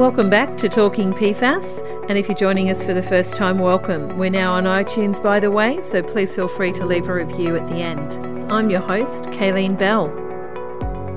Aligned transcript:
Welcome 0.00 0.30
back 0.30 0.56
to 0.56 0.68
Talking 0.70 1.12
PFAS. 1.12 2.08
And 2.08 2.16
if 2.16 2.26
you're 2.26 2.34
joining 2.34 2.70
us 2.70 2.82
for 2.82 2.94
the 2.94 3.02
first 3.02 3.36
time, 3.36 3.58
welcome. 3.58 4.16
We're 4.16 4.30
now 4.30 4.54
on 4.54 4.64
iTunes, 4.64 5.22
by 5.22 5.40
the 5.40 5.50
way, 5.50 5.82
so 5.82 6.02
please 6.02 6.34
feel 6.34 6.48
free 6.48 6.72
to 6.72 6.86
leave 6.86 7.10
a 7.10 7.12
review 7.12 7.54
at 7.54 7.68
the 7.68 7.74
end. 7.74 8.14
I'm 8.50 8.70
your 8.70 8.80
host, 8.80 9.24
Kayleen 9.24 9.78
Bell. 9.78 10.06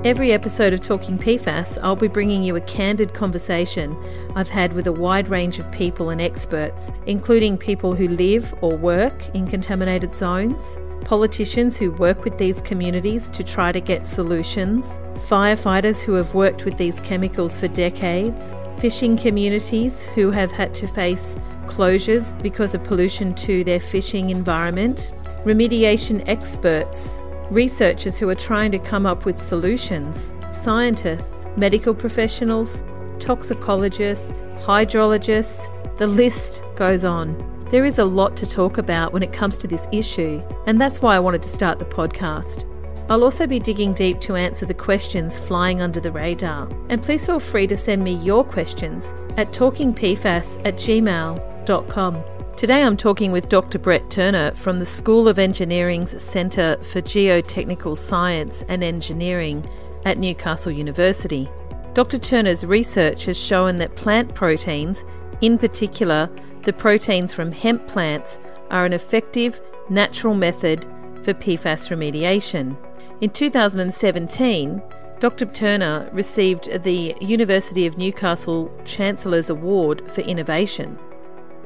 Every 0.03 0.33
episode 0.33 0.73
of 0.73 0.81
Talking 0.81 1.17
PFAS, 1.17 1.79
I'll 1.81 1.95
be 1.95 2.09
bringing 2.09 2.43
you 2.43 2.57
a 2.57 2.61
candid 2.61 3.13
conversation 3.13 3.97
I've 4.35 4.49
had 4.49 4.73
with 4.73 4.85
a 4.85 4.91
wide 4.91 5.29
range 5.29 5.59
of 5.59 5.71
people 5.71 6.09
and 6.09 6.19
experts, 6.19 6.91
including 7.05 7.57
people 7.57 7.95
who 7.95 8.09
live 8.09 8.53
or 8.59 8.75
work 8.75 9.33
in 9.33 9.47
contaminated 9.47 10.13
zones, 10.13 10.77
politicians 11.05 11.77
who 11.77 11.91
work 11.93 12.25
with 12.25 12.37
these 12.37 12.61
communities 12.61 13.31
to 13.31 13.45
try 13.45 13.71
to 13.71 13.79
get 13.79 14.09
solutions, 14.09 14.99
firefighters 15.29 16.01
who 16.01 16.15
have 16.15 16.33
worked 16.33 16.65
with 16.65 16.75
these 16.77 16.99
chemicals 16.99 17.57
for 17.57 17.69
decades, 17.69 18.53
fishing 18.77 19.17
communities 19.17 20.05
who 20.07 20.31
have 20.31 20.51
had 20.51 20.73
to 20.75 20.87
face 20.87 21.37
closures 21.65 22.37
because 22.41 22.75
of 22.75 22.83
pollution 22.83 23.33
to 23.35 23.63
their 23.63 23.79
fishing 23.79 24.29
environment, 24.29 25.13
remediation 25.45 26.23
experts, 26.27 27.19
researchers 27.49 28.19
who 28.19 28.29
are 28.29 28.35
trying 28.35 28.71
to 28.71 28.79
come 28.79 29.05
up 29.05 29.25
with 29.25 29.39
solutions, 29.39 30.33
scientists, 30.51 31.45
medical 31.55 31.93
professionals, 31.93 32.83
toxicologists, 33.19 34.43
hydrologists, 34.59 35.69
the 35.97 36.07
list 36.07 36.63
goes 36.75 37.05
on. 37.05 37.37
There 37.69 37.85
is 37.85 37.99
a 37.99 38.05
lot 38.05 38.35
to 38.37 38.49
talk 38.49 38.77
about 38.77 39.13
when 39.13 39.23
it 39.23 39.33
comes 39.33 39.57
to 39.59 39.67
this 39.67 39.87
issue, 39.91 40.41
and 40.67 40.79
that's 40.79 41.01
why 41.01 41.15
I 41.15 41.19
wanted 41.19 41.41
to 41.43 41.49
start 41.49 41.79
the 41.79 41.85
podcast. 41.85 42.69
I'll 43.09 43.23
also 43.23 43.45
be 43.45 43.59
digging 43.59 43.93
deep 43.93 44.21
to 44.21 44.35
answer 44.35 44.65
the 44.65 44.73
questions 44.73 45.37
flying 45.37 45.81
under 45.81 45.99
the 45.99 46.11
radar. 46.11 46.69
And 46.89 47.01
please 47.01 47.25
feel 47.25 47.39
free 47.39 47.67
to 47.67 47.75
send 47.75 48.03
me 48.03 48.13
your 48.13 48.43
questions 48.45 49.13
at 49.37 49.51
talkingpfas 49.51 50.65
at 50.65 50.75
gmail.com. 50.75 52.23
Today 52.55 52.83
I'm 52.83 52.95
talking 52.95 53.31
with 53.31 53.49
Dr. 53.49 53.77
Brett 53.77 54.09
Turner 54.09 54.53
from 54.55 54.79
the 54.79 54.85
School 54.85 55.27
of 55.27 55.37
Engineering's 55.37 56.21
Centre 56.21 56.77
for 56.81 57.01
Geotechnical 57.01 57.97
Science 57.97 58.63
and 58.69 58.83
Engineering 58.83 59.67
at 60.05 60.17
Newcastle 60.17 60.71
University. 60.71 61.49
Dr. 61.93 62.17
Turner's 62.17 62.65
research 62.65 63.25
has 63.25 63.37
shown 63.37 63.79
that 63.79 63.95
plant 63.95 64.33
proteins, 64.33 65.03
in 65.41 65.57
particular 65.57 66.29
the 66.63 66.73
proteins 66.73 67.33
from 67.33 67.51
hemp 67.51 67.87
plants, 67.87 68.39
are 68.71 68.85
an 68.85 68.93
effective, 68.93 69.59
natural 69.89 70.33
method 70.33 70.83
for 71.23 71.33
PFAS 71.33 71.89
remediation. 71.89 72.77
In 73.21 73.29
2017, 73.29 74.81
Dr. 75.19 75.45
Turner 75.45 76.09
received 76.11 76.83
the 76.83 77.15
University 77.21 77.85
of 77.85 77.97
Newcastle 77.97 78.71
Chancellor's 78.83 79.49
Award 79.49 80.09
for 80.09 80.21
Innovation. 80.21 80.99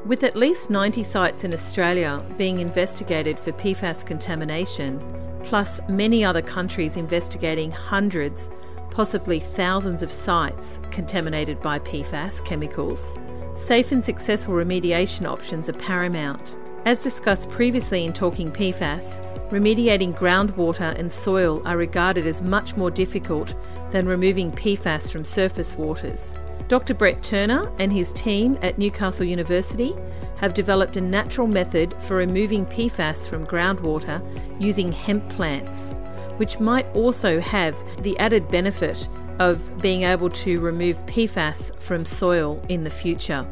With 0.05 0.23
at 0.23 0.35
least 0.35 0.69
90 0.69 1.01
sites 1.03 1.43
in 1.43 1.53
Australia 1.53 2.23
being 2.37 2.59
investigated 2.59 3.39
for 3.39 3.53
PFAS 3.53 4.05
contamination, 4.05 5.01
plus 5.43 5.79
many 5.89 6.23
other 6.23 6.41
countries 6.41 6.97
investigating 6.97 7.71
hundreds, 7.71 8.51
possibly 8.91 9.39
thousands 9.39 10.03
of 10.03 10.11
sites 10.11 10.79
contaminated 10.91 11.61
by 11.61 11.79
PFAS 11.79 12.45
chemicals, 12.45 13.17
safe 13.55 13.91
and 13.91 14.05
successful 14.05 14.53
remediation 14.53 15.25
options 15.25 15.69
are 15.69 15.73
paramount. 15.73 16.57
As 16.85 17.01
discussed 17.01 17.49
previously 17.49 18.05
in 18.05 18.13
Talking 18.13 18.51
PFAS, 18.51 19.36
remediating 19.49 20.17
groundwater 20.17 20.97
and 20.97 21.11
soil 21.11 21.61
are 21.65 21.77
regarded 21.77 22.27
as 22.27 22.41
much 22.41 22.75
more 22.75 22.91
difficult 22.91 23.55
than 23.91 24.07
removing 24.07 24.51
PFAS 24.51 25.11
from 25.11 25.23
surface 25.23 25.75
waters. 25.75 26.35
Dr. 26.67 26.93
Brett 26.93 27.23
Turner 27.23 27.71
and 27.79 27.93
his 27.93 28.11
team 28.11 28.57
at 28.61 28.77
Newcastle 28.77 29.25
University 29.25 29.95
have 30.35 30.53
developed 30.53 30.97
a 30.97 31.01
natural 31.01 31.47
method 31.47 31.95
for 32.03 32.17
removing 32.17 32.65
PFAS 32.65 33.27
from 33.27 33.47
groundwater 33.47 34.21
using 34.59 34.91
hemp 34.91 35.29
plants, 35.29 35.93
which 36.35 36.59
might 36.59 36.85
also 36.93 37.39
have 37.39 37.75
the 38.03 38.19
added 38.19 38.49
benefit 38.49 39.07
of 39.39 39.81
being 39.81 40.03
able 40.03 40.29
to 40.29 40.59
remove 40.59 40.97
PFAS 41.05 41.79
from 41.79 42.03
soil 42.03 42.61
in 42.67 42.83
the 42.83 42.89
future. 42.89 43.47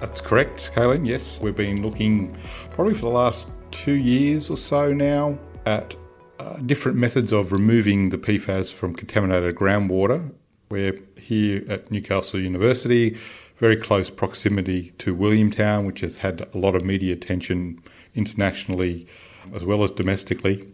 That's 0.00 0.20
correct, 0.20 0.72
Kayleen. 0.74 1.06
Yes, 1.06 1.40
we've 1.40 1.56
been 1.56 1.82
looking 1.82 2.36
probably 2.72 2.94
for 2.94 3.02
the 3.02 3.08
last 3.08 3.48
two 3.74 3.96
years 3.96 4.48
or 4.48 4.56
so 4.56 4.92
now 4.92 5.36
at 5.66 5.96
uh, 6.38 6.56
different 6.58 6.96
methods 6.96 7.32
of 7.32 7.50
removing 7.50 8.10
the 8.10 8.16
PFAS 8.16 8.72
from 8.72 8.94
contaminated 8.94 9.56
groundwater. 9.56 10.32
We're 10.70 11.00
here 11.16 11.64
at 11.68 11.90
Newcastle 11.90 12.38
University, 12.40 13.18
very 13.58 13.76
close 13.76 14.10
proximity 14.10 14.92
to 14.98 15.14
Williamtown, 15.14 15.86
which 15.86 16.00
has 16.00 16.18
had 16.18 16.48
a 16.54 16.58
lot 16.58 16.76
of 16.76 16.84
media 16.84 17.12
attention 17.14 17.80
internationally 18.14 19.08
as 19.52 19.64
well 19.64 19.82
as 19.82 19.90
domestically. 19.90 20.72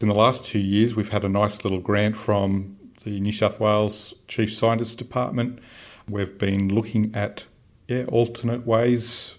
In 0.00 0.06
the 0.06 0.14
last 0.14 0.44
two 0.44 0.60
years, 0.60 0.94
we've 0.94 1.10
had 1.10 1.24
a 1.24 1.28
nice 1.28 1.64
little 1.64 1.80
grant 1.80 2.16
from 2.16 2.76
the 3.02 3.18
New 3.18 3.32
South 3.32 3.58
Wales 3.58 4.14
Chief 4.28 4.54
Scientist 4.54 4.98
Department. 4.98 5.58
We've 6.08 6.38
been 6.38 6.72
looking 6.72 7.12
at 7.14 7.46
yeah, 7.88 8.04
alternate 8.04 8.64
ways 8.64 9.36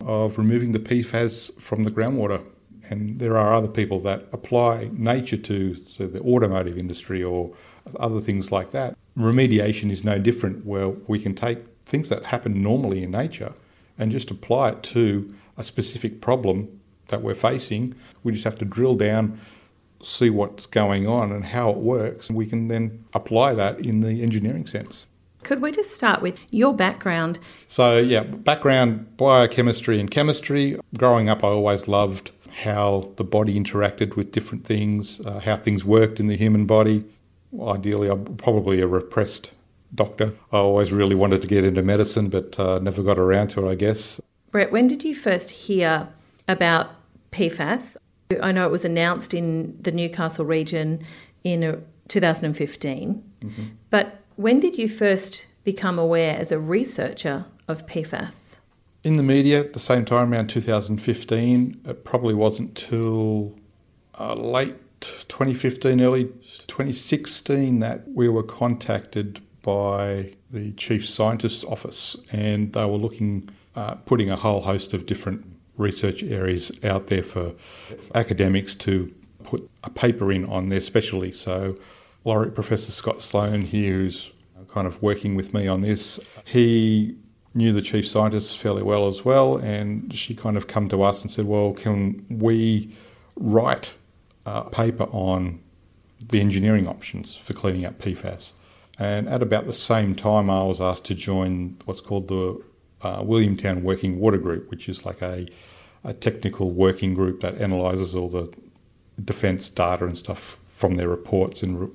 of 0.00 0.38
removing 0.38 0.72
the 0.72 0.78
PFAS 0.78 1.60
from 1.60 1.84
the 1.84 1.90
groundwater. 1.90 2.42
And 2.90 3.18
there 3.18 3.36
are 3.36 3.52
other 3.52 3.68
people 3.68 4.00
that 4.00 4.28
apply 4.32 4.90
nature 4.92 5.36
to 5.36 5.74
so 5.86 6.06
the 6.06 6.22
automotive 6.22 6.78
industry 6.78 7.22
or 7.22 7.54
other 7.98 8.20
things 8.20 8.50
like 8.50 8.70
that. 8.70 8.96
Remediation 9.16 9.90
is 9.90 10.04
no 10.04 10.18
different, 10.18 10.64
where 10.64 10.88
we 10.88 11.18
can 11.18 11.34
take 11.34 11.58
things 11.84 12.08
that 12.08 12.26
happen 12.26 12.62
normally 12.62 13.02
in 13.02 13.10
nature 13.10 13.52
and 13.98 14.10
just 14.10 14.30
apply 14.30 14.70
it 14.70 14.82
to 14.84 15.34
a 15.56 15.64
specific 15.64 16.20
problem 16.20 16.80
that 17.08 17.22
we're 17.22 17.34
facing. 17.34 17.94
We 18.22 18.32
just 18.32 18.44
have 18.44 18.58
to 18.58 18.64
drill 18.64 18.94
down, 18.94 19.40
see 20.00 20.30
what's 20.30 20.66
going 20.66 21.06
on 21.08 21.32
and 21.32 21.44
how 21.44 21.70
it 21.70 21.78
works, 21.78 22.28
and 22.28 22.38
we 22.38 22.46
can 22.46 22.68
then 22.68 23.04
apply 23.12 23.54
that 23.54 23.80
in 23.80 24.00
the 24.00 24.22
engineering 24.22 24.66
sense. 24.66 25.06
Could 25.42 25.62
we 25.62 25.72
just 25.72 25.92
start 25.92 26.20
with 26.20 26.44
your 26.50 26.74
background? 26.74 27.38
So, 27.68 27.98
yeah, 27.98 28.22
background 28.22 29.16
biochemistry 29.16 30.00
and 30.00 30.10
chemistry. 30.10 30.78
Growing 30.96 31.28
up, 31.28 31.44
I 31.44 31.48
always 31.48 31.88
loved 31.88 32.32
how 32.62 33.12
the 33.16 33.24
body 33.24 33.58
interacted 33.58 34.16
with 34.16 34.32
different 34.32 34.64
things, 34.64 35.20
uh, 35.20 35.40
how 35.40 35.56
things 35.56 35.84
worked 35.84 36.18
in 36.18 36.26
the 36.26 36.36
human 36.36 36.66
body. 36.66 37.04
Ideally, 37.60 38.08
I'm 38.08 38.24
probably 38.36 38.80
a 38.80 38.86
repressed 38.86 39.52
doctor. 39.94 40.34
I 40.52 40.58
always 40.58 40.92
really 40.92 41.14
wanted 41.14 41.40
to 41.42 41.48
get 41.48 41.64
into 41.64 41.82
medicine, 41.82 42.28
but 42.28 42.58
uh, 42.58 42.78
never 42.80 43.02
got 43.02 43.18
around 43.18 43.48
to 43.48 43.66
it, 43.66 43.70
I 43.70 43.74
guess. 43.74 44.20
Brett, 44.50 44.72
when 44.72 44.88
did 44.88 45.04
you 45.04 45.14
first 45.14 45.50
hear 45.50 46.08
about 46.46 46.90
PFAS? 47.32 47.96
I 48.42 48.52
know 48.52 48.66
it 48.66 48.70
was 48.70 48.84
announced 48.84 49.32
in 49.32 49.78
the 49.80 49.92
Newcastle 49.92 50.44
region 50.44 51.02
in 51.44 51.64
uh, 51.64 51.76
2015, 52.08 53.22
mm-hmm. 53.40 53.62
but 53.90 54.20
when 54.38 54.60
did 54.60 54.78
you 54.78 54.88
first 54.88 55.48
become 55.64 55.98
aware 55.98 56.38
as 56.38 56.52
a 56.52 56.60
researcher 56.60 57.44
of 57.66 57.84
PFAS? 57.86 58.58
In 59.02 59.16
the 59.16 59.22
media 59.24 59.58
at 59.58 59.72
the 59.72 59.80
same 59.80 60.04
time, 60.04 60.32
around 60.32 60.46
2015. 60.46 61.80
It 61.84 62.04
probably 62.04 62.34
wasn't 62.34 62.76
till 62.76 63.56
uh, 64.16 64.34
late 64.34 64.76
2015, 65.00 66.00
early 66.00 66.24
2016 66.68 67.80
that 67.80 68.08
we 68.12 68.28
were 68.28 68.44
contacted 68.44 69.40
by 69.62 70.34
the 70.52 70.70
Chief 70.74 71.04
Scientist's 71.04 71.64
Office, 71.64 72.16
and 72.30 72.72
they 72.74 72.84
were 72.84 72.96
looking, 72.96 73.50
uh, 73.74 73.96
putting 73.96 74.30
a 74.30 74.36
whole 74.36 74.60
host 74.60 74.94
of 74.94 75.04
different 75.04 75.44
research 75.76 76.22
areas 76.22 76.70
out 76.84 77.08
there 77.08 77.24
for 77.24 77.54
academics 78.14 78.76
to 78.76 79.12
put 79.42 79.68
a 79.82 79.90
paper 79.90 80.30
in 80.30 80.44
on 80.44 80.68
their 80.68 80.80
specialty. 80.80 81.32
So 81.32 81.76
laureate 82.24 82.54
Professor 82.54 82.92
Scott 82.92 83.20
Sloan 83.22 83.62
here, 83.62 83.92
who's 83.92 84.30
kind 84.68 84.86
of 84.86 85.02
working 85.02 85.34
with 85.34 85.54
me 85.54 85.66
on 85.66 85.80
this, 85.80 86.20
he 86.44 87.16
knew 87.54 87.72
the 87.72 87.82
chief 87.82 88.06
scientist 88.06 88.58
fairly 88.58 88.82
well 88.82 89.08
as 89.08 89.24
well, 89.24 89.56
and 89.56 90.14
she 90.14 90.34
kind 90.34 90.56
of 90.56 90.66
come 90.66 90.88
to 90.88 91.02
us 91.02 91.22
and 91.22 91.30
said, 91.30 91.46
"Well, 91.46 91.72
can 91.72 92.24
we 92.28 92.94
write 93.36 93.94
a 94.46 94.64
paper 94.64 95.04
on 95.04 95.60
the 96.20 96.40
engineering 96.40 96.86
options 96.86 97.36
for 97.36 97.54
cleaning 97.54 97.84
up 97.84 97.98
PFAS?" 97.98 98.52
And 98.98 99.28
at 99.28 99.42
about 99.42 99.66
the 99.66 99.72
same 99.72 100.14
time, 100.14 100.50
I 100.50 100.64
was 100.64 100.80
asked 100.80 101.04
to 101.06 101.14
join 101.14 101.76
what's 101.84 102.00
called 102.00 102.28
the 102.28 102.62
uh, 103.02 103.22
Williamtown 103.22 103.82
Working 103.82 104.18
Water 104.18 104.38
Group, 104.38 104.70
which 104.70 104.88
is 104.88 105.06
like 105.06 105.22
a, 105.22 105.46
a 106.02 106.12
technical 106.12 106.72
working 106.72 107.14
group 107.14 107.40
that 107.40 107.54
analyses 107.54 108.14
all 108.14 108.28
the 108.28 108.52
defence 109.24 109.70
data 109.70 110.04
and 110.04 110.18
stuff 110.18 110.58
from 110.68 110.96
their 110.96 111.08
reports 111.08 111.62
and 111.62 111.90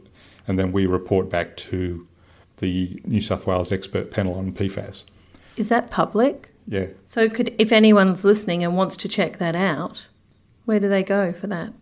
and 0.47 0.59
then 0.59 0.71
we 0.71 0.85
report 0.85 1.29
back 1.29 1.55
to 1.57 2.07
the 2.57 3.01
New 3.05 3.21
South 3.21 3.47
Wales 3.47 3.71
expert 3.71 4.11
panel 4.11 4.35
on 4.35 4.51
PFAS. 4.53 5.05
Is 5.57 5.69
that 5.69 5.91
public? 5.91 6.53
Yeah. 6.67 6.87
So 7.05 7.29
could 7.29 7.53
if 7.57 7.71
anyone's 7.71 8.23
listening 8.23 8.63
and 8.63 8.75
wants 8.77 8.97
to 8.97 9.07
check 9.07 9.37
that 9.37 9.55
out, 9.55 10.07
where 10.65 10.79
do 10.79 10.87
they 10.87 11.03
go 11.03 11.33
for 11.33 11.47
that? 11.47 11.73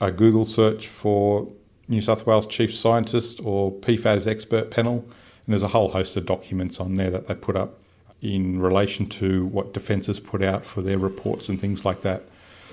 A 0.00 0.10
Google 0.10 0.44
search 0.44 0.86
for 0.86 1.48
New 1.88 2.00
South 2.00 2.26
Wales 2.26 2.46
Chief 2.46 2.74
Scientist 2.74 3.40
or 3.44 3.72
PFAS 3.72 4.26
expert 4.26 4.70
panel 4.70 5.04
And 5.44 5.52
there's 5.52 5.62
a 5.62 5.68
whole 5.68 5.88
host 5.88 6.16
of 6.16 6.26
documents 6.26 6.80
on 6.80 6.94
there 6.94 7.10
that 7.10 7.26
they 7.26 7.34
put 7.34 7.56
up 7.56 7.80
in 8.20 8.60
relation 8.60 9.06
to 9.06 9.46
what 9.46 9.74
Defence 9.74 10.06
has 10.06 10.20
put 10.20 10.42
out 10.42 10.64
for 10.64 10.80
their 10.82 10.98
reports 10.98 11.48
and 11.48 11.60
things 11.60 11.84
like 11.84 12.02
that. 12.02 12.22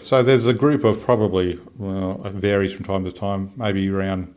So 0.03 0.21
there's 0.21 0.45
a 0.45 0.53
group 0.53 0.83
of 0.83 1.01
probably, 1.01 1.59
well, 1.77 2.21
it 2.23 2.33
varies 2.33 2.73
from 2.73 2.85
time 2.85 3.03
to 3.05 3.11
time, 3.11 3.51
maybe 3.57 3.89
around 3.89 4.33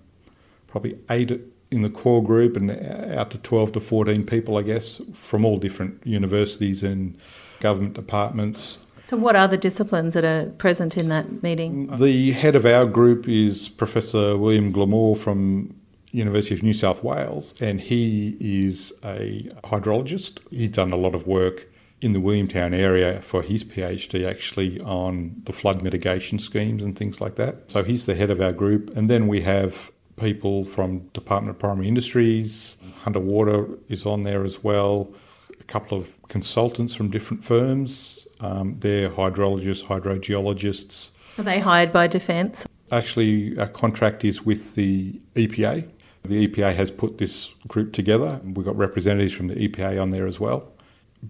probably 0.72 0.98
eight 1.10 1.30
in 1.70 1.82
the 1.82 1.90
core 1.90 2.24
group 2.24 2.56
and 2.56 2.70
out 3.12 3.30
to 3.30 3.38
12 3.38 3.72
to 3.72 3.80
14 3.80 4.24
people, 4.24 4.56
I 4.56 4.62
guess, 4.62 5.00
from 5.12 5.44
all 5.44 5.58
different 5.58 6.04
universities 6.04 6.82
and 6.82 7.16
government 7.60 7.94
departments. 7.94 8.78
So, 9.04 9.16
what 9.16 9.36
are 9.36 9.46
the 9.46 9.58
disciplines 9.58 10.14
that 10.14 10.24
are 10.24 10.50
present 10.56 10.96
in 10.96 11.08
that 11.10 11.42
meeting? 11.42 11.86
The 11.98 12.32
head 12.32 12.56
of 12.56 12.64
our 12.64 12.86
group 12.86 13.28
is 13.28 13.68
Professor 13.68 14.36
William 14.38 14.72
Glamore 14.72 15.16
from 15.16 15.74
University 16.10 16.54
of 16.54 16.62
New 16.62 16.72
South 16.72 17.04
Wales, 17.04 17.54
and 17.60 17.80
he 17.80 18.36
is 18.40 18.92
a 19.04 19.48
hydrologist. 19.64 20.38
He's 20.50 20.70
done 20.70 20.92
a 20.92 20.96
lot 20.96 21.14
of 21.14 21.26
work 21.26 21.68
in 22.00 22.12
the 22.12 22.20
Williamtown 22.20 22.74
area 22.74 23.20
for 23.22 23.42
his 23.42 23.62
PhD 23.62 24.28
actually 24.28 24.80
on 24.80 25.42
the 25.44 25.52
flood 25.52 25.82
mitigation 25.82 26.38
schemes 26.38 26.82
and 26.82 26.96
things 26.96 27.20
like 27.20 27.36
that. 27.36 27.70
So 27.70 27.84
he's 27.84 28.06
the 28.06 28.14
head 28.14 28.30
of 28.30 28.40
our 28.40 28.52
group. 28.52 28.96
And 28.96 29.08
then 29.08 29.28
we 29.28 29.42
have 29.42 29.92
people 30.22 30.64
from 30.64 31.00
Department 31.08 31.50
of 31.54 31.58
Primary 31.58 31.88
Industries, 31.88 32.76
Hunter 33.02 33.18
Water 33.18 33.66
is 33.88 34.06
on 34.06 34.22
there 34.22 34.44
as 34.44 34.62
well, 34.62 35.12
a 35.60 35.64
couple 35.64 35.98
of 35.98 36.16
consultants 36.28 36.94
from 36.94 37.10
different 37.10 37.44
firms. 37.44 38.28
Um, 38.40 38.76
they're 38.78 39.10
hydrologists, 39.10 39.84
hydrogeologists. 39.84 41.10
Are 41.38 41.42
they 41.42 41.58
hired 41.58 41.92
by 41.92 42.06
Defence? 42.06 42.66
Actually, 42.92 43.58
our 43.58 43.66
contract 43.66 44.24
is 44.24 44.46
with 44.46 44.76
the 44.76 45.20
EPA. 45.34 45.90
The 46.22 46.46
EPA 46.46 46.72
has 46.74 46.92
put 46.92 47.18
this 47.18 47.50
group 47.66 47.92
together. 47.92 48.40
We've 48.44 48.64
got 48.64 48.76
representatives 48.76 49.32
from 49.32 49.48
the 49.48 49.56
EPA 49.56 50.00
on 50.00 50.10
there 50.10 50.26
as 50.26 50.38
well. 50.38 50.70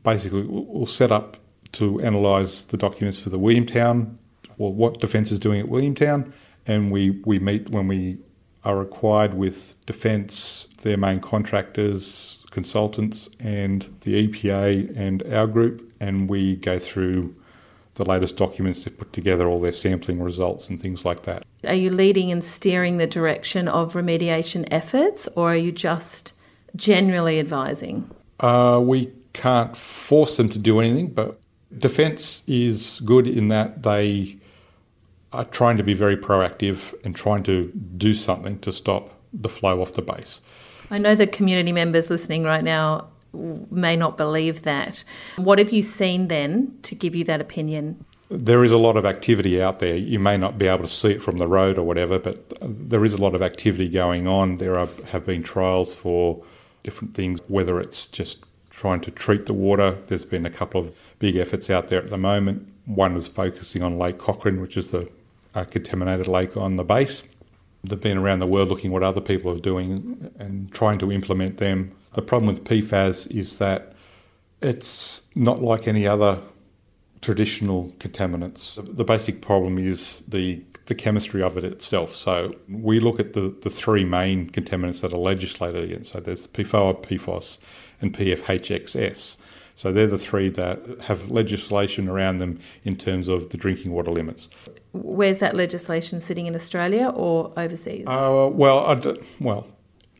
Basically, 0.02 0.42
we'll 0.42 0.84
set 0.86 1.10
up 1.10 1.38
to 1.72 1.98
analyse 2.00 2.64
the 2.64 2.76
documents 2.76 3.18
for 3.18 3.30
the 3.30 3.38
Williamtown, 3.38 4.16
or 4.58 4.74
what 4.74 5.00
Defence 5.00 5.32
is 5.32 5.38
doing 5.38 5.60
at 5.60 5.66
Williamtown, 5.66 6.30
and 6.66 6.90
we, 6.92 7.22
we 7.24 7.38
meet 7.38 7.70
when 7.70 7.88
we 7.88 8.18
are 8.64 8.76
required 8.76 9.34
with 9.34 9.74
Defence, 9.86 10.68
their 10.82 10.96
main 10.96 11.20
contractors, 11.20 12.44
consultants, 12.50 13.28
and 13.40 13.88
the 14.02 14.28
EPA 14.28 14.96
and 14.96 15.22
our 15.32 15.46
group, 15.46 15.92
and 16.00 16.28
we 16.30 16.56
go 16.56 16.78
through 16.78 17.34
the 17.94 18.04
latest 18.04 18.36
documents 18.36 18.84
they've 18.84 18.96
put 18.96 19.12
together 19.12 19.48
all 19.48 19.60
their 19.60 19.72
sampling 19.72 20.22
results 20.22 20.68
and 20.68 20.80
things 20.80 21.04
like 21.04 21.24
that. 21.24 21.44
Are 21.64 21.74
you 21.74 21.90
leading 21.90 22.32
and 22.32 22.44
steering 22.44 22.96
the 22.96 23.06
direction 23.06 23.68
of 23.68 23.94
remediation 23.94 24.66
efforts, 24.70 25.28
or 25.36 25.52
are 25.52 25.56
you 25.56 25.72
just 25.72 26.32
generally 26.74 27.38
advising? 27.38 28.10
Uh, 28.40 28.80
we 28.82 29.12
can't 29.32 29.76
force 29.76 30.36
them 30.36 30.48
to 30.50 30.58
do 30.58 30.80
anything, 30.80 31.08
but 31.08 31.38
Defence 31.76 32.42
is 32.46 33.00
good 33.04 33.26
in 33.26 33.48
that 33.48 33.82
they 33.82 34.36
are 35.32 35.44
trying 35.44 35.76
to 35.76 35.82
be 35.82 35.94
very 35.94 36.16
proactive 36.16 36.94
and 37.04 37.14
trying 37.16 37.42
to 37.44 37.72
do 37.96 38.14
something 38.14 38.58
to 38.60 38.72
stop 38.72 39.18
the 39.32 39.48
flow 39.48 39.80
off 39.80 39.92
the 39.92 40.02
base. 40.02 40.40
I 40.90 40.98
know 40.98 41.14
the 41.14 41.26
community 41.26 41.72
members 41.72 42.10
listening 42.10 42.44
right 42.44 42.62
now 42.62 43.08
may 43.32 43.96
not 43.96 44.16
believe 44.16 44.62
that. 44.62 45.04
What 45.36 45.58
have 45.58 45.72
you 45.72 45.82
seen 45.82 46.28
then 46.28 46.76
to 46.82 46.94
give 46.94 47.16
you 47.16 47.24
that 47.24 47.40
opinion? 47.40 48.04
There 48.28 48.64
is 48.64 48.70
a 48.70 48.78
lot 48.78 48.96
of 48.96 49.04
activity 49.04 49.62
out 49.62 49.78
there. 49.78 49.96
You 49.96 50.18
may 50.18 50.36
not 50.36 50.58
be 50.58 50.66
able 50.66 50.84
to 50.84 50.88
see 50.88 51.12
it 51.12 51.22
from 51.22 51.38
the 51.38 51.46
road 51.46 51.78
or 51.78 51.84
whatever, 51.84 52.18
but 52.18 52.52
there 52.60 53.04
is 53.04 53.14
a 53.14 53.20
lot 53.20 53.34
of 53.34 53.42
activity 53.42 53.88
going 53.88 54.26
on. 54.26 54.58
There 54.58 54.78
are, 54.78 54.88
have 55.08 55.26
been 55.26 55.42
trials 55.42 55.94
for 55.94 56.42
different 56.82 57.14
things, 57.14 57.40
whether 57.48 57.80
it's 57.80 58.06
just 58.06 58.44
trying 58.70 59.00
to 59.02 59.10
treat 59.10 59.46
the 59.46 59.54
water. 59.54 59.98
There's 60.06 60.24
been 60.24 60.46
a 60.46 60.50
couple 60.50 60.80
of 60.80 60.94
big 61.18 61.36
efforts 61.36 61.70
out 61.70 61.88
there 61.88 62.02
at 62.02 62.10
the 62.10 62.18
moment. 62.18 62.68
One 62.86 63.14
is 63.16 63.28
focusing 63.28 63.82
on 63.82 63.98
Lake 63.98 64.18
Cochrane, 64.18 64.60
which 64.60 64.76
is 64.76 64.90
the 64.90 65.10
contaminated 65.54 66.28
lake 66.28 66.56
on 66.56 66.76
the 66.76 66.84
base. 66.84 67.22
They've 67.84 68.00
been 68.00 68.18
around 68.18 68.38
the 68.38 68.46
world 68.46 68.68
looking 68.68 68.92
what 68.92 69.02
other 69.02 69.20
people 69.20 69.50
are 69.52 69.58
doing 69.58 70.30
and 70.38 70.72
trying 70.72 70.98
to 70.98 71.10
implement 71.10 71.56
them. 71.56 71.92
The 72.14 72.22
problem 72.22 72.46
with 72.46 72.64
PFAS 72.64 73.30
is 73.30 73.58
that 73.58 73.92
it's 74.60 75.22
not 75.34 75.60
like 75.60 75.88
any 75.88 76.06
other 76.06 76.40
traditional 77.20 77.92
contaminants. 77.98 78.74
The 78.96 79.04
basic 79.04 79.40
problem 79.40 79.78
is 79.78 80.22
the 80.28 80.62
the 80.86 80.94
chemistry 80.94 81.42
of 81.42 81.56
it 81.56 81.64
itself. 81.64 82.14
So 82.14 82.54
we 82.68 82.98
look 82.98 83.20
at 83.20 83.34
the, 83.34 83.54
the 83.62 83.70
three 83.70 84.04
main 84.04 84.50
contaminants 84.50 85.00
that 85.02 85.12
are 85.12 85.18
legislated 85.18 85.84
against. 85.84 86.12
So 86.12 86.20
there's 86.20 86.48
PFOA, 86.48 87.02
PFOS, 87.04 87.58
and 88.00 88.12
PFHXS. 88.12 89.36
So 89.74 89.92
they're 89.92 90.06
the 90.06 90.18
three 90.18 90.48
that 90.50 90.80
have 91.02 91.30
legislation 91.30 92.08
around 92.08 92.38
them 92.38 92.58
in 92.84 92.96
terms 92.96 93.28
of 93.28 93.50
the 93.50 93.56
drinking 93.56 93.92
water 93.92 94.10
limits. 94.10 94.48
Where's 94.92 95.38
that 95.38 95.56
legislation 95.56 96.20
sitting 96.20 96.46
in 96.46 96.54
Australia 96.54 97.08
or 97.08 97.52
overseas? 97.56 98.06
Uh, 98.06 98.50
well, 98.52 99.16
well, 99.40 99.66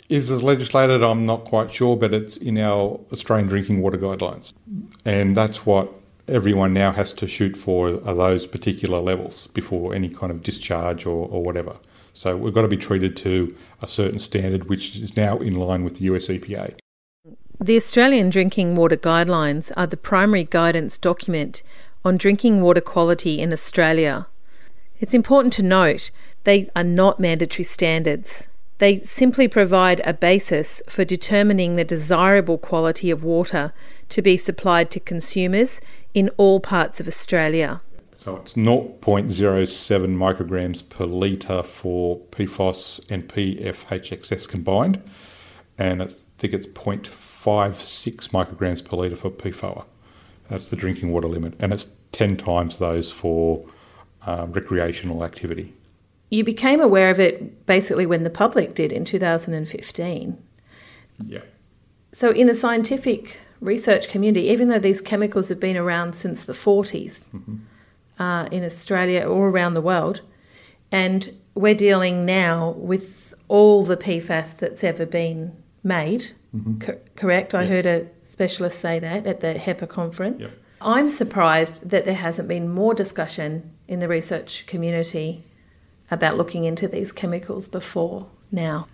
is 0.09 0.31
it 0.31 0.43
legislated? 0.43 1.03
I'm 1.03 1.27
not 1.27 1.45
quite 1.45 1.71
sure, 1.71 1.97
but 1.97 2.15
it's 2.15 2.37
in 2.37 2.59
our 2.59 3.01
Australian 3.13 3.49
drinking 3.49 3.83
water 3.83 3.99
guidelines, 3.99 4.53
and 5.05 5.37
that's 5.37 5.67
what 5.67 5.93
everyone 6.29 6.73
now 6.73 6.93
has 6.93 7.13
to 7.13 7.27
shoot 7.27 7.57
for 7.57 7.89
are 8.07 8.15
those 8.15 8.47
particular 8.47 9.01
levels 9.01 9.49
before 9.49 9.95
any 9.95 10.09
kind 10.09 10.31
of 10.31 10.43
discharge 10.43 11.05
or, 11.07 11.29
or 11.29 11.43
whatever. 11.43 11.77
So 12.15 12.37
we've 12.37 12.55
got 12.55 12.63
to 12.63 12.69
be 12.69 12.77
treated 12.77 13.17
to 13.19 13.57
a 13.81 13.87
certain 13.87 14.19
standard, 14.19 14.69
which 14.69 14.97
is 14.97 15.17
now 15.17 15.39
in 15.39 15.57
line 15.57 15.85
with 15.85 15.97
the 15.97 16.05
US 16.05 16.29
EPA. 16.29 16.77
The 17.61 17.77
Australian 17.77 18.31
Drinking 18.31 18.77
Water 18.77 18.97
Guidelines 18.97 19.71
are 19.77 19.87
the 19.87 19.97
primary 19.97 20.45
guidance 20.45 20.99
document 20.99 21.63
on 22.05 22.17
drinking 22.17 22.61
water 22.61 22.81
quality 22.81 23.41
in 23.41 23.53
Australia. 23.53 24.27
It's 25.02 25.14
important 25.14 25.52
to 25.54 25.64
note 25.64 26.12
they 26.44 26.70
are 26.76 26.84
not 26.84 27.19
mandatory 27.19 27.64
standards. 27.64 28.46
They 28.78 29.00
simply 29.00 29.49
provide 29.49 30.00
a 30.04 30.14
basis 30.14 30.81
for 30.88 31.04
determining 31.04 31.75
the 31.75 31.82
desirable 31.84 32.56
quality 32.56 33.10
of 33.10 33.25
water 33.25 33.72
to 34.10 34.22
be 34.22 34.37
supplied 34.37 34.93
to 34.93 35.00
consumers 35.00 35.81
in 36.14 36.28
all 36.37 36.60
parts 36.60 37.00
of 37.00 37.08
Australia. 37.08 37.81
So 38.14 38.37
it's 38.37 38.54
0.07 38.54 38.96
micrograms 40.16 40.88
per 40.88 41.04
litre 41.04 41.64
for 41.64 42.20
PFOS 42.31 43.10
and 43.10 43.28
PFHXS 43.28 44.49
combined, 44.49 45.02
and 45.76 46.00
I 46.00 46.06
think 46.38 46.54
it's 46.54 46.68
0.56 46.68 47.11
micrograms 48.28 48.85
per 48.85 48.97
litre 48.97 49.16
for 49.16 49.32
PFOA. 49.32 49.85
That's 50.49 50.71
the 50.71 50.76
drinking 50.76 51.11
water 51.11 51.26
limit, 51.26 51.54
and 51.59 51.73
it's 51.73 51.97
10 52.12 52.37
times 52.37 52.78
those 52.78 53.11
for 53.11 53.66
uh, 54.26 54.47
recreational 54.50 55.25
activity. 55.25 55.75
You 56.31 56.45
became 56.45 56.81
aware 56.81 57.11
of 57.11 57.21
it 57.21 57.67
basically 57.67 58.07
when 58.07 58.25
the 58.25 58.31
public 58.31 58.75
did 58.75 58.93
in 58.93 59.05
2015. 59.05 60.43
Yeah. 61.26 61.41
So, 62.12 62.31
in 62.31 62.47
the 62.47 62.55
scientific 62.55 63.38
research 63.61 64.09
community, 64.09 64.47
even 64.49 64.69
though 64.69 64.79
these 64.79 65.00
chemicals 65.00 65.49
have 65.49 65.61
been 65.61 65.76
around 65.76 66.14
since 66.14 66.45
the 66.45 66.52
40s 66.52 67.29
mm-hmm. 67.29 67.57
uh, 68.19 68.45
in 68.47 68.64
Australia 68.64 69.26
or 69.26 69.49
around 69.49 69.75
the 69.75 69.83
world, 69.83 70.23
and 70.91 71.37
we're 71.55 71.75
dealing 71.75 72.25
now 72.25 72.71
with 72.71 73.35
all 73.49 73.83
the 73.83 73.97
PFAS 73.97 74.57
that's 74.57 74.83
ever 74.83 75.07
been 75.07 75.57
made 75.85 76.33
Mm-hmm. 76.55 76.79
Co- 76.79 76.99
correct? 77.17 77.55
I 77.55 77.62
yes. 77.62 77.71
heard 77.71 77.87
a 77.87 78.07
specialist 78.23 78.79
say 78.79 78.99
that 78.99 79.26
at 79.26 79.41
the 79.41 79.55
HEPA 79.55 79.88
conference. 79.88 80.43
Yep. 80.43 80.50
I'm 80.83 81.09
surprised 81.09 81.88
that 81.88 82.05
there 82.05 82.14
hasn't 82.14 82.49
been 82.49 82.69
more 82.69 82.93
discussion 82.93 83.71
in 83.92 84.00
the 84.00 84.08
research 84.08 84.66
community 84.66 85.44
about 86.11 86.37
looking 86.37 86.64
into 86.64 86.88
these 86.88 87.12
chemicals 87.12 87.68
before 87.68 88.26
now. 88.50 88.88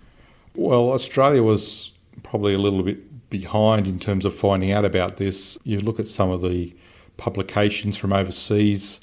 Well, 0.55 0.91
Australia 0.91 1.41
was 1.41 1.91
probably 2.23 2.53
a 2.53 2.57
little 2.57 2.83
bit 2.83 3.29
behind 3.29 3.87
in 3.87 3.99
terms 3.99 4.25
of 4.25 4.35
finding 4.35 4.71
out 4.71 4.85
about 4.85 5.17
this. 5.17 5.57
You 5.63 5.79
look 5.79 5.99
at 5.99 6.07
some 6.07 6.29
of 6.29 6.41
the 6.41 6.75
publications 7.17 7.97
from 7.97 8.13
overseas, 8.13 8.99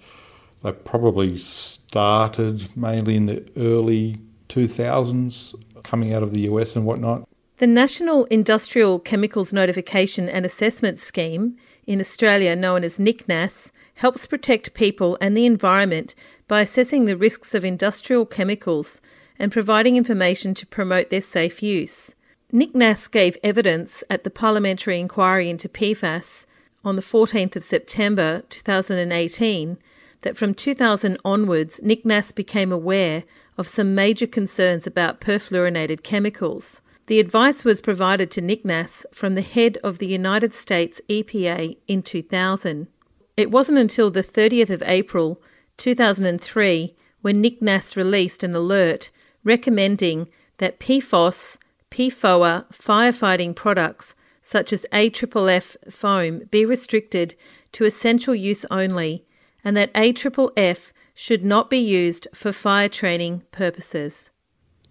they 0.62 0.72
probably 0.72 1.38
started 1.38 2.76
mainly 2.76 3.16
in 3.16 3.26
the 3.26 3.48
early 3.56 4.18
2000s, 4.48 5.54
coming 5.82 6.12
out 6.12 6.22
of 6.22 6.32
the 6.32 6.40
US 6.40 6.76
and 6.76 6.84
whatnot. 6.84 7.28
The 7.58 7.66
National 7.66 8.26
Industrial 8.26 8.98
Chemicals 8.98 9.50
Notification 9.50 10.28
and 10.28 10.44
Assessment 10.44 10.98
Scheme 10.98 11.56
in 11.86 12.02
Australia, 12.02 12.54
known 12.54 12.84
as 12.84 12.98
NICNAS, 12.98 13.72
helps 13.94 14.26
protect 14.26 14.74
people 14.74 15.16
and 15.22 15.34
the 15.34 15.46
environment 15.46 16.14
by 16.48 16.60
assessing 16.60 17.06
the 17.06 17.16
risks 17.16 17.54
of 17.54 17.64
industrial 17.64 18.26
chemicals 18.26 19.00
and 19.38 19.50
providing 19.50 19.96
information 19.96 20.52
to 20.52 20.66
promote 20.66 21.08
their 21.08 21.22
safe 21.22 21.62
use. 21.62 22.14
NICNAS 22.52 23.10
gave 23.10 23.38
evidence 23.42 24.04
at 24.10 24.22
the 24.22 24.30
parliamentary 24.30 25.00
inquiry 25.00 25.48
into 25.48 25.66
PFAS 25.66 26.44
on 26.84 26.96
the 26.96 27.00
14th 27.00 27.56
of 27.56 27.64
September 27.64 28.42
2018 28.50 29.78
that 30.20 30.36
from 30.36 30.52
2000 30.52 31.16
onwards, 31.24 31.80
NICNAS 31.82 32.34
became 32.34 32.70
aware 32.70 33.24
of 33.56 33.66
some 33.66 33.94
major 33.94 34.26
concerns 34.26 34.86
about 34.86 35.22
perfluorinated 35.22 36.02
chemicals. 36.02 36.82
The 37.06 37.20
advice 37.20 37.62
was 37.62 37.80
provided 37.80 38.32
to 38.32 38.42
NICNAS 38.42 39.06
from 39.12 39.36
the 39.36 39.42
head 39.42 39.78
of 39.84 39.98
the 39.98 40.08
United 40.08 40.54
States 40.54 41.00
EPA 41.08 41.76
in 41.86 42.02
2000. 42.02 42.88
It 43.36 43.52
wasn't 43.52 43.78
until 43.78 44.10
the 44.10 44.24
30th 44.24 44.70
of 44.70 44.82
April 44.84 45.40
2003 45.76 46.96
when 47.22 47.42
NICNAS 47.42 47.96
released 47.96 48.42
an 48.42 48.56
alert 48.56 49.10
recommending 49.44 50.28
that 50.58 50.80
PFOS, 50.80 51.58
PFOA 51.92 52.66
firefighting 52.72 53.54
products 53.54 54.16
such 54.42 54.72
as 54.72 54.86
AFFF 54.92 55.76
foam 55.88 56.40
be 56.50 56.64
restricted 56.64 57.36
to 57.72 57.84
essential 57.84 58.34
use 58.34 58.64
only 58.68 59.24
and 59.62 59.76
that 59.76 59.92
AFFF 59.94 60.92
should 61.14 61.44
not 61.44 61.70
be 61.70 61.78
used 61.78 62.26
for 62.34 62.52
fire 62.52 62.88
training 62.88 63.42
purposes. 63.52 64.30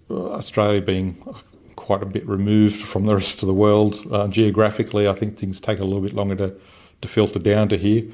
Australia 0.10 0.82
being 0.82 1.22
quite 1.86 2.02
a 2.02 2.06
bit 2.08 2.28
removed 2.28 2.82
from 2.82 3.06
the 3.06 3.16
rest 3.16 3.44
of 3.44 3.48
the 3.48 3.54
world 3.54 4.02
uh, 4.12 4.28
geographically, 4.28 5.08
I 5.08 5.14
think 5.14 5.38
things 5.38 5.60
take 5.60 5.78
a 5.78 5.84
little 5.84 6.02
bit 6.02 6.14
longer 6.14 6.36
to, 6.36 6.56
to 7.02 7.08
filter 7.08 7.38
down 7.38 7.70
to 7.70 7.78
here. 7.78 8.06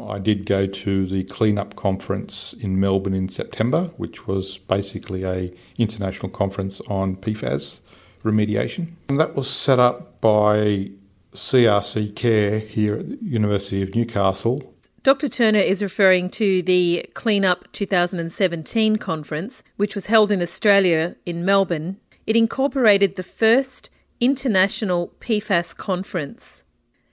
I 0.00 0.20
did 0.20 0.46
go 0.46 0.68
to 0.68 1.06
the 1.06 1.24
cleanup 1.24 1.74
conference 1.74 2.52
in 2.52 2.78
Melbourne 2.78 3.12
in 3.12 3.28
September, 3.28 3.90
which 3.96 4.28
was 4.28 4.58
basically 4.58 5.24
a 5.24 5.52
international 5.76 6.30
conference 6.30 6.80
on 6.82 7.16
PFAS 7.16 7.80
remediation. 8.22 8.92
And 9.08 9.18
that 9.18 9.34
was 9.34 9.50
set 9.50 9.80
up 9.80 10.20
by 10.20 10.92
CRC 11.34 12.14
Care 12.14 12.60
here 12.60 12.94
at 12.94 13.08
the 13.08 13.18
University 13.22 13.82
of 13.82 13.92
Newcastle. 13.92 14.72
Dr. 15.02 15.28
Turner 15.28 15.58
is 15.58 15.82
referring 15.82 16.30
to 16.30 16.62
the 16.62 17.10
Cleanup 17.14 17.72
2017 17.72 18.96
conference, 18.98 19.64
which 19.76 19.96
was 19.96 20.06
held 20.06 20.30
in 20.30 20.40
Australia 20.40 21.16
in 21.26 21.44
Melbourne. 21.44 21.96
It 22.26 22.36
incorporated 22.36 23.16
the 23.16 23.22
first 23.22 23.90
international 24.20 25.12
PFAS 25.20 25.76
conference. 25.76 26.64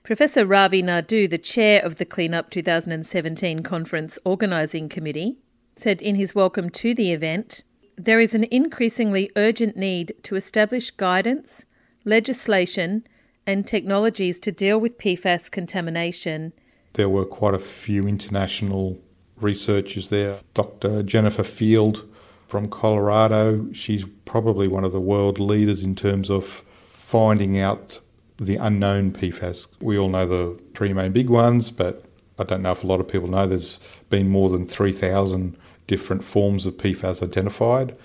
Professor 0.04 0.46
Ravi 0.46 0.82
Naidu, 0.82 1.28
the 1.28 1.38
chair 1.38 1.84
of 1.84 1.96
the 1.96 2.06
Cleanup 2.06 2.50
2017 2.50 3.64
conference 3.64 4.20
organising 4.24 4.90
committee, 4.90 5.38
said 5.76 6.02
in 6.02 6.16
his 6.16 6.36
welcome 6.36 6.70
to 6.70 6.94
the 6.94 7.12
event 7.12 7.64
there 7.98 8.20
is 8.20 8.36
an 8.36 8.44
increasingly 8.46 9.32
urgent 9.36 9.76
need 9.76 10.14
to 10.24 10.36
establish 10.36 10.92
guidance, 10.92 11.66
legislation, 12.06 13.06
and 13.46 13.66
technologies 13.66 14.40
to 14.40 14.52
deal 14.52 14.80
with 14.80 14.98
PFAS 14.98 15.50
contamination. 15.50 16.54
There 16.94 17.10
were 17.10 17.26
quite 17.26 17.54
a 17.54 17.60
few 17.60 18.08
international 18.08 19.00
researchers 19.40 20.10
there. 20.10 20.42
Dr. 20.54 21.02
Jennifer 21.04 21.44
Field 21.44 22.08
from 22.48 22.70
Colorado, 22.70 23.72
she's 23.74 24.06
probably 24.26 24.68
one 24.68 24.84
of 24.84 24.92
the 24.92 25.02
world 25.02 25.40
leaders 25.40 25.84
in 25.84 25.96
terms 25.96 26.30
of 26.30 26.46
finding 26.46 27.60
out 27.60 28.00
the 28.38 28.56
unknown 28.56 29.12
PFAS. 29.12 29.68
We 29.82 29.98
all 29.98 30.10
know 30.10 30.26
the 30.26 30.62
three 30.74 30.94
main 30.94 31.12
big 31.12 31.30
ones, 31.30 31.72
but 31.72 32.06
I 32.40 32.44
don't 32.44 32.62
know 32.62 32.72
if 32.72 32.84
a 32.84 32.88
lot 32.88 33.00
of 33.00 33.08
people 33.08 33.28
know 33.28 33.48
there's 33.48 33.80
been 34.10 34.30
more 34.30 34.50
than 34.50 34.68
3,000 34.68 35.58
different 35.88 36.24
forms 36.24 36.66
of 36.66 36.78
PFAS 36.78 37.22
identified. 37.22 37.96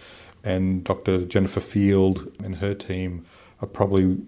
And 0.42 0.82
Dr. 0.82 1.24
Jennifer 1.24 1.60
Field 1.60 2.32
and 2.42 2.56
her 2.56 2.74
team 2.74 3.24
are 3.60 3.68
probably 3.68 4.18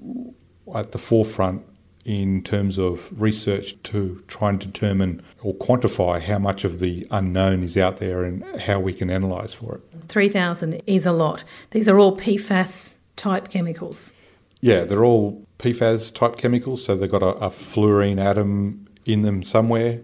at 0.75 0.93
the 0.93 0.99
forefront 0.99 1.63
in 2.05 2.43
terms 2.43 2.79
of 2.79 3.09
research 3.21 3.75
to 3.85 4.23
try 4.29 4.51
and 4.51 4.61
determine 4.61 5.23
or 5.43 5.55
quantify 5.55 6.21
how 6.21 6.39
much 6.39 6.65
of 6.65 6.79
the 6.79 7.07
unknown 7.11 7.63
is 7.63 7.77
out 7.77 7.97
there 7.97 8.25
and 8.25 8.45
how 8.61 8.79
we 8.79 8.93
can 8.93 9.09
analyse 9.09 9.55
for 9.55 9.77
it. 9.77 9.81
3,000 10.09 10.83
is 10.87 11.07
a 11.07 11.13
lot. 11.13 11.45
These 11.71 11.89
are 11.89 11.99
all 11.99 12.17
PFAS 12.17 12.97
type 13.17 13.49
chemicals. 13.49 14.13
Yeah, 14.61 14.85
they're 14.85 15.05
all 15.05 15.45
PFAS 15.59 16.15
type 16.15 16.37
chemicals, 16.37 16.85
so 16.85 16.95
they've 16.95 17.11
got 17.11 17.23
a, 17.23 17.35
a 17.37 17.51
fluorine 17.51 18.19
atom 18.19 18.87
in 19.07 19.23
them 19.23 19.43
somewhere. 19.43 20.01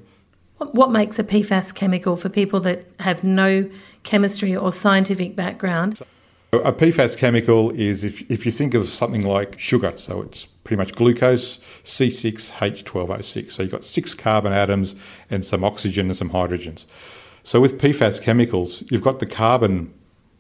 What 0.59 0.91
makes 0.91 1.19
a 1.19 1.25
PFAS 1.25 1.75
chemical 1.75 2.17
for 2.17 2.29
people 2.29 2.61
that 2.61 2.85
have 3.01 3.25
no 3.25 3.69
chemistry 4.03 4.55
or 4.55 4.73
scientific 4.73 5.35
background? 5.35 5.99
So, 5.99 6.07
A 6.53 6.73
PFAS 6.73 7.17
chemical 7.17 7.71
is 7.71 8.05
if, 8.05 8.31
if 8.31 8.45
you 8.45 8.53
think 8.53 8.75
of 8.75 8.87
something 8.89 9.25
like 9.25 9.59
sugar, 9.59 9.95
so 9.97 10.21
it's 10.23 10.47
pretty 10.71 10.79
much 10.79 10.95
glucose, 10.95 11.59
C6H12O6. 11.83 13.51
So 13.51 13.65
you've 13.65 13.73
got 13.73 13.85
six 13.85 14.15
carbon 14.15 14.53
atoms 14.53 14.95
and 15.29 15.45
some 15.45 15.65
oxygen 15.65 16.07
and 16.07 16.17
some 16.17 16.31
hydrogens. 16.31 16.87
So 17.43 17.61
with 17.61 17.77
PFAS 17.81 18.23
chemicals, 18.23 18.85
you've 18.89 19.03
got 19.03 19.19
the 19.19 19.27
carbon, 19.27 19.93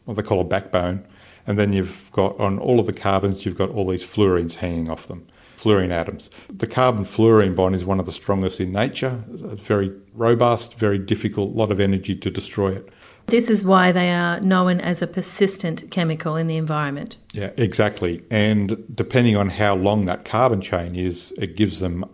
what 0.05 0.15
they 0.15 0.23
call 0.23 0.41
a 0.41 0.45
backbone, 0.45 1.05
and 1.49 1.59
then 1.59 1.73
you've 1.73 2.13
got 2.13 2.39
on 2.39 2.61
all 2.61 2.79
of 2.79 2.87
the 2.87 2.93
carbons, 2.93 3.45
you've 3.45 3.59
got 3.59 3.71
all 3.71 3.89
these 3.89 4.07
fluorines 4.07 4.55
hanging 4.55 4.89
off 4.89 5.09
them 5.09 5.27
fluorine 5.57 5.91
atoms. 5.91 6.31
The 6.49 6.69
carbon 6.69 7.05
fluorine 7.05 7.57
bond 7.57 7.75
is 7.75 7.85
one 7.85 7.99
of 7.99 8.07
the 8.07 8.13
strongest 8.13 8.61
in 8.61 8.73
nature, 8.73 9.23
very 9.27 9.93
robust, 10.15 10.75
very 10.75 10.97
difficult, 10.97 11.53
a 11.53 11.59
lot 11.59 11.73
of 11.73 11.81
energy 11.81 12.15
to 12.15 12.31
destroy 12.31 12.77
it. 12.77 12.89
This 13.31 13.49
is 13.49 13.65
why 13.65 13.93
they 13.93 14.11
are 14.13 14.41
known 14.41 14.81
as 14.81 15.03
a 15.03 15.07
persistent 15.07 15.91
chemical 15.91 16.37
in 16.37 16.47
the 16.47 16.57
environment. 16.57 17.17
Yeah, 17.33 17.51
exactly. 17.57 18.25
And 18.31 18.85
depending 18.95 19.37
on 19.37 19.51
how 19.51 19.77
long 19.77 20.05
that 20.07 20.25
carbon 20.25 20.61
chain 20.61 20.95
is, 20.95 21.33
it 21.39 21.57
gives 21.57 21.81
them 21.81 22.05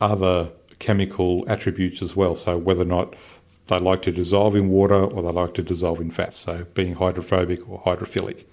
other 0.00 0.50
chemical 0.78 1.44
attributes 1.48 2.02
as 2.02 2.14
well. 2.14 2.36
So 2.36 2.58
whether 2.58 2.82
or 2.82 2.86
not 2.86 3.14
they 3.68 3.78
like 3.78 4.02
to 4.02 4.12
dissolve 4.12 4.54
in 4.54 4.68
water 4.68 5.02
or 5.02 5.22
they 5.22 5.30
like 5.30 5.54
to 5.54 5.62
dissolve 5.62 6.00
in 6.00 6.10
fat, 6.10 6.34
so 6.34 6.66
being 6.74 6.94
hydrophobic 6.94 7.68
or 7.68 7.80
hydrophilic. 7.82 8.44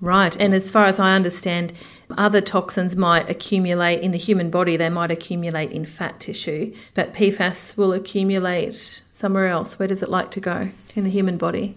Right. 0.00 0.36
And 0.38 0.54
as 0.54 0.70
far 0.70 0.86
as 0.86 0.98
I 0.98 1.14
understand, 1.14 1.72
other 2.16 2.40
toxins 2.40 2.96
might 2.96 3.28
accumulate 3.30 4.00
in 4.00 4.10
the 4.10 4.18
human 4.18 4.50
body, 4.50 4.76
they 4.76 4.90
might 4.90 5.10
accumulate 5.10 5.72
in 5.72 5.84
fat 5.84 6.20
tissue, 6.20 6.74
but 6.94 7.14
PFAS 7.14 7.76
will 7.76 7.92
accumulate 7.92 9.02
somewhere 9.14 9.46
else. 9.46 9.78
Where 9.78 9.88
does 9.88 10.02
it 10.02 10.10
like 10.10 10.30
to 10.32 10.40
go 10.40 10.70
in 10.94 11.04
the 11.04 11.10
human 11.10 11.38
body? 11.38 11.76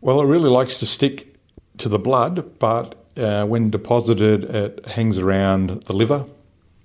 Well, 0.00 0.20
it 0.20 0.26
really 0.26 0.48
likes 0.48 0.78
to 0.78 0.86
stick 0.86 1.34
to 1.76 1.88
the 1.88 1.98
blood, 1.98 2.58
but 2.58 2.94
uh, 3.16 3.44
when 3.44 3.70
deposited, 3.70 4.44
it 4.44 4.86
hangs 4.86 5.18
around 5.18 5.82
the 5.84 5.92
liver. 5.92 6.24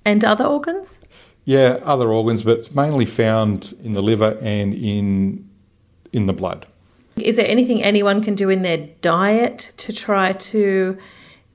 And 0.04 0.24
other 0.26 0.44
organs? 0.44 1.00
Yeah, 1.46 1.80
other 1.84 2.10
organs, 2.10 2.44
but 2.44 2.58
it's 2.58 2.76
mainly 2.76 3.06
found 3.06 3.74
in 3.84 3.94
the 3.94 4.02
liver 4.02 4.38
and 4.42 4.74
in 4.74 5.50
in 6.12 6.28
the 6.28 6.34
blood. 6.34 6.68
Is 7.16 7.38
there 7.38 7.48
anything 7.48 7.84
anyone 7.84 8.24
can 8.24 8.36
do 8.36 8.50
in 8.50 8.62
their 8.62 8.90
diet 9.02 9.74
to 9.78 9.94
try 9.94 10.34
to 10.34 10.98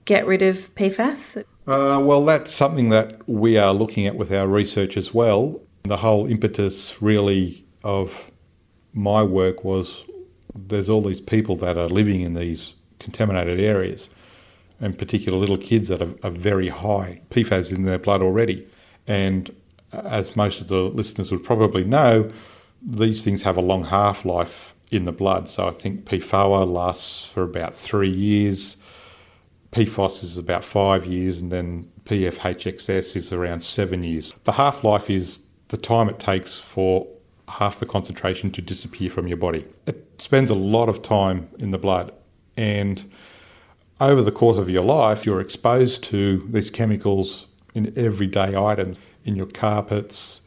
get 0.05 0.27
rid 0.27 0.43
of 0.43 0.75
PFAS? 0.75 1.45
Uh, 1.67 2.01
well, 2.03 2.25
that's 2.25 2.53
something 2.53 2.89
that 2.89 3.29
we 3.29 3.57
are 3.57 3.73
looking 3.73 4.07
at 4.07 4.17
with 4.17 4.33
our 4.33 4.49
research 4.49 4.97
as 4.97 5.15
well. 5.15 5.61
The 5.85 5.99
whole 5.99 6.27
impetus, 6.27 7.01
really, 7.01 7.65
of 7.85 8.31
my 8.99 9.23
work 9.23 9.63
was 9.63 10.05
there's 10.55 10.91
all 10.91 11.03
these 11.03 11.21
people 11.21 11.55
that 11.55 11.77
are 11.77 11.89
living 11.89 12.21
in 12.21 12.35
these 12.35 12.75
contaminated 12.99 13.61
areas, 13.61 14.11
and 14.81 14.99
particular 14.99 15.39
little 15.39 15.57
kids 15.57 15.87
that 15.87 16.03
are, 16.03 16.15
are 16.25 16.33
very 16.33 16.69
high 16.69 17.21
PFAS 17.31 17.73
in 17.73 17.85
their 17.85 17.99
blood 17.99 18.23
already. 18.23 18.67
And 19.07 19.55
as 19.93 20.35
most 20.35 20.61
of 20.61 20.67
the 20.67 20.83
listeners 20.83 21.31
would 21.31 21.45
probably 21.45 21.85
know, 21.85 22.31
these 22.83 23.23
things 23.23 23.43
have 23.43 23.57
a 23.57 23.63
long 23.63 23.85
half 23.85 24.25
life 24.25 24.75
in 24.91 25.05
the 25.05 25.13
blood. 25.13 25.49
So 25.49 25.69
I 25.69 25.71
think 25.71 26.05
PFOA 26.05 26.71
lasts 26.71 27.25
for 27.25 27.43
about 27.45 27.77
three 27.77 28.11
years, 28.11 28.79
PFOS 29.71 30.25
is 30.25 30.39
about 30.39 30.65
five 30.65 31.07
years, 31.07 31.41
and 31.41 31.53
then 31.53 31.89
PFHXS 32.05 33.15
is 33.15 33.33
around 33.33 33.63
seven 33.63 34.03
years. 34.03 34.35
The 34.43 34.53
half 34.53 34.83
life 34.83 35.09
is 35.09 35.47
the 35.69 35.77
time 35.77 36.09
it 36.09 36.19
takes 36.19 36.59
for 36.59 37.07
half 37.49 37.81
the 37.81 37.87
concentration 37.87 38.51
to 38.53 38.63
disappear 38.63 39.11
from 39.11 39.27
your 39.27 39.37
body. 39.37 39.67
It 39.87 40.21
spends 40.21 40.51
a 40.51 40.55
lot 40.55 40.89
of 40.89 41.03
time 41.03 41.49
in 41.59 41.71
the 41.71 41.79
blood, 41.79 42.13
and 42.57 43.11
over 44.01 44.23
the 44.23 44.33
course 44.33 44.59
of 44.59 44.71
your 44.71 44.85
life, 44.85 45.27
you're 45.27 45.41
exposed 45.41 46.05
to 46.05 46.47
these 46.51 46.71
chemicals 46.71 47.47
in 47.75 47.93
everyday 47.97 48.57
items, 48.57 48.99
in 49.25 49.35
your 49.37 49.47
carpets, 49.47 50.41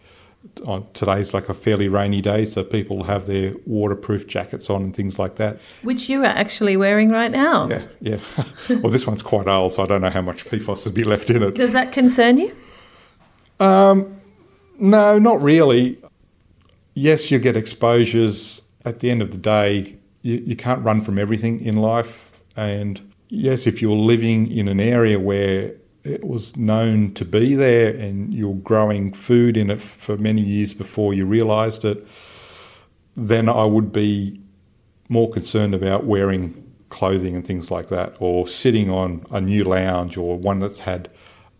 on 0.65 0.87
today's 0.93 1.33
like 1.33 1.49
a 1.49 1.53
fairly 1.53 1.87
rainy 1.87 2.21
day, 2.21 2.45
so 2.45 2.63
people 2.63 3.03
have 3.03 3.27
their 3.27 3.53
waterproof 3.65 4.27
jackets 4.27 4.69
on 4.69 4.81
and 4.81 4.95
things 4.95 5.19
like 5.19 5.35
that. 5.35 5.61
Which 5.83 6.09
you 6.09 6.21
are 6.21 6.27
actually 6.27 6.77
wearing 6.77 7.09
right 7.09 7.31
now. 7.31 7.67
Yeah, 7.67 7.85
yeah. 8.01 8.19
well, 8.69 8.91
this 8.91 9.05
one's 9.05 9.21
quite 9.21 9.47
old, 9.47 9.73
so 9.73 9.83
I 9.83 9.85
don't 9.85 10.01
know 10.01 10.09
how 10.09 10.21
much 10.21 10.45
PFOS 10.45 10.85
would 10.85 10.93
be 10.95 11.03
left 11.03 11.29
in 11.29 11.43
it. 11.43 11.55
Does 11.55 11.73
that 11.73 11.91
concern 11.91 12.37
you? 12.37 12.55
Um, 13.59 14.19
no, 14.79 15.19
not 15.19 15.41
really. 15.41 15.99
Yes, 16.93 17.31
you 17.31 17.39
get 17.39 17.55
exposures. 17.55 18.61
At 18.83 18.99
the 18.99 19.09
end 19.11 19.21
of 19.21 19.31
the 19.31 19.37
day, 19.37 19.97
you, 20.21 20.43
you 20.45 20.55
can't 20.55 20.83
run 20.83 21.01
from 21.01 21.17
everything 21.17 21.61
in 21.61 21.75
life. 21.77 22.41
And 22.55 23.13
yes, 23.29 23.65
if 23.65 23.81
you're 23.81 23.95
living 23.95 24.51
in 24.51 24.67
an 24.67 24.79
area 24.79 25.19
where 25.19 25.75
it 26.03 26.23
was 26.23 26.57
known 26.57 27.13
to 27.13 27.23
be 27.23 27.53
there 27.53 27.95
and 27.95 28.33
you're 28.33 28.55
growing 28.55 29.13
food 29.13 29.55
in 29.55 29.69
it 29.69 29.81
for 29.81 30.17
many 30.17 30.41
years 30.41 30.73
before 30.73 31.13
you 31.13 31.25
realised 31.25 31.85
it, 31.85 32.05
then 33.15 33.47
I 33.47 33.65
would 33.65 33.91
be 33.91 34.41
more 35.09 35.29
concerned 35.29 35.75
about 35.75 36.05
wearing 36.05 36.71
clothing 36.89 37.35
and 37.35 37.45
things 37.45 37.69
like 37.71 37.89
that, 37.89 38.15
or 38.19 38.47
sitting 38.47 38.89
on 38.89 39.25
a 39.31 39.39
new 39.39 39.63
lounge 39.63 40.17
or 40.17 40.37
one 40.37 40.59
that's 40.59 40.79
had 40.79 41.09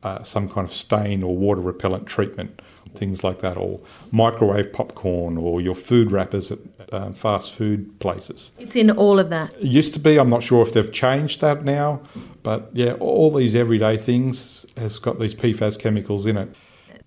uh, 0.03 0.23
some 0.23 0.49
kind 0.49 0.67
of 0.67 0.73
stain 0.73 1.23
or 1.23 1.37
water 1.37 1.61
repellent 1.61 2.07
treatment, 2.07 2.61
things 2.95 3.23
like 3.23 3.41
that, 3.41 3.57
or 3.57 3.79
microwave 4.11 4.73
popcorn 4.73 5.37
or 5.37 5.61
your 5.61 5.75
food 5.75 6.11
wrappers 6.11 6.51
at 6.51 6.59
um, 6.91 7.13
fast 7.13 7.51
food 7.53 7.99
places. 7.99 8.51
It's 8.59 8.75
in 8.75 8.91
all 8.91 9.19
of 9.19 9.29
that. 9.29 9.53
It 9.55 9.63
used 9.63 9.93
to 9.93 9.99
be, 9.99 10.19
I'm 10.19 10.29
not 10.29 10.43
sure 10.43 10.65
if 10.65 10.73
they've 10.73 10.91
changed 10.91 11.41
that 11.41 11.63
now, 11.63 12.01
but 12.43 12.69
yeah, 12.73 12.93
all 12.93 13.33
these 13.33 13.55
everyday 13.55 13.97
things 13.97 14.65
has 14.77 14.99
got 14.99 15.19
these 15.19 15.35
PFAS 15.35 15.79
chemicals 15.79 16.25
in 16.25 16.37
it. 16.37 16.53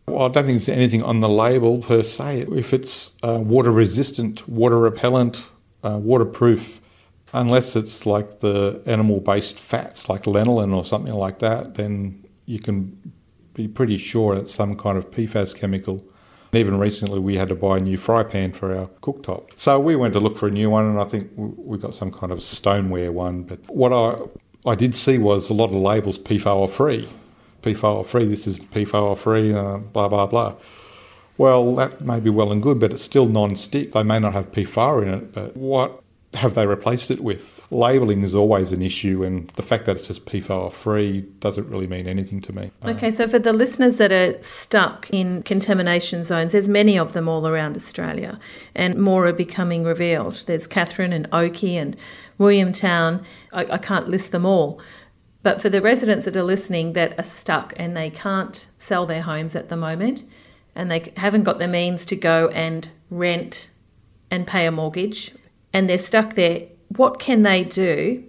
Well, 0.06 0.24
I 0.24 0.28
don't 0.28 0.44
think 0.44 0.58
there's 0.58 0.68
anything 0.68 1.02
on 1.02 1.20
the 1.20 1.28
label 1.28 1.78
per 1.78 2.02
se. 2.02 2.46
If 2.52 2.74
it's 2.74 3.16
uh, 3.22 3.40
water 3.40 3.70
resistant, 3.70 4.46
water 4.48 4.78
repellent, 4.78 5.46
uh, 5.82 5.98
waterproof, 5.98 6.80
unless 7.32 7.74
it's 7.74 8.06
like 8.06 8.40
the 8.40 8.82
animal 8.86 9.20
based 9.20 9.58
fats 9.58 10.08
like 10.08 10.24
lanolin 10.24 10.74
or 10.74 10.84
something 10.84 11.14
like 11.14 11.38
that, 11.40 11.74
then 11.74 12.24
you 12.46 12.58
can 12.58 13.12
be 13.54 13.68
pretty 13.68 13.96
sure 13.96 14.36
it's 14.36 14.52
some 14.52 14.76
kind 14.76 14.98
of 14.98 15.10
PFAS 15.10 15.56
chemical. 15.56 16.04
Even 16.52 16.78
recently, 16.78 17.18
we 17.18 17.36
had 17.36 17.48
to 17.48 17.54
buy 17.54 17.78
a 17.78 17.80
new 17.80 17.96
fry 17.96 18.22
pan 18.22 18.52
for 18.52 18.76
our 18.76 18.86
cooktop. 19.02 19.50
So 19.56 19.80
we 19.80 19.96
went 19.96 20.14
to 20.14 20.20
look 20.20 20.36
for 20.36 20.46
a 20.46 20.52
new 20.52 20.70
one, 20.70 20.86
and 20.86 21.00
I 21.00 21.04
think 21.04 21.30
we 21.36 21.78
got 21.78 21.94
some 21.94 22.12
kind 22.12 22.30
of 22.30 22.42
stoneware 22.42 23.10
one. 23.10 23.42
But 23.42 23.58
what 23.68 23.92
I 23.92 24.22
I 24.68 24.74
did 24.74 24.94
see 24.94 25.18
was 25.18 25.50
a 25.50 25.54
lot 25.54 25.66
of 25.66 25.74
labels 25.74 26.18
PFOA 26.18 26.70
free, 26.70 27.08
PFOA 27.62 28.06
free. 28.06 28.24
This 28.26 28.46
is 28.46 28.60
PFOA 28.60 29.18
free. 29.18 29.52
Uh, 29.52 29.78
blah 29.78 30.08
blah 30.08 30.26
blah. 30.26 30.54
Well, 31.36 31.74
that 31.74 32.00
may 32.00 32.20
be 32.20 32.30
well 32.30 32.52
and 32.52 32.62
good, 32.62 32.78
but 32.78 32.92
it's 32.92 33.02
still 33.02 33.26
non-stick. 33.26 33.90
They 33.90 34.04
may 34.04 34.20
not 34.20 34.34
have 34.34 34.52
PFAR 34.52 35.02
in 35.02 35.14
it, 35.14 35.32
but 35.32 35.56
what 35.56 36.03
have 36.34 36.54
they 36.54 36.66
replaced 36.66 37.10
it 37.10 37.20
with? 37.20 37.60
Labelling 37.70 38.22
is 38.22 38.34
always 38.34 38.72
an 38.72 38.82
issue, 38.82 39.24
and 39.24 39.48
the 39.50 39.62
fact 39.62 39.86
that 39.86 39.96
it 39.96 40.00
says 40.00 40.18
PFAR 40.18 40.72
free 40.72 41.22
doesn't 41.40 41.68
really 41.68 41.86
mean 41.86 42.06
anything 42.06 42.40
to 42.42 42.52
me. 42.52 42.70
Um, 42.82 42.96
okay, 42.96 43.10
so 43.10 43.26
for 43.26 43.38
the 43.38 43.52
listeners 43.52 43.96
that 43.96 44.12
are 44.12 44.40
stuck 44.42 45.08
in 45.10 45.42
contamination 45.42 46.24
zones, 46.24 46.52
there's 46.52 46.68
many 46.68 46.98
of 46.98 47.12
them 47.12 47.28
all 47.28 47.46
around 47.46 47.76
Australia, 47.76 48.38
and 48.74 48.96
more 48.96 49.26
are 49.26 49.32
becoming 49.32 49.84
revealed. 49.84 50.44
There's 50.46 50.66
Katherine 50.66 51.12
and 51.12 51.28
Oakey 51.32 51.76
and 51.76 51.96
Williamtown. 52.38 53.24
I, 53.52 53.66
I 53.70 53.78
can't 53.78 54.08
list 54.08 54.32
them 54.32 54.44
all. 54.44 54.80
But 55.42 55.60
for 55.60 55.68
the 55.68 55.82
residents 55.82 56.24
that 56.24 56.36
are 56.36 56.42
listening 56.42 56.94
that 56.94 57.18
are 57.18 57.24
stuck 57.24 57.74
and 57.76 57.96
they 57.96 58.08
can't 58.08 58.66
sell 58.78 59.04
their 59.04 59.22
homes 59.22 59.54
at 59.54 59.68
the 59.68 59.76
moment, 59.76 60.24
and 60.74 60.90
they 60.90 61.12
haven't 61.16 61.44
got 61.44 61.58
the 61.58 61.68
means 61.68 62.06
to 62.06 62.16
go 62.16 62.48
and 62.48 62.88
rent 63.10 63.68
and 64.30 64.46
pay 64.46 64.66
a 64.66 64.72
mortgage 64.72 65.32
and 65.74 65.90
they're 65.90 65.98
stuck 65.98 66.34
there, 66.34 66.62
what 66.88 67.18
can 67.18 67.42
they 67.42 67.64
do 67.64 68.24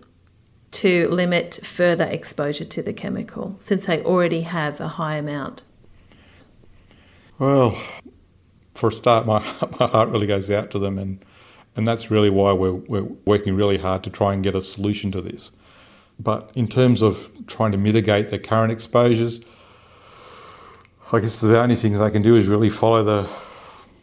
to 0.71 1.07
limit 1.09 1.59
further 1.63 2.03
exposure 2.03 2.65
to 2.65 2.81
the 2.81 2.91
chemical 2.91 3.55
since 3.59 3.85
they 3.85 4.01
already 4.01 4.41
have 4.41 4.81
a 4.81 4.89
high 4.89 5.15
amount? 5.15 5.61
Well, 7.37 7.79
for 8.73 8.89
a 8.89 8.91
start, 8.91 9.27
my, 9.27 9.39
my 9.79 9.87
heart 9.87 10.09
really 10.09 10.27
goes 10.27 10.49
out 10.49 10.71
to 10.71 10.79
them, 10.79 10.97
and, 10.97 11.23
and 11.75 11.87
that's 11.87 12.09
really 12.09 12.31
why 12.31 12.51
we're, 12.51 12.73
we're 12.73 13.07
working 13.25 13.55
really 13.55 13.77
hard 13.77 14.03
to 14.05 14.09
try 14.09 14.33
and 14.33 14.43
get 14.43 14.55
a 14.55 14.61
solution 14.61 15.11
to 15.11 15.21
this. 15.21 15.51
But 16.19 16.49
in 16.55 16.67
terms 16.67 17.01
of 17.01 17.29
trying 17.45 17.71
to 17.73 17.77
mitigate 17.77 18.29
their 18.29 18.39
current 18.39 18.71
exposures, 18.71 19.41
I 21.11 21.19
guess 21.19 21.39
the 21.41 21.61
only 21.61 21.75
things 21.75 21.99
they 21.99 22.09
can 22.09 22.23
do 22.23 22.35
is 22.35 22.47
really 22.47 22.69
follow 22.69 23.03
the 23.03 23.29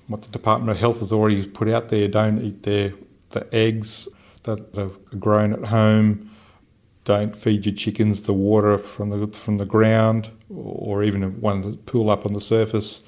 what 0.09 0.23
the 0.23 0.29
Department 0.31 0.71
of 0.71 0.77
Health 0.77 1.01
has 1.01 1.13
already 1.13 1.47
put 1.47 1.69
out 1.69 1.89
there. 1.89 2.07
Don't 2.07 2.41
eat 2.43 2.65
their 2.65 2.93
the 3.33 3.53
eggs 3.55 4.09
that 4.45 4.61
are 4.77 4.91
grown 5.19 5.53
at 5.53 5.67
home. 5.67 6.31
Don't 7.05 7.35
feed 7.35 7.67
your 7.67 7.75
chickens 7.75 8.23
the 8.23 8.33
water 8.33 8.79
from 8.79 9.11
the 9.11 9.27
from 9.37 9.59
the 9.59 9.67
ground, 9.67 10.31
or 10.49 11.03
even 11.03 11.41
one 11.41 11.63
that 11.63 11.85
pool 11.87 12.11
up 12.11 12.25
on 12.25 12.33
the 12.33 12.41
surface. 12.41 13.03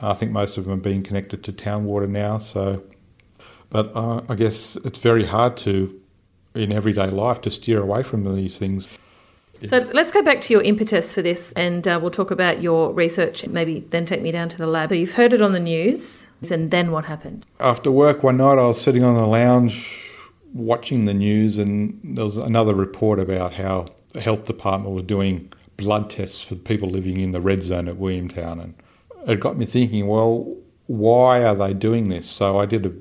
I 0.00 0.14
think 0.14 0.32
most 0.32 0.58
of 0.58 0.64
them 0.64 0.72
are 0.72 0.76
being 0.76 1.04
connected 1.04 1.44
to 1.44 1.52
town 1.52 1.84
water 1.84 2.08
now. 2.08 2.38
So, 2.38 2.82
but 3.70 3.94
uh, 3.94 4.22
I 4.28 4.34
guess 4.34 4.74
it's 4.84 4.98
very 4.98 5.24
hard 5.24 5.56
to, 5.58 6.00
in 6.54 6.72
everyday 6.72 7.08
life, 7.08 7.40
to 7.42 7.50
steer 7.50 7.80
away 7.80 8.02
from 8.02 8.34
these 8.34 8.58
things. 8.58 8.88
So 9.66 9.88
let's 9.92 10.12
go 10.12 10.22
back 10.22 10.40
to 10.42 10.52
your 10.52 10.62
impetus 10.62 11.14
for 11.14 11.22
this, 11.22 11.52
and 11.52 11.86
uh, 11.86 11.98
we'll 12.00 12.10
talk 12.10 12.30
about 12.30 12.62
your 12.62 12.92
research. 12.92 13.46
Maybe 13.46 13.80
then 13.90 14.04
take 14.04 14.22
me 14.22 14.32
down 14.32 14.48
to 14.50 14.58
the 14.58 14.66
lab. 14.66 14.90
So 14.90 14.94
you've 14.94 15.14
heard 15.14 15.32
it 15.32 15.42
on 15.42 15.52
the 15.52 15.60
news, 15.60 16.26
and 16.50 16.70
then 16.70 16.90
what 16.90 17.04
happened? 17.04 17.46
After 17.60 17.90
work 17.90 18.22
one 18.22 18.38
night, 18.38 18.58
I 18.58 18.66
was 18.66 18.80
sitting 18.80 19.04
on 19.04 19.16
the 19.16 19.26
lounge 19.26 20.10
watching 20.52 21.04
the 21.04 21.14
news, 21.14 21.58
and 21.58 21.98
there 22.02 22.24
was 22.24 22.36
another 22.36 22.74
report 22.74 23.18
about 23.18 23.54
how 23.54 23.86
the 24.10 24.20
health 24.20 24.44
department 24.44 24.94
was 24.94 25.04
doing 25.04 25.52
blood 25.76 26.10
tests 26.10 26.42
for 26.42 26.54
the 26.54 26.60
people 26.60 26.88
living 26.88 27.18
in 27.18 27.30
the 27.30 27.40
red 27.40 27.62
zone 27.62 27.88
at 27.88 27.96
Williamtown, 27.96 28.60
and 28.62 28.74
it 29.26 29.40
got 29.40 29.56
me 29.56 29.64
thinking. 29.64 30.06
Well, 30.06 30.56
why 30.86 31.44
are 31.44 31.54
they 31.54 31.72
doing 31.72 32.08
this? 32.08 32.28
So 32.28 32.58
I 32.58 32.66
did 32.66 32.84
a, 32.84 32.92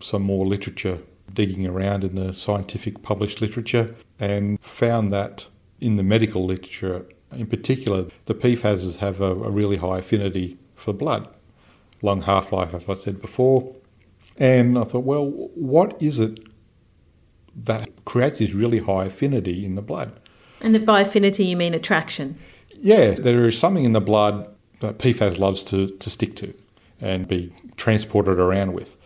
some 0.00 0.22
more 0.22 0.46
literature 0.46 0.98
digging 1.32 1.66
around 1.66 2.04
in 2.04 2.14
the 2.14 2.34
scientific 2.34 3.02
published 3.02 3.40
literature 3.40 3.94
and 4.18 4.62
found 4.62 5.10
that 5.12 5.46
in 5.80 5.96
the 5.96 6.02
medical 6.02 6.44
literature, 6.44 7.06
in 7.32 7.46
particular, 7.46 8.06
the 8.26 8.34
PFASs 8.34 8.98
have 8.98 9.20
a, 9.20 9.32
a 9.32 9.50
really 9.50 9.76
high 9.76 9.98
affinity 9.98 10.58
for 10.74 10.92
blood, 10.92 11.28
long 12.02 12.22
half 12.22 12.52
life, 12.52 12.74
as 12.74 12.88
I 12.88 12.94
said 12.94 13.20
before. 13.20 13.76
And 14.36 14.78
I 14.78 14.84
thought, 14.84 15.04
well, 15.04 15.26
what 15.54 16.00
is 16.00 16.18
it 16.18 16.40
that 17.54 18.04
creates 18.04 18.38
this 18.38 18.52
really 18.52 18.78
high 18.78 19.06
affinity 19.06 19.64
in 19.64 19.74
the 19.74 19.82
blood? 19.82 20.18
And 20.60 20.84
by 20.86 21.00
affinity, 21.02 21.44
you 21.44 21.56
mean 21.56 21.74
attraction? 21.74 22.38
Yeah, 22.78 23.12
there 23.12 23.46
is 23.46 23.58
something 23.58 23.84
in 23.84 23.92
the 23.92 24.00
blood 24.00 24.48
that 24.80 24.98
PFAS 24.98 25.38
loves 25.38 25.62
to, 25.64 25.88
to 25.88 26.10
stick 26.10 26.36
to 26.36 26.54
and 27.00 27.28
be 27.28 27.52
transported 27.76 28.38
around 28.38 28.72
with. 28.72 28.96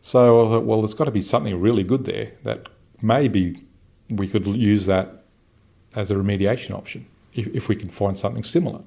So 0.00 0.46
I 0.46 0.50
thought, 0.50 0.64
well, 0.64 0.80
there's 0.80 0.94
got 0.94 1.04
to 1.04 1.10
be 1.10 1.22
something 1.22 1.58
really 1.60 1.82
good 1.82 2.04
there 2.04 2.32
that 2.44 2.68
maybe 3.02 3.64
we 4.08 4.28
could 4.28 4.46
use 4.46 4.86
that 4.86 5.17
as 5.94 6.10
a 6.10 6.14
remediation 6.14 6.72
option 6.72 7.06
if, 7.34 7.46
if 7.48 7.68
we 7.68 7.76
can 7.76 7.88
find 7.88 8.16
something 8.16 8.44
similar. 8.44 8.80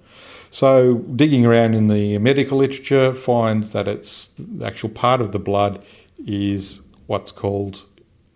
So, 0.50 0.96
digging 0.96 1.46
around 1.46 1.76
in 1.76 1.88
the 1.88 2.18
medical 2.18 2.58
literature 2.58 3.14
finds 3.14 3.72
that 3.72 3.88
it's 3.88 4.32
the 4.38 4.66
actual 4.66 4.90
part 4.90 5.22
of 5.22 5.32
the 5.32 5.40
blood 5.40 5.84
is 6.26 6.82
what's 7.08 7.32
called 7.32 7.84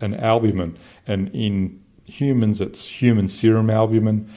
an 0.00 0.14
albumin, 0.14 0.78
and 1.06 1.30
in 1.34 1.82
humans 2.04 2.60
it's 2.60 3.02
human 3.02 3.28
serum 3.28 3.68
albumin. 3.70 4.30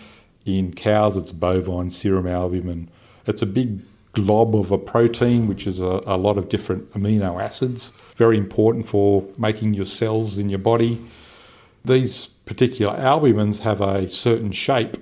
In 0.45 0.73
cows, 0.73 1.15
it's 1.15 1.31
bovine 1.31 1.91
serum 1.91 2.25
albumin. 2.25 2.89
It's 3.27 3.41
a 3.41 3.45
big 3.45 3.81
glob 4.13 4.55
of 4.55 4.71
a 4.71 4.77
protein, 4.77 5.47
which 5.47 5.67
is 5.67 5.79
a, 5.79 6.01
a 6.05 6.17
lot 6.17 6.37
of 6.37 6.49
different 6.49 6.91
amino 6.93 7.41
acids, 7.41 7.93
very 8.15 8.37
important 8.37 8.87
for 8.87 9.25
making 9.37 9.73
your 9.73 9.85
cells 9.85 10.37
in 10.37 10.49
your 10.49 10.59
body. 10.59 10.99
These 11.85 12.29
particular 12.49 12.93
albumins 12.93 13.59
have 13.59 13.79
a 13.79 14.09
certain 14.09 14.51
shape, 14.51 14.97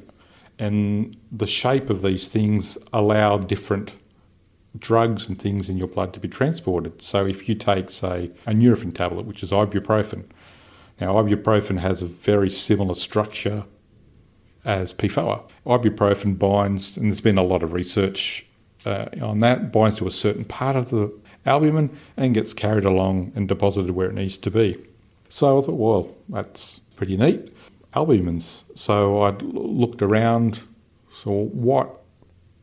and 0.59 1.15
the 1.31 1.47
shape 1.47 1.89
of 1.89 2.01
these 2.01 2.27
things 2.27 2.77
allow 2.91 3.37
different 3.37 3.93
drugs 4.77 5.29
and 5.29 5.41
things 5.41 5.69
in 5.69 5.77
your 5.77 5.87
blood 5.87 6.13
to 6.13 6.19
be 6.19 6.27
transported. 6.27 7.01
So 7.01 7.25
if 7.25 7.47
you 7.47 7.55
take, 7.55 7.89
say, 7.89 8.31
a 8.45 8.51
Nurofen 8.51 8.93
tablet, 8.93 9.25
which 9.25 9.41
is 9.43 9.51
ibuprofen, 9.51 10.25
now 10.99 11.13
ibuprofen 11.13 11.79
has 11.79 12.01
a 12.01 12.05
very 12.05 12.49
similar 12.49 12.95
structure 12.95 13.63
as 14.65 14.93
PFOA. 14.93 15.49
Ibuprofen 15.65 16.37
binds, 16.37 16.97
and 16.97 17.05
there's 17.05 17.21
been 17.21 17.37
a 17.37 17.43
lot 17.43 17.63
of 17.63 17.71
research 17.71 18.45
uh, 18.85 19.05
on 19.21 19.39
that, 19.39 19.71
binds 19.71 19.99
to 19.99 20.07
a 20.07 20.11
certain 20.11 20.43
part 20.43 20.75
of 20.75 20.89
the 20.89 21.17
albumin 21.45 21.97
and 22.17 22.33
gets 22.33 22.51
carried 22.51 22.83
along 22.83 23.31
and 23.35 23.47
deposited 23.47 23.91
where 23.91 24.09
it 24.09 24.15
needs 24.15 24.35
to 24.35 24.51
be. 24.51 24.85
So 25.29 25.59
I 25.59 25.61
thought, 25.61 25.77
well, 25.77 26.13
that's 26.27 26.81
pretty 26.97 27.15
neat. 27.15 27.53
Albumins. 27.93 28.63
So 28.75 29.21
I 29.21 29.29
looked 29.29 30.01
around. 30.01 30.63
So 31.13 31.31
what 31.31 32.03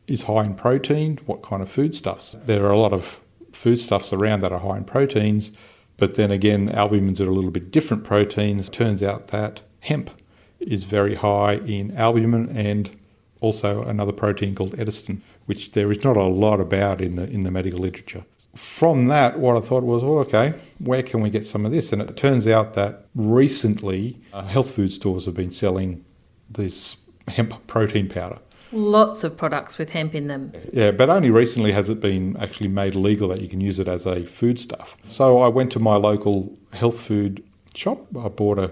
is 0.07 0.23
high 0.23 0.43
in 0.43 0.53
protein? 0.53 1.17
What 1.25 1.41
kind 1.41 1.63
of 1.63 1.71
foodstuffs? 1.71 2.35
There 2.45 2.65
are 2.65 2.71
a 2.71 2.77
lot 2.77 2.93
of 2.93 3.19
foodstuffs 3.51 4.13
around 4.13 4.41
that 4.41 4.51
are 4.51 4.59
high 4.59 4.77
in 4.77 4.83
proteins, 4.83 5.51
but 5.97 6.15
then 6.15 6.29
again, 6.29 6.69
albumins 6.69 7.19
are 7.19 7.29
a 7.29 7.33
little 7.33 7.51
bit 7.51 7.71
different 7.71 8.03
proteins. 8.03 8.69
Turns 8.69 9.01
out 9.01 9.29
that 9.29 9.61
hemp 9.79 10.11
is 10.59 10.83
very 10.83 11.15
high 11.15 11.55
in 11.55 11.95
albumin 11.95 12.49
and 12.55 12.95
also 13.41 13.83
another 13.83 14.11
protein 14.11 14.55
called 14.55 14.75
edestin, 14.77 15.21
which 15.45 15.71
there 15.71 15.91
is 15.91 16.03
not 16.03 16.17
a 16.17 16.23
lot 16.23 16.59
about 16.59 17.01
in 17.01 17.15
the 17.15 17.29
in 17.29 17.41
the 17.41 17.51
medical 17.51 17.79
literature 17.79 18.25
from 18.55 19.07
that, 19.07 19.37
what 19.37 19.57
I 19.57 19.59
thought 19.59 19.83
was, 19.83 20.03
oh, 20.03 20.19
okay, 20.19 20.53
where 20.79 21.03
can 21.03 21.21
we 21.21 21.29
get 21.29 21.45
some 21.45 21.65
of 21.65 21.71
this? 21.71 21.91
And 21.91 22.01
it 22.01 22.15
turns 22.15 22.47
out 22.47 22.73
that 22.73 23.05
recently, 23.13 24.19
uh, 24.33 24.43
health 24.43 24.71
food 24.71 24.91
stores 24.91 25.25
have 25.25 25.35
been 25.35 25.51
selling 25.51 26.03
this 26.49 26.97
hemp 27.27 27.67
protein 27.67 28.07
powder. 28.07 28.39
Lots 28.71 29.23
of 29.23 29.37
products 29.37 29.77
with 29.77 29.91
hemp 29.91 30.15
in 30.15 30.27
them. 30.27 30.53
Yeah, 30.73 30.91
but 30.91 31.09
only 31.09 31.29
recently 31.29 31.71
has 31.73 31.89
it 31.89 31.99
been 31.99 32.35
actually 32.37 32.67
made 32.69 32.95
legal 32.95 33.27
that 33.29 33.41
you 33.41 33.47
can 33.47 33.61
use 33.61 33.79
it 33.79 33.87
as 33.87 34.05
a 34.05 34.25
foodstuff. 34.25 34.97
So 35.05 35.39
I 35.39 35.47
went 35.47 35.71
to 35.73 35.79
my 35.79 35.95
local 35.95 36.57
health 36.73 36.99
food 36.99 37.45
shop. 37.73 38.05
I 38.17 38.29
bought 38.29 38.57
a 38.57 38.71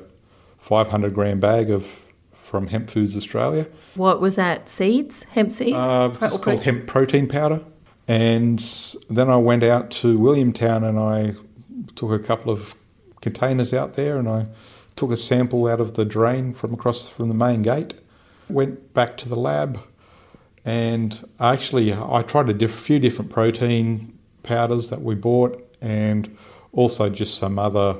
500 0.59 1.13
gram 1.13 1.39
bag 1.39 1.69
of 1.69 1.99
from 2.31 2.67
Hemp 2.67 2.89
Foods 2.89 3.15
Australia. 3.15 3.67
What 3.95 4.21
was 4.21 4.35
that? 4.35 4.69
Seeds? 4.69 5.23
Hemp 5.23 5.51
seeds? 5.51 5.75
Uh, 5.75 6.15
it's 6.21 6.37
called 6.37 6.61
hemp 6.61 6.87
protein 6.87 7.27
powder. 7.27 7.63
And 8.07 8.59
then 9.09 9.29
I 9.29 9.37
went 9.37 9.63
out 9.63 9.89
to 9.91 10.19
Williamtown 10.19 10.83
and 10.87 10.99
I 10.99 11.35
took 11.95 12.11
a 12.11 12.19
couple 12.19 12.51
of 12.51 12.75
containers 13.21 13.73
out 13.73 13.93
there 13.93 14.17
and 14.17 14.27
I 14.27 14.47
took 14.95 15.11
a 15.11 15.17
sample 15.17 15.67
out 15.67 15.79
of 15.79 15.93
the 15.95 16.05
drain 16.05 16.53
from 16.53 16.73
across 16.73 17.07
from 17.07 17.29
the 17.29 17.35
main 17.35 17.61
gate. 17.61 17.93
Went 18.49 18.93
back 18.93 19.17
to 19.17 19.29
the 19.29 19.37
lab 19.37 19.79
and 20.65 21.27
actually 21.39 21.93
I 21.93 22.21
tried 22.23 22.49
a 22.49 22.53
diff- 22.53 22.75
few 22.75 22.99
different 22.99 23.31
protein 23.31 24.17
powders 24.43 24.89
that 24.89 25.01
we 25.01 25.15
bought 25.15 25.65
and 25.81 26.35
also 26.73 27.09
just 27.09 27.37
some 27.37 27.57
other 27.57 27.97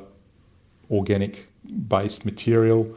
organic 0.92 1.48
based 1.88 2.26
material, 2.26 2.94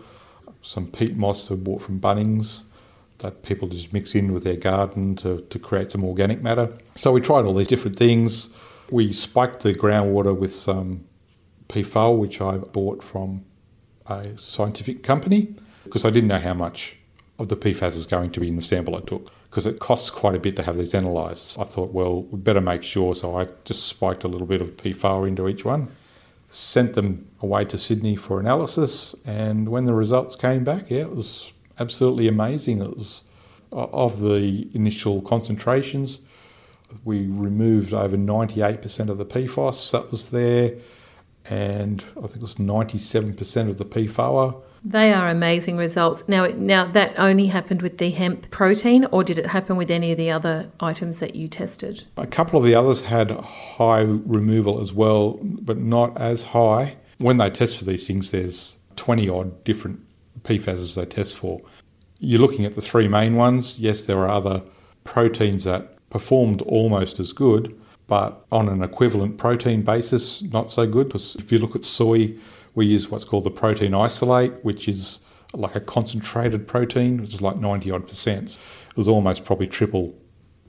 some 0.62 0.88
peat 0.88 1.16
moss 1.16 1.51
I 1.51 1.55
bought 1.55 1.83
from 1.83 2.01
Bunnings 2.01 2.66
that 3.19 3.43
people 3.43 3.69
just 3.69 3.93
mix 3.93 4.15
in 4.15 4.33
with 4.33 4.45
their 4.45 4.57
garden 4.57 5.17
to, 5.17 5.41
to 5.43 5.59
create 5.59 5.91
some 5.91 6.05
organic 6.05 6.43
matter. 6.43 6.71
So 6.95 7.13
we 7.13 7.21
tried 7.21 7.45
all 7.45 7.55
these 7.55 7.69
different 7.69 7.99
things. 7.99 8.51
We 8.91 9.13
spiked 9.13 9.61
the 9.61 9.75
groundwater 9.75 10.37
with 10.37 10.55
some 10.55 11.07
PFOA, 11.69 12.19
which 12.19 12.41
I 12.41 12.59
bought 12.59 13.03
from 13.03 13.45
a 14.07 14.37
scientific 14.39 15.03
company, 15.03 15.55
because 15.85 16.05
I 16.05 16.11
didn't 16.11 16.29
know 16.29 16.39
how 16.39 16.55
much 16.55 16.97
of 17.39 17.49
the 17.49 17.57
PFAS 17.57 17.97
is 17.97 18.07
going 18.07 18.31
to 18.33 18.41
be 18.41 18.49
in 18.49 18.57
the 18.57 18.63
sample 18.63 18.97
I 18.97 19.01
took, 19.01 19.31
because 19.45 19.67
it 19.67 19.79
costs 19.79 20.11
quite 20.11 20.35
a 20.35 20.39
bit 20.39 20.57
to 20.57 20.63
have 20.63 20.79
these 20.79 20.95
analysed. 20.95 21.59
I 21.59 21.65
thought, 21.65 21.93
well, 21.93 22.23
we 22.23 22.39
better 22.39 22.61
make 22.61 22.83
sure, 22.83 23.15
so 23.15 23.37
I 23.37 23.49
just 23.65 23.85
spiked 23.85 24.25
a 24.25 24.29
little 24.29 24.47
bit 24.47 24.63
of 24.63 24.77
PFOA 24.77 25.29
into 25.29 25.49
each 25.49 25.65
one, 25.65 25.89
sent 26.51 26.95
them 26.95 27.29
away 27.43 27.65
to 27.67 27.77
Sydney 27.77 28.17
for 28.17 28.41
analysis, 28.41 29.15
and 29.25 29.69
when 29.69 29.85
the 29.85 29.95
results 29.95 30.37
came 30.37 30.65
back, 30.65 30.91
yeah, 30.91 31.01
it 31.01 31.15
was 31.15 31.53
absolutely 31.79 32.29
amazing. 32.29 32.81
It 32.81 32.97
was 32.97 33.23
of 33.73 34.21
the 34.21 34.69
initial 34.75 35.21
concentrations, 35.23 36.21
we 37.05 37.27
removed 37.27 37.93
over 37.93 38.17
98% 38.17 39.09
of 39.09 39.19
the 39.19 39.27
PFOS 39.27 39.91
that 39.93 40.11
was 40.11 40.31
there, 40.31 40.75
and 41.49 42.05
I 42.17 42.23
think 42.23 42.37
it 42.37 42.43
was 42.43 42.57
97% 42.57 43.69
of 43.69 43.79
the 43.79 43.85
PFOA. 43.85 44.62
They 44.85 45.12
are 45.12 45.29
amazing 45.29 45.77
results. 45.77 46.23
Now, 46.29 46.47
now 46.47 46.85
that 46.87 47.19
only 47.19 47.47
happened 47.47 47.83
with 47.83 47.99
the 47.99 48.11
hemp 48.11 48.51
protein, 48.51 49.05
or 49.07 49.25
did 49.25 49.39
it 49.39 49.47
happen 49.47 49.77
with 49.77 49.91
any 49.91 50.12
of 50.12 50.19
the 50.19 50.31
other 50.31 50.71
items 50.79 51.19
that 51.21 51.35
you 51.35 51.49
tested? 51.49 52.05
A 52.17 52.27
couple 52.27 52.59
of 52.59 52.65
the 52.65 52.75
others 52.75 53.03
had 53.03 53.31
high 53.31 54.03
removal 54.03 54.81
as 54.81 54.93
well, 54.93 55.41
but 55.43 55.79
not 55.79 56.17
as 56.17 56.45
high. 56.45 56.97
When 57.19 57.39
they 57.39 57.51
test 57.51 57.79
for 57.79 57.85
these 57.85 58.07
things, 58.07 58.31
there's 58.31 58.77
20 58.95 59.29
odd 59.29 59.65
different 59.65 60.06
PFASs 60.47 60.95
they 60.95 61.05
test 61.05 61.37
for. 61.37 61.61
You're 62.19 62.41
looking 62.41 62.65
at 62.65 62.75
the 62.75 62.81
three 62.81 63.09
main 63.09 63.37
ones. 63.37 63.79
Yes, 63.79 64.05
there 64.05 64.19
are 64.19 64.29
other 64.29 64.63
proteins 65.05 65.65
that 65.65 66.09
performed 66.11 66.63
almost 66.63 67.21
as 67.21 67.33
good, 67.33 67.79
but 68.07 68.47
on 68.53 68.69
an 68.69 68.83
equivalent 68.83 69.39
protein 69.39 69.83
basis, 69.83 70.43
not 70.43 70.71
so 70.71 70.87
good. 70.87 71.09
Because 71.09 71.35
if 71.37 71.53
you 71.53 71.59
look 71.59 71.77
at 71.77 71.85
soy, 71.85 72.35
we 72.75 72.87
use 72.87 73.11
what's 73.11 73.25
called 73.25 73.45
the 73.45 73.51
protein 73.51 73.95
isolate, 73.95 74.53
which 74.65 74.89
is 74.89 75.21
like 75.55 75.75
a 75.75 75.81
concentrated 75.81 76.67
protein, 76.67 77.21
which 77.21 77.35
is 77.35 77.43
like 77.43 77.57
90 77.57 77.91
odd 77.91 78.09
percent. 78.09 78.59
It 78.91 78.97
was 78.97 79.09
almost 79.09 79.45
probably 79.45 79.67
triple 79.67 80.15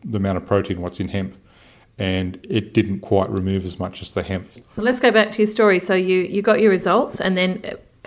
the 0.04 0.18
amount 0.18 0.38
of 0.38 0.46
protein 0.46 0.82
what's 0.82 1.00
in 1.00 1.08
hemp. 1.08 1.36
And 2.00 2.40
it 2.48 2.74
didn't 2.76 3.00
quite 3.00 3.30
remove 3.30 3.66
as 3.66 3.80
much 3.80 4.04
as 4.04 4.12
the 4.12 4.22
hemp. 4.22 4.52
So 4.70 4.84
let's 4.84 5.00
go 5.00 5.12
back 5.12 5.32
to 5.32 5.40
your 5.40 5.48
story. 5.48 5.80
So 5.80 5.96
you, 5.96 6.20
you 6.22 6.44
got 6.44 6.62
your 6.62 6.70
results, 6.70 7.20
and 7.20 7.36
then 7.36 7.64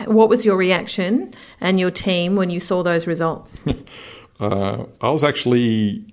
what 0.07 0.29
was 0.29 0.45
your 0.45 0.57
reaction 0.57 1.35
and 1.61 1.79
your 1.79 1.91
team 1.91 2.37
when 2.37 2.51
you 2.51 2.61
saw 2.61 2.83
those 2.83 3.07
results? 3.07 3.65
uh, 4.41 4.85
I 5.01 5.11
was 5.11 5.25
actually 5.25 6.05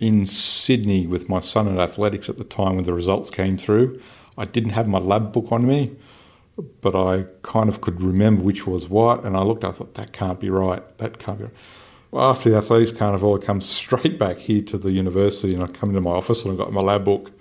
in 0.00 0.26
Sydney 0.26 1.06
with 1.06 1.28
my 1.28 1.40
son 1.40 1.68
at 1.68 1.78
athletics 1.78 2.28
at 2.28 2.36
the 2.36 2.44
time 2.44 2.76
when 2.76 2.84
the 2.84 2.94
results 2.94 3.30
came 3.30 3.56
through. 3.56 4.00
I 4.36 4.44
didn't 4.44 4.70
have 4.70 4.88
my 4.88 4.98
lab 4.98 5.32
book 5.32 5.52
on 5.52 5.66
me, 5.66 5.96
but 6.80 6.96
I 6.96 7.26
kind 7.42 7.68
of 7.68 7.80
could 7.80 8.00
remember 8.00 8.42
which 8.42 8.66
was 8.66 8.88
what, 8.88 9.24
and 9.24 9.36
I 9.36 9.42
looked, 9.42 9.64
I 9.64 9.72
thought, 9.72 9.94
that 9.94 10.12
can't 10.12 10.40
be 10.40 10.50
right. 10.50 10.82
That 10.98 11.18
can't 11.18 11.38
be 11.38 11.44
right. 11.44 11.54
Well, 12.10 12.30
after 12.30 12.50
the 12.50 12.56
athletics 12.56 12.92
carnival, 12.92 13.34
I 13.34 13.38
come 13.38 13.60
straight 13.78 14.18
back 14.18 14.38
here 14.38 14.62
to 14.62 14.78
the 14.78 14.92
university 14.92 15.54
and 15.54 15.62
I 15.62 15.66
come 15.66 15.90
into 15.90 16.00
my 16.00 16.10
office 16.10 16.44
and 16.44 16.52
I 16.52 16.56
got 16.56 16.72
my 16.72 16.80
lab 16.80 17.04
book 17.04 17.32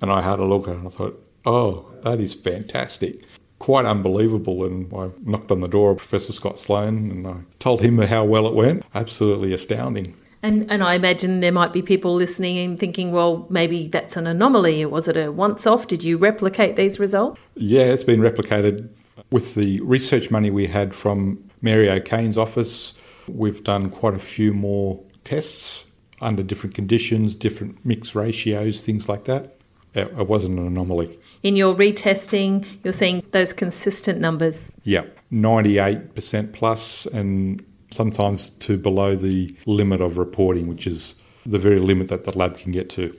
and 0.00 0.10
I 0.10 0.20
had 0.20 0.38
a 0.38 0.44
look 0.44 0.68
at 0.68 0.74
it 0.74 0.78
and 0.78 0.88
I 0.88 0.90
thought, 0.90 1.26
oh, 1.46 1.92
that 2.02 2.20
is 2.20 2.34
fantastic. 2.34 3.22
Quite 3.60 3.84
unbelievable. 3.84 4.64
And 4.64 4.92
I 4.92 5.10
knocked 5.22 5.52
on 5.52 5.60
the 5.60 5.68
door 5.68 5.92
of 5.92 5.98
Professor 5.98 6.32
Scott 6.32 6.58
Sloan 6.58 7.10
and 7.10 7.26
I 7.26 7.36
told 7.60 7.82
him 7.82 7.98
how 7.98 8.24
well 8.24 8.48
it 8.48 8.54
went. 8.54 8.84
Absolutely 8.94 9.52
astounding. 9.52 10.16
And, 10.42 10.70
and 10.70 10.82
I 10.82 10.94
imagine 10.94 11.40
there 11.40 11.52
might 11.52 11.72
be 11.72 11.82
people 11.82 12.14
listening 12.14 12.56
and 12.56 12.80
thinking, 12.80 13.12
well, 13.12 13.46
maybe 13.50 13.88
that's 13.88 14.16
an 14.16 14.26
anomaly. 14.26 14.86
Was 14.86 15.06
it 15.06 15.16
a 15.16 15.30
once 15.30 15.66
off? 15.66 15.86
Did 15.86 16.02
you 16.02 16.16
replicate 16.16 16.76
these 16.76 16.98
results? 16.98 17.38
Yeah, 17.56 17.82
it's 17.82 18.04
been 18.04 18.20
replicated 18.20 18.88
with 19.30 19.54
the 19.54 19.80
research 19.82 20.30
money 20.30 20.50
we 20.50 20.66
had 20.66 20.94
from 20.94 21.44
Mary 21.60 21.90
O'Kane's 21.90 22.38
office. 22.38 22.94
We've 23.28 23.62
done 23.62 23.90
quite 23.90 24.14
a 24.14 24.18
few 24.18 24.54
more 24.54 25.04
tests 25.22 25.84
under 26.22 26.42
different 26.42 26.74
conditions, 26.74 27.34
different 27.34 27.84
mix 27.84 28.14
ratios, 28.14 28.80
things 28.80 29.10
like 29.10 29.24
that. 29.24 29.58
It 29.92 30.26
wasn't 30.26 30.58
an 30.58 30.66
anomaly. 30.66 31.18
In 31.42 31.56
your 31.56 31.74
retesting, 31.74 32.66
you're 32.84 32.92
seeing 32.92 33.24
those 33.32 33.52
consistent 33.52 34.20
numbers? 34.20 34.70
Yeah, 34.84 35.04
98% 35.32 36.52
plus 36.52 37.06
and 37.06 37.64
sometimes 37.90 38.50
to 38.50 38.76
below 38.76 39.16
the 39.16 39.54
limit 39.66 40.00
of 40.00 40.18
reporting, 40.18 40.68
which 40.68 40.86
is 40.86 41.14
the 41.46 41.58
very 41.58 41.80
limit 41.80 42.08
that 42.08 42.24
the 42.24 42.36
lab 42.36 42.58
can 42.58 42.72
get 42.72 42.90
to. 42.90 43.16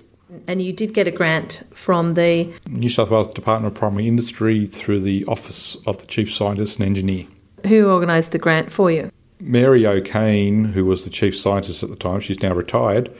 And 0.47 0.61
you 0.61 0.71
did 0.71 0.93
get 0.93 1.07
a 1.07 1.11
grant 1.11 1.63
from 1.73 2.13
the 2.13 2.53
New 2.67 2.89
South 2.89 3.09
Wales 3.09 3.33
Department 3.33 3.73
of 3.73 3.77
Primary 3.77 4.07
Industry 4.07 4.65
through 4.65 5.01
the 5.01 5.25
Office 5.25 5.75
of 5.85 5.97
the 5.97 6.05
Chief 6.05 6.33
Scientist 6.33 6.77
and 6.77 6.85
Engineer. 6.85 7.27
Who 7.67 7.89
organised 7.89 8.31
the 8.31 8.39
grant 8.39 8.71
for 8.71 8.89
you? 8.89 9.11
Mary 9.39 9.85
O'Kane, 9.85 10.65
who 10.65 10.85
was 10.85 11.03
the 11.03 11.09
Chief 11.09 11.37
Scientist 11.37 11.83
at 11.83 11.89
the 11.89 11.95
time, 11.95 12.21
she's 12.21 12.41
now 12.41 12.53
retired. 12.53 13.13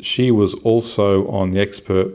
She 0.00 0.30
was 0.30 0.54
also 0.56 1.26
on 1.28 1.52
the 1.52 1.60
expert 1.60 2.12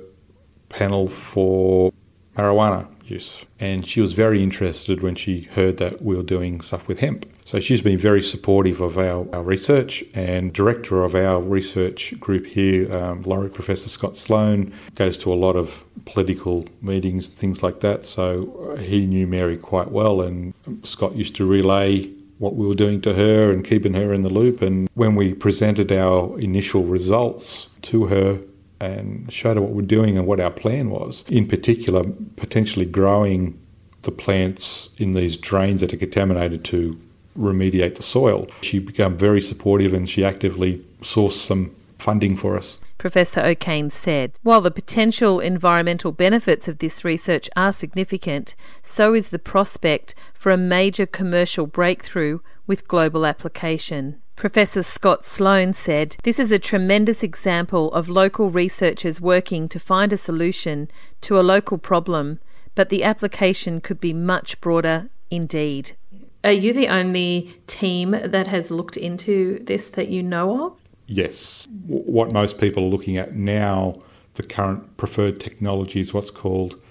panel 0.70 1.08
for 1.08 1.92
marijuana 2.36 2.88
use. 3.06 3.46
And 3.60 3.86
she 3.86 4.02
was 4.02 4.14
very 4.14 4.42
interested 4.42 5.02
when 5.02 5.16
she 5.16 5.42
heard 5.42 5.78
that 5.78 6.02
we 6.02 6.16
were 6.16 6.24
doing 6.24 6.62
stuff 6.62 6.88
with 6.88 7.00
hemp. 7.00 7.26
So 7.46 7.60
she's 7.60 7.82
been 7.82 7.98
very 7.98 8.24
supportive 8.24 8.80
of 8.80 8.98
our, 8.98 9.28
our 9.36 9.44
research 9.44 10.04
and 10.14 10.54
director 10.54 11.04
of 11.04 11.14
our 11.14 11.42
research 11.42 12.18
group 12.20 12.46
here, 12.46 12.94
um, 12.94 13.24
Laureate 13.24 13.54
Professor 13.54 13.90
Scott 13.90 14.16
Sloan, 14.16 14.74
goes 14.96 15.18
to 15.20 15.32
a 15.32 15.36
lot 15.36 15.56
of 15.58 15.84
political 16.06 16.66
meetings, 16.82 17.28
things 17.28 17.62
like 17.62 17.82
that. 17.82 18.06
So 18.06 18.78
he 18.80 19.06
knew 19.06 19.28
Mary 19.28 19.58
quite 19.58 19.92
well, 19.92 20.22
and 20.22 20.54
Scott 20.84 21.16
used 21.16 21.36
to 21.36 21.46
relay 21.46 22.10
what 22.40 22.56
we 22.56 22.66
were 22.66 22.76
doing 22.76 23.02
to 23.02 23.14
her 23.14 23.52
and 23.52 23.64
keeping 23.64 23.94
her 23.94 24.14
in 24.14 24.22
the 24.22 24.30
loop. 24.30 24.62
And 24.62 24.90
when 24.94 25.16
we 25.16 25.34
presented 25.34 25.92
our 25.92 26.40
initial 26.40 26.84
results 26.84 27.68
to 27.84 28.08
her, 28.08 28.40
and 28.80 29.32
showed 29.32 29.58
her 29.58 29.62
what 29.62 29.72
we're 29.72 29.82
doing 29.82 30.18
and 30.18 30.28
what 30.28 30.40
our 30.40 30.52
plan 30.52 30.90
was. 30.90 31.24
In 31.30 31.48
particular, 31.48 32.04
potentially 32.36 32.86
growing 32.86 33.60
the 34.02 34.12
plants 34.12 34.90
in 34.98 35.14
these 35.14 35.38
drains 35.38 35.82
that 35.82 35.94
are 35.94 35.98
contaminated 35.98 36.64
to 36.66 37.00
remediate 37.38 37.96
the 37.96 38.04
soil. 38.04 38.48
She 38.62 38.80
became 38.80 39.18
very 39.18 39.42
supportive 39.42 39.94
and 39.94 40.10
she 40.10 40.24
actively 40.24 40.86
sourced 41.02 41.34
some 41.34 41.76
funding 41.98 42.36
for 42.36 42.58
us. 42.58 42.78
Professor 42.98 43.42
O'Kane 43.42 43.90
said, 43.90 44.40
While 44.44 44.62
the 44.62 44.72
potential 44.72 45.40
environmental 45.40 46.12
benefits 46.12 46.68
of 46.68 46.78
this 46.78 47.04
research 47.04 47.50
are 47.56 47.74
significant, 47.74 48.56
so 48.82 49.14
is 49.14 49.30
the 49.30 49.40
prospect 49.40 50.16
for 50.34 50.52
a 50.52 50.58
major 50.58 51.06
commercial 51.06 51.66
breakthrough 51.66 52.40
with 52.68 52.88
global 52.88 53.26
application. 53.26 54.22
Professor 54.36 54.84
Scott 54.84 55.24
Sloan 55.24 55.74
said, 55.74 56.18
This 56.24 56.40
is 56.40 56.52
a 56.52 56.60
tremendous 56.60 57.24
example 57.24 57.94
of 57.94 58.10
local 58.10 58.50
researchers 58.50 59.22
working 59.22 59.70
to 59.70 59.80
find 59.80 60.12
a 60.12 60.18
solution 60.18 60.90
to 61.22 61.40
a 61.40 61.42
local 61.42 61.78
problem, 61.78 62.40
but 62.76 62.90
the 62.90 63.04
application 63.04 63.80
could 63.80 64.02
be 64.02 64.14
much 64.14 64.60
broader 64.60 65.10
indeed. 65.30 65.96
Are 66.44 66.52
you 66.52 66.74
the 66.74 66.90
only 66.90 67.56
team 67.68 68.12
that 68.12 68.48
has 68.48 68.70
looked 68.70 68.98
into 68.98 69.64
this 69.64 69.90
that 69.92 70.10
you 70.10 70.22
know 70.22 70.66
of? 70.66 70.80
Yes. 71.08 71.68
What 71.88 72.34
most 72.34 72.58
people 72.58 72.84
are 72.84 72.90
looking 72.90 73.16
at 73.16 73.36
now, 73.36 73.96
the 74.34 74.44
current 74.44 74.98
preferred 74.98 75.40
technology 75.40 76.02
is 76.02 76.14
what's 76.14 76.32
called 76.32 76.82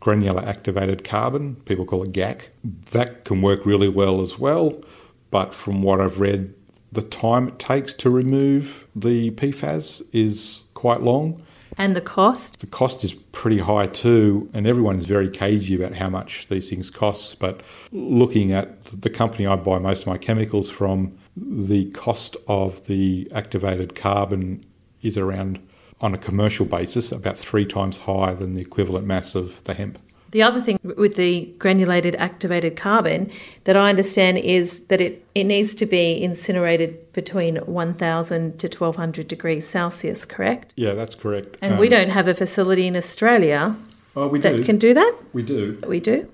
granular 0.00 0.44
activated 0.44 1.04
carbon. 1.04 1.56
People 1.64 1.86
call 1.86 2.02
it 2.02 2.12
GAC. 2.12 2.48
That 2.90 3.24
can 3.24 3.40
work 3.40 3.64
really 3.64 3.88
well 3.88 4.20
as 4.20 4.38
well, 4.38 4.82
but 5.30 5.54
from 5.54 5.82
what 5.82 6.00
I've 6.00 6.18
read, 6.20 6.52
the 6.92 7.02
time 7.02 7.48
it 7.48 7.58
takes 7.58 7.92
to 7.94 8.10
remove 8.10 8.86
the 8.94 9.30
PFAS 9.32 10.02
is 10.12 10.64
quite 10.74 11.00
long, 11.00 11.42
And 11.78 11.96
the 11.96 12.02
cost? 12.02 12.60
The 12.60 12.66
cost 12.66 13.02
is 13.02 13.14
pretty 13.14 13.58
high 13.58 13.86
too, 13.86 14.50
and 14.52 14.66
everyone 14.66 14.98
is 14.98 15.06
very 15.06 15.28
cagey 15.28 15.74
about 15.74 15.94
how 15.94 16.10
much 16.10 16.46
these 16.48 16.68
things 16.68 16.90
cost. 16.90 17.38
But 17.40 17.62
looking 17.92 18.52
at 18.52 18.84
the 18.84 19.10
company 19.10 19.46
I 19.46 19.56
buy 19.56 19.78
most 19.78 20.02
of 20.02 20.06
my 20.08 20.18
chemicals 20.18 20.68
from, 20.70 21.16
the 21.34 21.90
cost 21.92 22.36
of 22.46 22.86
the 22.86 23.26
activated 23.34 23.94
carbon 23.94 24.62
is 25.00 25.16
around, 25.16 25.60
on 26.00 26.14
a 26.14 26.18
commercial 26.18 26.66
basis, 26.66 27.10
about 27.10 27.38
three 27.38 27.64
times 27.64 27.98
higher 27.98 28.34
than 28.34 28.52
the 28.52 28.60
equivalent 28.60 29.06
mass 29.06 29.34
of 29.34 29.64
the 29.64 29.74
hemp. 29.74 29.98
The 30.32 30.42
other 30.42 30.62
thing 30.62 30.78
with 30.82 31.16
the 31.16 31.44
granulated 31.58 32.16
activated 32.16 32.74
carbon 32.74 33.30
that 33.64 33.76
I 33.76 33.90
understand 33.90 34.38
is 34.38 34.80
that 34.88 34.98
it, 35.00 35.24
it 35.34 35.44
needs 35.44 35.74
to 35.76 35.86
be 35.86 36.22
incinerated 36.22 37.12
between 37.12 37.56
1000 37.56 38.58
to 38.58 38.66
1200 38.66 39.28
degrees 39.28 39.68
Celsius, 39.68 40.24
correct? 40.24 40.72
Yeah, 40.74 40.94
that's 40.94 41.14
correct. 41.14 41.58
And 41.60 41.74
um, 41.74 41.78
we 41.78 41.90
don't 41.90 42.08
have 42.08 42.28
a 42.28 42.34
facility 42.34 42.86
in 42.86 42.96
Australia 42.96 43.76
oh, 44.16 44.26
we 44.26 44.38
that 44.38 44.56
do. 44.56 44.64
can 44.64 44.78
do 44.78 44.94
that? 44.94 45.14
We 45.34 45.42
do. 45.42 45.78
We 45.86 46.00
do? 46.00 46.26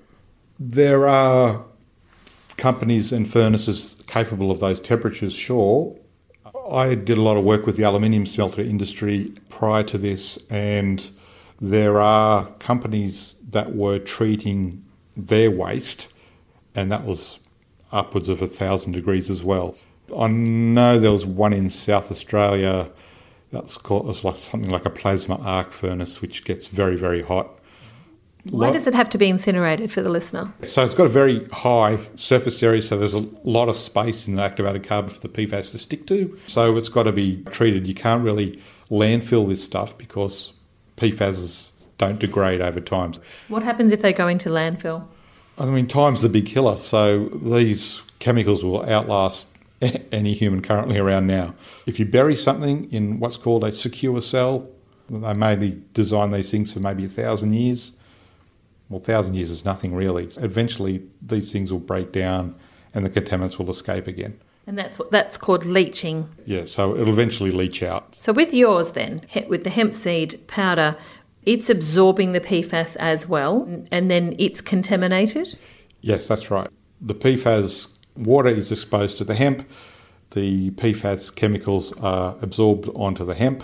There 0.57 1.05
are 1.05 1.65
companies 2.55 3.11
and 3.11 3.29
furnaces 3.29 4.01
capable 4.07 4.49
of 4.49 4.61
those 4.61 4.79
temperatures, 4.79 5.33
sure. 5.33 5.97
I 6.71 6.95
did 6.95 7.17
a 7.17 7.21
lot 7.21 7.35
of 7.35 7.43
work 7.43 7.65
with 7.65 7.75
the 7.75 7.83
aluminium 7.83 8.25
smelter 8.25 8.61
industry 8.61 9.33
prior 9.49 9.83
to 9.83 9.97
this, 9.97 10.37
and 10.49 11.09
there 11.59 11.99
are 11.99 12.45
companies 12.59 13.35
that 13.51 13.75
were 13.75 13.99
treating 13.99 14.83
their 15.15 15.51
waste, 15.51 16.07
and 16.75 16.91
that 16.91 17.03
was 17.03 17.39
upwards 17.91 18.29
of 18.29 18.41
a 18.41 18.47
thousand 18.47 18.93
degrees 18.93 19.29
as 19.29 19.43
well. 19.43 19.75
I 20.17 20.27
know 20.27 20.99
there 20.99 21.11
was 21.11 21.25
one 21.25 21.53
in 21.53 21.69
South 21.69 22.11
Australia 22.11 22.89
that's 23.51 23.77
called 23.77 24.09
it's 24.09 24.23
like 24.23 24.35
something 24.35 24.69
like 24.69 24.85
a 24.85 24.89
plasma 24.89 25.35
arc 25.41 25.73
furnace, 25.73 26.21
which 26.21 26.43
gets 26.45 26.67
very 26.67 26.95
very 26.95 27.21
hot. 27.21 27.59
Why 28.51 28.71
does 28.71 28.87
it 28.87 28.95
have 28.95 29.09
to 29.09 29.17
be 29.17 29.27
incinerated 29.27 29.91
for 29.91 30.01
the 30.01 30.09
listener? 30.09 30.53
So 30.63 30.83
it's 30.83 30.93
got 30.93 31.05
a 31.05 31.09
very 31.09 31.45
high 31.49 31.99
surface 32.15 32.63
area, 32.63 32.81
so 32.81 32.97
there's 32.97 33.13
a 33.13 33.27
lot 33.43 33.67
of 33.67 33.75
space 33.75 34.27
in 34.27 34.35
the 34.35 34.41
activated 34.41 34.83
carbon 34.83 35.11
for 35.11 35.19
the 35.19 35.27
PFAS 35.27 35.71
to 35.71 35.77
stick 35.77 36.07
to. 36.07 36.39
So 36.47 36.75
it's 36.77 36.89
got 36.89 37.03
to 37.03 37.11
be 37.11 37.43
treated. 37.51 37.85
You 37.85 37.93
can't 37.93 38.23
really 38.23 38.61
landfill 38.89 39.47
this 39.47 39.63
stuff 39.63 39.97
because 39.97 40.53
PFAS 40.97 41.68
don't 41.99 42.17
degrade 42.17 42.61
over 42.61 42.79
time. 42.79 43.13
What 43.49 43.61
happens 43.61 43.91
if 43.91 44.01
they 44.01 44.11
go 44.11 44.27
into 44.27 44.49
landfill? 44.49 45.05
I 45.59 45.65
mean, 45.65 45.85
time's 45.85 46.23
the 46.23 46.29
big 46.29 46.47
killer. 46.47 46.79
So 46.79 47.25
these 47.43 48.01
chemicals 48.17 48.63
will 48.63 48.89
outlast 48.89 49.47
any 50.11 50.33
human 50.33 50.61
currently 50.61 50.97
around 50.97 51.27
now. 51.27 51.53
If 51.85 51.99
you 51.99 52.05
bury 52.05 52.35
something 52.35 52.91
in 52.91 53.19
what's 53.19 53.37
called 53.37 53.63
a 53.63 53.71
secure 53.71 54.21
cell, 54.21 54.67
they 55.09 55.33
mainly 55.33 55.81
design 55.93 56.31
these 56.31 56.49
things 56.49 56.73
for 56.73 56.79
maybe 56.79 57.05
a 57.05 57.09
thousand 57.09 57.53
years. 57.53 57.93
Well, 58.87 59.01
a 59.01 59.03
thousand 59.03 59.35
years 59.35 59.51
is 59.51 59.65
nothing 59.65 59.93
really. 59.93 60.29
Eventually, 60.37 61.03
these 61.21 61.51
things 61.51 61.71
will 61.71 61.79
break 61.79 62.11
down 62.11 62.55
and 62.93 63.05
the 63.05 63.09
contaminants 63.09 63.59
will 63.59 63.69
escape 63.69 64.07
again. 64.07 64.39
And 64.65 64.77
that's 64.77 64.99
what 64.99 65.11
that's 65.11 65.35
called 65.35 65.65
leaching. 65.65 66.29
Yeah, 66.45 66.65
so 66.65 66.95
it'll 66.95 67.11
eventually 67.11 67.49
leach 67.49 67.81
out. 67.81 68.15
So 68.19 68.31
with 68.31 68.53
yours 68.53 68.91
then, 68.91 69.21
with 69.47 69.63
the 69.63 69.71
hemp 69.71 69.95
seed 69.95 70.47
powder, 70.47 70.95
it's 71.43 71.69
absorbing 71.69 72.33
the 72.33 72.39
PFAS 72.39 72.95
as 72.97 73.27
well, 73.27 73.67
and 73.91 74.09
then 74.09 74.35
it's 74.37 74.61
contaminated? 74.61 75.57
Yes, 76.01 76.27
that's 76.27 76.51
right. 76.51 76.69
The 77.01 77.15
PFAS 77.15 77.89
water 78.15 78.49
is 78.49 78.71
exposed 78.71 79.17
to 79.19 79.23
the 79.23 79.35
hemp, 79.35 79.67
the 80.31 80.71
PFAS 80.71 81.33
chemicals 81.33 81.97
are 81.99 82.35
absorbed 82.41 82.89
onto 82.93 83.25
the 83.25 83.33
hemp, 83.33 83.63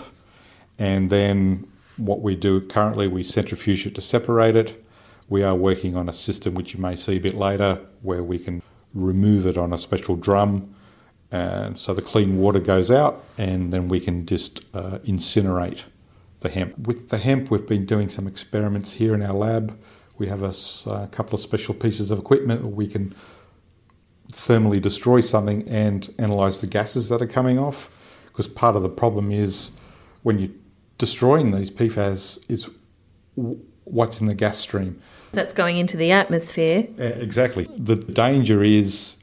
and 0.78 1.10
then 1.10 1.66
what 1.96 2.20
we 2.20 2.34
do 2.34 2.60
currently, 2.60 3.08
we 3.08 3.22
centrifuge 3.22 3.86
it 3.86 3.94
to 3.94 4.00
separate 4.00 4.56
it. 4.56 4.84
We 5.28 5.42
are 5.42 5.54
working 5.54 5.96
on 5.96 6.08
a 6.08 6.12
system 6.12 6.54
which 6.54 6.74
you 6.74 6.80
may 6.80 6.94
see 6.96 7.16
a 7.16 7.20
bit 7.20 7.34
later 7.34 7.80
where 8.02 8.22
we 8.22 8.38
can 8.38 8.62
remove 8.94 9.46
it 9.46 9.56
on 9.56 9.72
a 9.72 9.78
special 9.78 10.16
drum 10.16 10.74
and 11.32 11.78
so 11.78 11.92
the 11.92 12.02
clean 12.02 12.38
water 12.38 12.60
goes 12.60 12.90
out, 12.90 13.24
and 13.36 13.72
then 13.72 13.88
we 13.88 14.00
can 14.00 14.26
just 14.26 14.60
uh, 14.74 14.98
incinerate 15.04 15.84
the 16.46 16.52
hemp. 16.52 16.78
With 16.86 17.08
the 17.08 17.18
hemp, 17.18 17.50
we've 17.50 17.66
been 17.66 17.86
doing 17.86 18.08
some 18.08 18.26
experiments 18.26 18.92
here 18.92 19.14
in 19.14 19.22
our 19.22 19.32
lab. 19.32 19.78
We 20.18 20.28
have 20.28 20.42
a, 20.42 20.54
a 20.90 21.08
couple 21.08 21.34
of 21.34 21.40
special 21.40 21.74
pieces 21.74 22.10
of 22.10 22.18
equipment 22.18 22.62
where 22.62 22.70
we 22.70 22.86
can 22.86 23.14
thermally 24.32 24.80
destroy 24.80 25.20
something 25.20 25.68
and 25.68 26.12
analyze 26.18 26.60
the 26.60 26.66
gases 26.66 27.08
that 27.08 27.20
are 27.20 27.26
coming 27.26 27.58
off. 27.58 27.90
Because 28.26 28.46
part 28.46 28.76
of 28.76 28.82
the 28.82 28.88
problem 28.88 29.30
is 29.30 29.72
when 30.22 30.38
you're 30.38 30.56
destroying 30.98 31.50
these 31.50 31.70
PFAS 31.70 32.44
is 32.48 32.70
what's 33.84 34.20
in 34.20 34.26
the 34.26 34.34
gas 34.34 34.58
stream. 34.58 35.00
That's 35.32 35.52
going 35.52 35.78
into 35.78 35.96
the 35.96 36.12
atmosphere. 36.12 36.86
exactly. 36.98 37.66
The 37.76 37.96
danger 37.96 38.62
is 38.62 39.16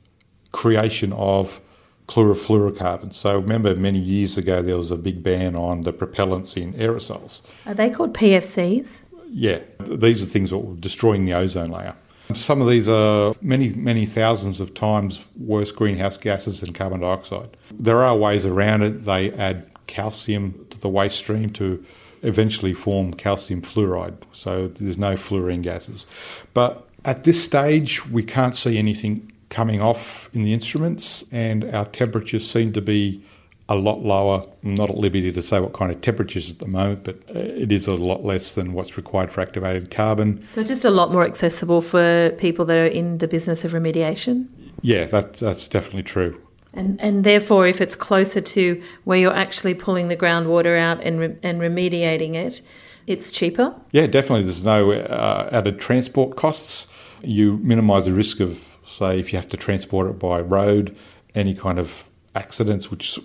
creation 0.51 1.13
of 1.13 1.59
chlorofluorocarbons. 2.07 3.13
So 3.13 3.39
remember, 3.39 3.75
many 3.75 3.99
years 3.99 4.37
ago 4.37 4.61
there 4.61 4.77
was 4.77 4.91
a 4.91 4.97
big 4.97 5.23
ban 5.23 5.55
on 5.55 5.81
the 5.81 5.93
propellants 5.93 6.61
in 6.61 6.73
aerosols. 6.73 7.41
Are 7.65 7.73
they 7.73 7.89
called 7.89 8.13
PFCs? 8.13 8.99
Yeah, 9.29 9.59
these 9.79 10.21
are 10.21 10.25
things 10.25 10.51
that 10.51 10.59
were 10.59 10.75
destroying 10.75 11.25
the 11.25 11.33
ozone 11.33 11.71
layer. 11.71 11.95
Some 12.33 12.61
of 12.61 12.69
these 12.69 12.87
are 12.87 13.33
many, 13.41 13.73
many 13.73 14.05
thousands 14.05 14.59
of 14.59 14.73
times 14.73 15.25
worse 15.37 15.71
greenhouse 15.71 16.17
gases 16.17 16.61
than 16.61 16.73
carbon 16.73 17.01
dioxide. 17.01 17.49
There 17.71 18.01
are 18.01 18.15
ways 18.15 18.45
around 18.45 18.83
it. 18.83 19.03
They 19.05 19.31
add 19.33 19.69
calcium 19.87 20.65
to 20.69 20.79
the 20.79 20.89
waste 20.89 21.17
stream 21.17 21.49
to 21.51 21.83
eventually 22.21 22.73
form 22.73 23.13
calcium 23.13 23.61
fluoride, 23.61 24.15
so 24.31 24.67
there's 24.67 24.97
no 24.97 25.17
fluorine 25.17 25.61
gases. 25.61 26.07
But 26.53 26.87
at 27.05 27.25
this 27.25 27.43
stage, 27.43 28.07
we 28.07 28.23
can't 28.23 28.55
see 28.55 28.77
anything 28.77 29.31
coming 29.53 29.81
off 29.81 30.29
in 30.33 30.43
the 30.43 30.51
instruments, 30.51 31.23
and 31.31 31.63
our 31.75 31.85
temperatures 31.85 32.49
seem 32.49 32.73
to 32.73 32.81
be 32.81 33.23
a 33.69 33.75
lot 33.75 33.99
lower. 33.99 34.45
I'm 34.63 34.75
not 34.75 34.89
at 34.89 34.97
liberty 34.97 35.31
to 35.31 35.41
say 35.41 35.59
what 35.59 35.73
kind 35.73 35.91
of 35.91 36.01
temperatures 36.01 36.49
at 36.49 36.59
the 36.59 36.67
moment, 36.67 37.03
but 37.03 37.15
uh, 37.29 37.39
it 37.39 37.71
is 37.71 37.87
a 37.87 37.93
lot 37.93 38.25
less 38.25 38.55
than 38.55 38.73
what's 38.73 38.97
required 38.97 39.31
for 39.31 39.41
activated 39.41 39.91
carbon. 39.91 40.45
So, 40.49 40.63
just 40.63 40.83
a 40.83 40.89
lot 40.89 41.13
more 41.13 41.23
accessible 41.23 41.81
for 41.81 42.31
people 42.31 42.65
that 42.65 42.77
are 42.77 42.87
in 42.87 43.19
the 43.19 43.27
business 43.27 43.63
of 43.63 43.71
remediation? 43.71 44.47
Yeah, 44.81 45.05
that, 45.05 45.33
that's 45.33 45.67
definitely 45.67 46.03
true. 46.03 46.41
And, 46.73 46.99
and 46.99 47.23
therefore, 47.23 47.67
if 47.67 47.79
it's 47.79 47.95
closer 47.95 48.41
to 48.41 48.81
where 49.03 49.19
you're 49.19 49.35
actually 49.35 49.75
pulling 49.75 50.07
the 50.07 50.17
groundwater 50.17 50.77
out 50.77 51.01
and, 51.03 51.19
re- 51.19 51.35
and 51.43 51.61
remediating 51.61 52.33
it, 52.33 52.61
it's 53.05 53.31
cheaper? 53.31 53.75
Yeah, 53.91 54.07
definitely. 54.07 54.43
There's 54.43 54.63
no 54.63 54.91
uh, 54.91 55.49
added 55.51 55.79
transport 55.79 56.35
costs. 56.35 56.87
You 57.21 57.57
minimise 57.57 58.05
the 58.05 58.13
risk 58.13 58.39
of 58.39 58.72
say 58.97 59.19
if 59.19 59.33
you 59.33 59.39
have 59.39 59.49
to 59.49 59.57
transport 59.57 60.09
it 60.09 60.19
by 60.19 60.39
road, 60.41 60.95
any 61.35 61.53
kind 61.53 61.79
of 61.79 62.03
accidents 62.35 62.89
which 62.89 63.19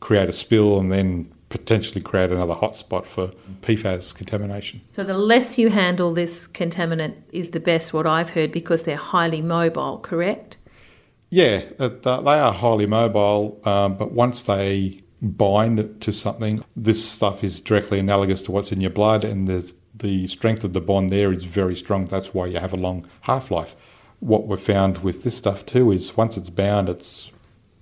create 0.00 0.28
a 0.28 0.32
spill 0.32 0.78
and 0.78 0.92
then 0.92 1.32
potentially 1.48 2.00
create 2.00 2.30
another 2.30 2.54
hotspot 2.54 3.06
for 3.06 3.28
PFAS 3.62 4.14
contamination. 4.14 4.80
So 4.90 5.04
the 5.04 5.14
less 5.14 5.58
you 5.58 5.70
handle 5.70 6.12
this 6.12 6.48
contaminant 6.48 7.14
is 7.32 7.50
the 7.50 7.60
best, 7.60 7.94
what 7.94 8.06
I've 8.06 8.30
heard, 8.30 8.50
because 8.50 8.82
they're 8.82 8.96
highly 8.96 9.40
mobile, 9.40 9.98
correct? 9.98 10.58
Yeah, 11.30 11.62
they 11.78 12.10
are 12.10 12.52
highly 12.52 12.86
mobile, 12.86 13.60
um, 13.64 13.96
but 13.96 14.12
once 14.12 14.42
they 14.42 15.02
bind 15.22 16.00
to 16.00 16.12
something, 16.12 16.64
this 16.76 17.08
stuff 17.08 17.42
is 17.42 17.60
directly 17.60 17.98
analogous 18.00 18.42
to 18.42 18.52
what's 18.52 18.72
in 18.72 18.80
your 18.80 18.90
blood, 18.90 19.24
and 19.24 19.48
the 19.48 20.26
strength 20.26 20.62
of 20.64 20.72
the 20.72 20.80
bond 20.80 21.10
there 21.10 21.32
is 21.32 21.44
very 21.44 21.76
strong. 21.76 22.06
That's 22.06 22.34
why 22.34 22.46
you 22.46 22.58
have 22.58 22.72
a 22.72 22.76
long 22.76 23.06
half 23.22 23.50
life 23.50 23.76
what 24.20 24.46
we've 24.46 24.60
found 24.60 24.98
with 24.98 25.22
this 25.22 25.36
stuff 25.36 25.64
too 25.66 25.90
is 25.92 26.16
once 26.16 26.36
it's 26.36 26.50
bound, 26.50 26.88
it's 26.88 27.30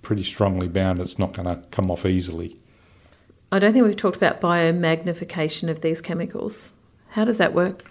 pretty 0.03 0.23
strongly 0.23 0.69
bound. 0.69 1.01
It's 1.01 1.19
not 1.19 1.33
going 1.33 1.47
to 1.47 1.63
come 1.71 1.91
off 1.91 2.05
easily. 2.05 2.59
I 3.51 3.59
don't 3.59 3.73
think 3.73 3.85
we've 3.85 3.97
talked 3.97 4.17
about 4.17 4.41
biomagnification 4.41 5.69
of 5.69 5.81
these 5.81 6.01
chemicals. 6.01 6.75
How 7.11 7.25
does 7.25 7.39
that 7.39 7.55
work? 7.55 7.85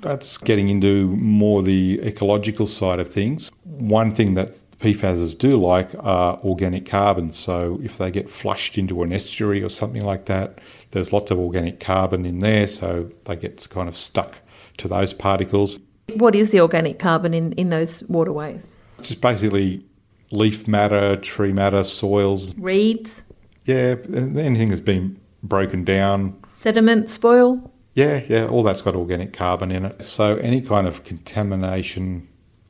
That's 0.00 0.38
getting 0.38 0.68
into 0.68 1.08
more 1.16 1.62
the 1.62 2.00
ecological 2.02 2.66
side 2.66 3.00
of 3.00 3.12
things. 3.12 3.50
One 3.64 4.14
thing 4.14 4.34
that 4.34 4.54
PFASs 4.78 5.36
do 5.36 5.60
like 5.60 5.90
are 5.98 6.38
organic 6.42 6.86
carbon. 6.86 7.32
So 7.32 7.78
if 7.82 7.98
they 7.98 8.10
get 8.10 8.30
flushed 8.30 8.78
into 8.78 9.02
an 9.02 9.12
estuary 9.12 9.62
or 9.62 9.68
something 9.68 10.02
like 10.02 10.24
that, 10.26 10.58
there's 10.92 11.12
lots 11.12 11.30
of 11.30 11.38
organic 11.38 11.80
carbon 11.80 12.24
in 12.24 12.38
there, 12.38 12.66
so 12.66 13.10
they 13.24 13.36
get 13.36 13.66
kind 13.68 13.88
of 13.88 13.96
stuck 13.96 14.38
to 14.78 14.88
those 14.88 15.12
particles. 15.12 15.78
What 16.16 16.34
is 16.34 16.50
the 16.50 16.60
organic 16.60 16.98
carbon 16.98 17.34
in, 17.34 17.52
in 17.52 17.70
those 17.70 18.02
waterways? 18.04 18.76
It's 18.98 19.08
just 19.08 19.20
basically 19.20 19.84
leaf 20.30 20.68
matter, 20.68 21.16
tree 21.16 21.52
matter, 21.52 21.84
soils. 21.84 22.54
Reeds? 22.56 23.22
Yeah, 23.64 23.96
anything 24.08 24.68
that's 24.68 24.80
been 24.80 25.20
broken 25.42 25.84
down. 25.84 26.42
Sediment, 26.48 27.10
spoil? 27.10 27.72
Yeah, 27.94 28.22
yeah, 28.28 28.46
all 28.46 28.62
that's 28.62 28.82
got 28.82 28.94
organic 28.94 29.32
carbon 29.32 29.70
in 29.70 29.84
it. 29.84 30.02
So 30.02 30.36
any 30.36 30.60
kind 30.60 30.86
of 30.86 31.04
contamination, 31.04 32.28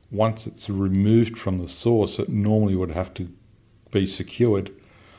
once 0.09 0.47
it's 0.47 0.69
removed 0.69 1.37
from 1.37 1.59
the 1.59 1.67
source, 1.67 2.19
it 2.19 2.29
normally 2.29 2.75
would 2.75 2.91
have 2.91 3.13
to 3.15 3.31
be 3.91 4.07
secured 4.07 4.71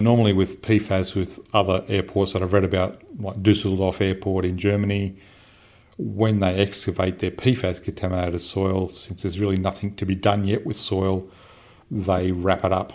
Normally 0.03 0.33
with 0.33 0.63
PFAS 0.63 1.15
with 1.15 1.39
other 1.55 1.85
airports 1.87 2.33
that 2.33 2.43
I've 2.43 2.53
read 2.53 2.65
about, 2.65 3.01
like 3.21 3.41
Dusseldorf 3.41 4.01
Airport 4.01 4.45
in 4.45 4.59
Germany, 4.59 5.17
when 5.99 6.41
they 6.41 6.55
excavate 6.55 7.19
their 7.19 7.31
PFAS 7.31 7.83
contaminated 7.83 8.41
soil, 8.41 8.89
since 8.89 9.23
there's 9.23 9.39
really 9.39 9.57
nothing 9.57 9.95
to 9.97 10.07
be 10.07 10.15
done 10.15 10.47
yet 10.47 10.65
with 10.65 10.77
soil, 10.77 11.29
they 11.91 12.33
wrap 12.33 12.65
it 12.65 12.73
up 12.73 12.93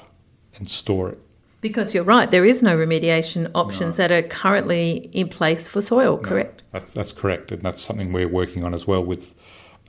and 0.56 0.70
store 0.70 1.10
it. 1.10 1.20
Because 1.62 1.94
you're 1.94 2.04
right, 2.04 2.30
there 2.30 2.46
is 2.46 2.62
no 2.62 2.76
remediation 2.78 3.50
options 3.56 3.98
no. 3.98 4.04
that 4.04 4.12
are 4.12 4.28
currently 4.28 5.10
in 5.12 5.28
place 5.28 5.68
for 5.68 5.82
soil, 5.82 6.18
no, 6.18 6.22
correct? 6.22 6.64
That's, 6.72 6.92
that's 6.94 7.12
correct, 7.12 7.52
and 7.52 7.62
that's 7.62 7.82
something 7.82 8.14
we're 8.14 8.28
working 8.28 8.64
on 8.64 8.74
as 8.74 8.88
well 8.88 9.04
with 9.04 9.36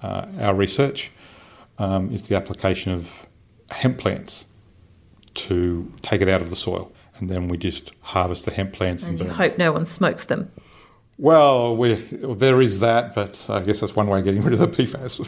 uh, 0.02 0.26
our 0.40 0.54
research, 0.54 1.10
um, 1.78 2.10
is 2.10 2.24
the 2.24 2.36
application 2.36 2.92
of 2.92 3.26
hemp 3.70 3.98
plants 3.98 4.46
to 5.34 5.92
take 6.02 6.20
it 6.20 6.28
out 6.28 6.40
of 6.40 6.50
the 6.50 6.56
soil. 6.56 6.92
And 7.16 7.28
then 7.28 7.48
we 7.48 7.58
just 7.58 7.92
harvest 8.00 8.44
the 8.44 8.52
hemp 8.52 8.72
plants 8.72 9.02
and, 9.02 9.20
and 9.20 9.28
you 9.28 9.34
hope 9.34 9.58
no 9.58 9.72
one 9.72 9.86
smokes 9.86 10.24
them. 10.26 10.50
Well, 11.20 11.76
we, 11.76 11.94
there 11.94 12.62
is 12.62 12.78
that, 12.78 13.12
but 13.12 13.44
I 13.50 13.62
guess 13.62 13.80
that's 13.80 13.96
one 13.96 14.06
way 14.06 14.20
of 14.20 14.24
getting 14.24 14.40
rid 14.40 14.52
of 14.52 14.60
the 14.60 14.68
PFAS. 14.68 15.18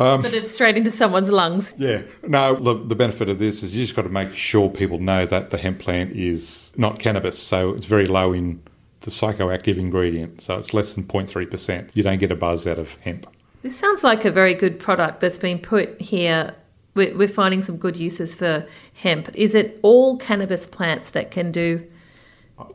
um, 0.00 0.22
but 0.22 0.32
it's 0.32 0.52
straight 0.52 0.76
into 0.76 0.92
someone's 0.92 1.32
lungs. 1.32 1.74
Yeah. 1.76 2.02
No, 2.22 2.54
the, 2.54 2.74
the 2.74 2.94
benefit 2.94 3.28
of 3.28 3.40
this 3.40 3.64
is 3.64 3.74
you 3.74 3.84
just 3.84 3.96
got 3.96 4.02
to 4.02 4.08
make 4.08 4.34
sure 4.34 4.70
people 4.70 5.00
know 5.00 5.26
that 5.26 5.50
the 5.50 5.58
hemp 5.58 5.80
plant 5.80 6.12
is 6.12 6.72
not 6.76 7.00
cannabis, 7.00 7.40
so 7.40 7.74
it's 7.74 7.86
very 7.86 8.06
low 8.06 8.32
in 8.32 8.62
the 9.00 9.10
psychoactive 9.10 9.78
ingredient, 9.78 10.42
so 10.42 10.58
it's 10.58 10.72
less 10.72 10.94
than 10.94 11.02
0.3%. 11.04 11.90
You 11.94 12.04
don't 12.04 12.18
get 12.18 12.30
a 12.30 12.36
buzz 12.36 12.64
out 12.64 12.78
of 12.78 12.94
hemp. 13.00 13.26
This 13.62 13.76
sounds 13.76 14.04
like 14.04 14.24
a 14.24 14.30
very 14.30 14.54
good 14.54 14.78
product 14.78 15.18
that's 15.18 15.38
been 15.38 15.58
put 15.58 16.00
here. 16.00 16.54
We're, 16.94 17.16
we're 17.16 17.26
finding 17.26 17.62
some 17.62 17.78
good 17.78 17.96
uses 17.96 18.36
for 18.36 18.64
hemp. 18.94 19.28
Is 19.34 19.56
it 19.56 19.80
all 19.82 20.18
cannabis 20.18 20.68
plants 20.68 21.10
that 21.10 21.32
can 21.32 21.50
do 21.50 21.84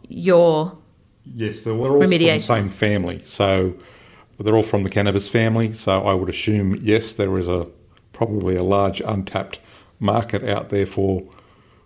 your 0.09 0.77
Yes, 1.25 1.63
they're 1.63 1.73
all 1.73 2.01
from 2.01 2.09
the 2.09 2.39
same 2.39 2.69
family. 2.69 3.21
So 3.25 3.75
they're 4.39 4.55
all 4.55 4.63
from 4.63 4.83
the 4.83 4.89
cannabis 4.89 5.29
family. 5.29 5.73
So 5.73 6.01
I 6.03 6.13
would 6.13 6.29
assume, 6.29 6.75
yes, 6.81 7.13
there 7.13 7.37
is 7.37 7.47
a 7.47 7.67
probably 8.13 8.55
a 8.55 8.63
large 8.63 9.01
untapped 9.01 9.59
market 9.99 10.43
out 10.43 10.69
there 10.69 10.85
for 10.85 11.23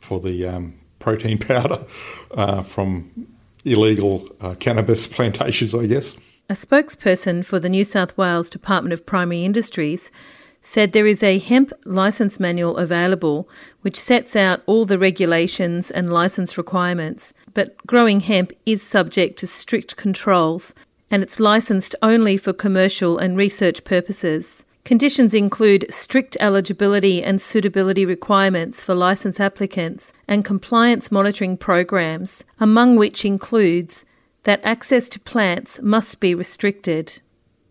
for 0.02 0.20
the 0.20 0.46
um, 0.46 0.76
protein 1.00 1.38
powder 1.50 1.86
uh, 2.32 2.62
from 2.62 3.28
illegal 3.64 4.30
uh, 4.42 4.56
cannabis 4.56 5.08
plantations, 5.16 5.74
I 5.74 5.88
guess. 5.88 6.16
A 6.48 6.54
spokesperson 6.54 7.44
for 7.44 7.60
the 7.60 7.70
New 7.70 7.84
South 7.84 8.16
Wales 8.18 8.52
Department 8.52 8.94
of 8.94 9.06
Primary 9.06 9.44
Industries 9.44 10.12
said 10.66 10.92
there 10.92 11.06
is 11.06 11.22
a 11.22 11.38
hemp 11.38 11.72
license 11.86 12.40
manual 12.40 12.76
available 12.78 13.48
which 13.82 14.00
sets 14.00 14.36
out 14.36 14.64
all 14.66 14.84
the 14.84 14.98
regulations 14.98 15.92
and 15.92 16.10
license 16.10 16.58
requirements, 16.58 17.34
but 17.54 17.78
growing 17.86 18.22
hemp 18.22 18.52
is 18.66 18.82
subject 18.82 19.38
to 19.38 19.46
strict 19.46 19.96
controls 19.96 20.74
and 21.12 21.22
it's 21.22 21.40
licensed 21.40 21.96
only 22.02 22.36
for 22.36 22.52
commercial 22.52 23.20
and 23.20 23.38
research 23.38 23.84
purposes. 23.84 24.66
Conditions 24.84 25.36
include 25.36 25.86
strict 25.94 26.36
eligibility 26.40 27.24
and 27.24 27.40
suitability 27.40 28.04
requirements 28.04 28.84
for 28.84 28.96
license 28.96 29.40
applicants 29.40 30.14
and 30.28 30.44
compliance 30.44 31.12
monitoring 31.12 31.58
programs, 31.58 32.44
among 32.60 32.96
which 32.96 33.24
includes 33.24 34.04
that 34.44 34.62
access 34.64 35.10
to 35.10 35.20
plants 35.20 35.80
must 35.82 36.20
be 36.20 36.34
restricted 36.34 37.22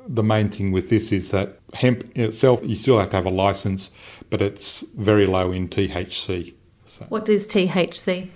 the 0.06 0.22
main 0.22 0.48
thing 0.48 0.72
with 0.72 0.90
this 0.90 1.12
is 1.12 1.30
that 1.30 1.58
hemp 1.74 2.16
itself, 2.16 2.60
you 2.62 2.76
still 2.76 2.98
have 2.98 3.10
to 3.10 3.16
have 3.16 3.26
a 3.26 3.30
license, 3.30 3.90
but 4.30 4.42
it's 4.42 4.82
very 4.96 5.26
low 5.26 5.52
in 5.52 5.68
THC. 5.68 6.54
So 6.86 7.06
what 7.08 7.28
is 7.28 7.46
THC? 7.46 8.28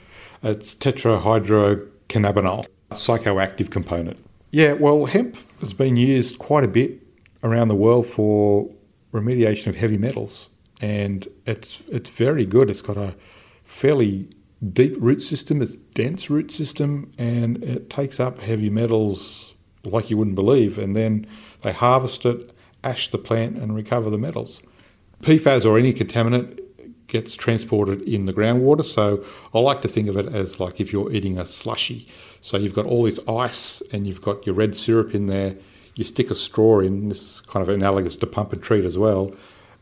It's 0.42 0.74
tetrahydrocannabinol, 0.74 2.66
psychoactive 2.92 3.70
component. 3.70 4.18
Yeah, 4.50 4.72
well, 4.72 5.06
hemp 5.06 5.36
has 5.60 5.72
been 5.72 5.96
used 5.96 6.38
quite 6.38 6.64
a 6.64 6.68
bit 6.68 7.02
around 7.42 7.68
the 7.68 7.74
world 7.74 8.06
for 8.06 8.70
remediation 9.12 9.66
of 9.68 9.76
heavy 9.76 9.98
metals, 9.98 10.48
and 10.80 11.28
it's 11.46 11.82
it's 11.88 12.10
very 12.10 12.46
good. 12.46 12.70
It's 12.70 12.82
got 12.82 12.96
a 12.96 13.14
fairly 13.64 14.28
deep 14.72 14.96
root 14.98 15.22
system, 15.22 15.60
it's 15.62 15.76
dense 15.94 16.30
root 16.30 16.50
system, 16.50 17.12
and 17.18 17.62
it 17.62 17.90
takes 17.90 18.18
up 18.18 18.40
heavy 18.40 18.70
metals 18.70 19.54
like 19.84 20.10
you 20.10 20.16
wouldn't 20.16 20.36
believe, 20.36 20.78
and 20.78 20.96
then 20.96 21.26
they 21.62 21.72
harvest 21.72 22.24
it, 22.26 22.50
ash 22.84 23.10
the 23.10 23.18
plant, 23.18 23.56
and 23.56 23.74
recover 23.74 24.10
the 24.10 24.18
metals. 24.18 24.62
PFAS 25.22 25.64
or 25.64 25.78
any 25.78 25.92
contaminant 25.92 26.60
gets 27.08 27.34
transported 27.34 28.02
in 28.02 28.26
the 28.26 28.32
groundwater. 28.32 28.84
So 28.84 29.24
I 29.52 29.58
like 29.58 29.80
to 29.82 29.88
think 29.88 30.08
of 30.08 30.16
it 30.16 30.26
as 30.28 30.60
like 30.60 30.80
if 30.80 30.92
you're 30.92 31.12
eating 31.12 31.38
a 31.38 31.46
slushy. 31.46 32.06
So 32.40 32.56
you've 32.56 32.74
got 32.74 32.86
all 32.86 33.02
this 33.02 33.18
ice 33.26 33.82
and 33.92 34.06
you've 34.06 34.22
got 34.22 34.46
your 34.46 34.54
red 34.54 34.76
syrup 34.76 35.14
in 35.14 35.26
there. 35.26 35.56
You 35.96 36.04
stick 36.04 36.30
a 36.30 36.34
straw 36.34 36.78
in, 36.78 37.08
this 37.08 37.22
is 37.22 37.40
kind 37.40 37.62
of 37.62 37.68
analogous 37.74 38.16
to 38.18 38.26
pump 38.26 38.52
and 38.52 38.62
treat 38.62 38.84
as 38.84 38.96
well, 38.96 39.34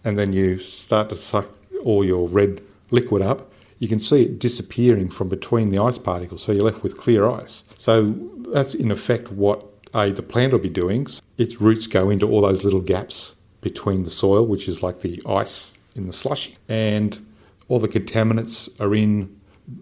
and 0.03 0.19
then 0.19 0.33
you 0.33 0.59
start 0.59 1.11
to 1.11 1.17
suck 1.17 1.51
all 1.85 2.03
your 2.05 2.27
red 2.27 2.63
liquid 2.91 3.21
up. 3.21 3.53
You 3.81 3.89
can 3.89 4.01
see 4.01 4.23
it 4.23 4.39
disappearing 4.39 5.11
from 5.11 5.29
between 5.29 5.69
the 5.69 5.79
ice 5.79 5.99
particles, 5.99 6.43
so 6.43 6.53
you're 6.53 6.65
left 6.65 6.83
with 6.83 6.97
clear 6.97 7.29
ice. 7.29 7.65
So 7.77 8.15
that's 8.49 8.75
in 8.75 8.91
effect 8.91 9.31
what 9.31 9.76
a, 9.97 10.11
the 10.11 10.23
plant 10.23 10.53
will 10.53 10.61
be 10.61 10.69
doing, 10.69 11.07
its 11.39 11.61
roots 11.61 11.87
go 11.87 12.11
into 12.11 12.29
all 12.29 12.43
those 12.43 12.65
little 12.65 12.81
gaps 12.81 13.35
between 13.61 14.05
the 14.05 14.11
soil, 14.11 14.47
which 14.47 14.69
is 14.69 14.83
like 14.83 15.01
the 15.01 15.23
ice 15.27 15.73
in 15.95 16.07
the 16.07 16.13
slushy, 16.13 16.57
and 16.69 17.25
all 17.69 17.79
the 17.81 17.89
contaminants 17.89 18.69
are 18.81 18.95
in 18.95 19.35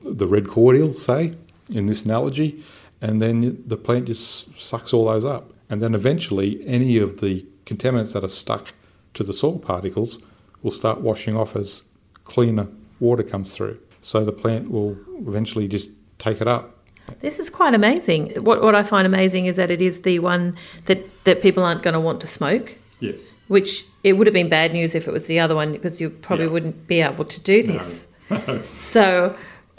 the 0.03 0.27
red 0.27 0.48
cordial, 0.48 0.94
say, 0.94 1.35
in 1.70 1.87
this 1.87 2.05
analogy, 2.05 2.62
and 3.00 3.20
then 3.20 3.62
the 3.66 3.77
plant 3.77 4.07
just 4.07 4.59
sucks 4.59 4.92
all 4.92 5.07
those 5.07 5.24
up. 5.24 5.53
And 5.68 5.83
then 5.83 5.94
eventually, 5.94 6.66
any 6.66 6.98
of 6.98 7.20
the 7.20 7.44
contaminants 7.66 8.12
that 8.12 8.24
are 8.24 8.29
stuck 8.29 8.72
to 9.14 9.24
the 9.24 9.33
soil 9.33 9.59
particles 9.59 10.18
will 10.62 10.70
start 10.70 11.00
washing 11.00 11.37
off 11.37 11.57
as 11.57 11.83
cleaner 12.24 12.68
water 13.00 13.22
comes 13.22 13.55
through. 13.55 13.79
So 14.00 14.24
the 14.24 14.33
plant 14.33 14.70
will 14.70 14.96
eventually 15.27 15.68
just 15.68 15.90
take 16.18 16.40
it 16.40 16.48
up 16.48 16.79
this 17.21 17.38
is 17.38 17.51
quite 17.51 17.75
amazing. 17.75 18.35
What 18.43 18.62
what 18.62 18.75
I 18.75 18.83
find 18.83 19.07
amazing 19.07 19.47
is 19.47 19.57
that 19.57 19.71
it 19.71 19.81
is 19.81 20.03
the 20.03 20.19
one 20.19 20.57
that, 20.87 21.25
that 21.25 21.43
people 21.43 21.64
aren't 21.64 21.83
going 21.83 21.95
to 21.95 22.01
want 22.01 22.21
to 22.23 22.27
smoke. 22.27 22.77
Yes. 23.01 23.21
Which 23.49 23.85
it 24.03 24.14
would 24.14 24.27
have 24.27 24.35
been 24.35 24.49
bad 24.49 24.73
news 24.73 24.95
if 24.95 25.07
it 25.07 25.11
was 25.11 25.27
the 25.27 25.38
other 25.40 25.55
one 25.55 25.73
because 25.73 26.01
you 26.01 26.11
probably 26.11 26.47
yeah. 26.47 26.53
wouldn't 26.53 26.87
be 26.87 27.01
able 27.01 27.25
to 27.25 27.40
do 27.40 27.62
this. 27.62 28.07
No. 28.31 28.62
so 28.77 29.37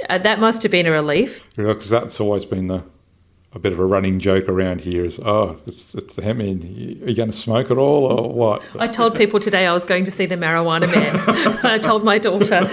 uh, 0.10 0.18
that 0.20 0.40
must 0.40 0.64
have 0.64 0.72
been 0.72 0.86
a 0.86 0.92
relief. 0.92 1.42
Yeah, 1.58 1.68
because 1.68 1.90
that's 1.90 2.20
always 2.20 2.46
been 2.46 2.68
the 2.68 2.84
a 3.56 3.60
bit 3.60 3.72
of 3.72 3.80
a 3.80 3.86
running 3.86 4.20
joke 4.20 4.50
around 4.50 4.82
here 4.82 5.06
is, 5.06 5.18
oh, 5.24 5.58
it's, 5.66 5.96
it's 5.96 6.14
the 6.16 6.22
hemp. 6.22 6.42
Are 6.42 6.44
you 6.44 7.16
going 7.16 7.30
to 7.30 7.36
smoke 7.36 7.72
at 7.72 7.78
all 7.78 8.06
or 8.06 8.34
what? 8.34 8.62
I 8.78 8.88
told 8.90 9.16
people 9.18 9.40
today 9.40 9.66
I 9.66 9.72
was 9.72 9.86
going 9.86 10.04
to 10.04 10.12
see 10.12 10.26
the 10.26 10.36
marijuana 10.36 10.94
man. 10.94 11.60
I 11.64 11.80
told 11.80 12.04
my 12.04 12.18
daughter, 12.18 12.70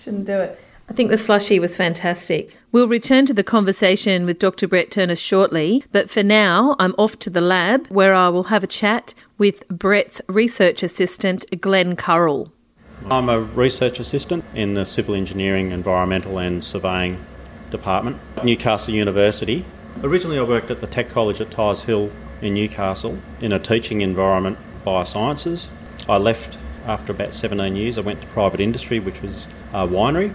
shouldn't 0.00 0.24
do 0.24 0.40
it. 0.40 0.60
I 0.88 0.92
think 0.92 1.10
the 1.10 1.18
slushy 1.18 1.58
was 1.58 1.76
fantastic. 1.76 2.56
We'll 2.70 2.86
return 2.86 3.26
to 3.26 3.34
the 3.34 3.42
conversation 3.42 4.24
with 4.24 4.38
Dr. 4.38 4.68
Brett 4.68 4.92
Turner 4.92 5.16
shortly, 5.16 5.82
but 5.90 6.08
for 6.08 6.22
now, 6.22 6.76
I'm 6.78 6.94
off 6.96 7.18
to 7.20 7.30
the 7.30 7.40
lab 7.40 7.88
where 7.88 8.14
I 8.14 8.28
will 8.28 8.44
have 8.44 8.62
a 8.62 8.68
chat 8.68 9.12
with 9.36 9.66
Brett's 9.66 10.22
research 10.28 10.84
assistant, 10.84 11.44
Glenn 11.60 11.96
Currell. 11.96 12.50
I'm 13.10 13.28
a 13.28 13.40
research 13.40 13.98
assistant 13.98 14.44
in 14.54 14.74
the 14.74 14.84
Civil 14.84 15.16
Engineering, 15.16 15.72
Environmental 15.72 16.38
and 16.38 16.62
Surveying 16.62 17.18
Department 17.70 18.18
at 18.36 18.44
Newcastle 18.44 18.94
University. 18.94 19.64
Originally, 20.04 20.38
I 20.38 20.42
worked 20.42 20.70
at 20.70 20.80
the 20.80 20.86
Tech 20.86 21.08
College 21.08 21.40
at 21.40 21.50
Tighes 21.50 21.84
Hill 21.84 22.12
in 22.40 22.54
Newcastle 22.54 23.18
in 23.40 23.52
a 23.52 23.58
teaching 23.58 24.02
environment, 24.02 24.56
biosciences. 24.84 25.66
I 26.08 26.18
left 26.18 26.58
after 26.86 27.10
about 27.10 27.34
17 27.34 27.74
years. 27.74 27.98
I 27.98 28.02
went 28.02 28.20
to 28.20 28.26
private 28.28 28.60
industry, 28.60 29.00
which 29.00 29.20
was 29.20 29.48
a 29.72 29.86
winery, 29.86 30.32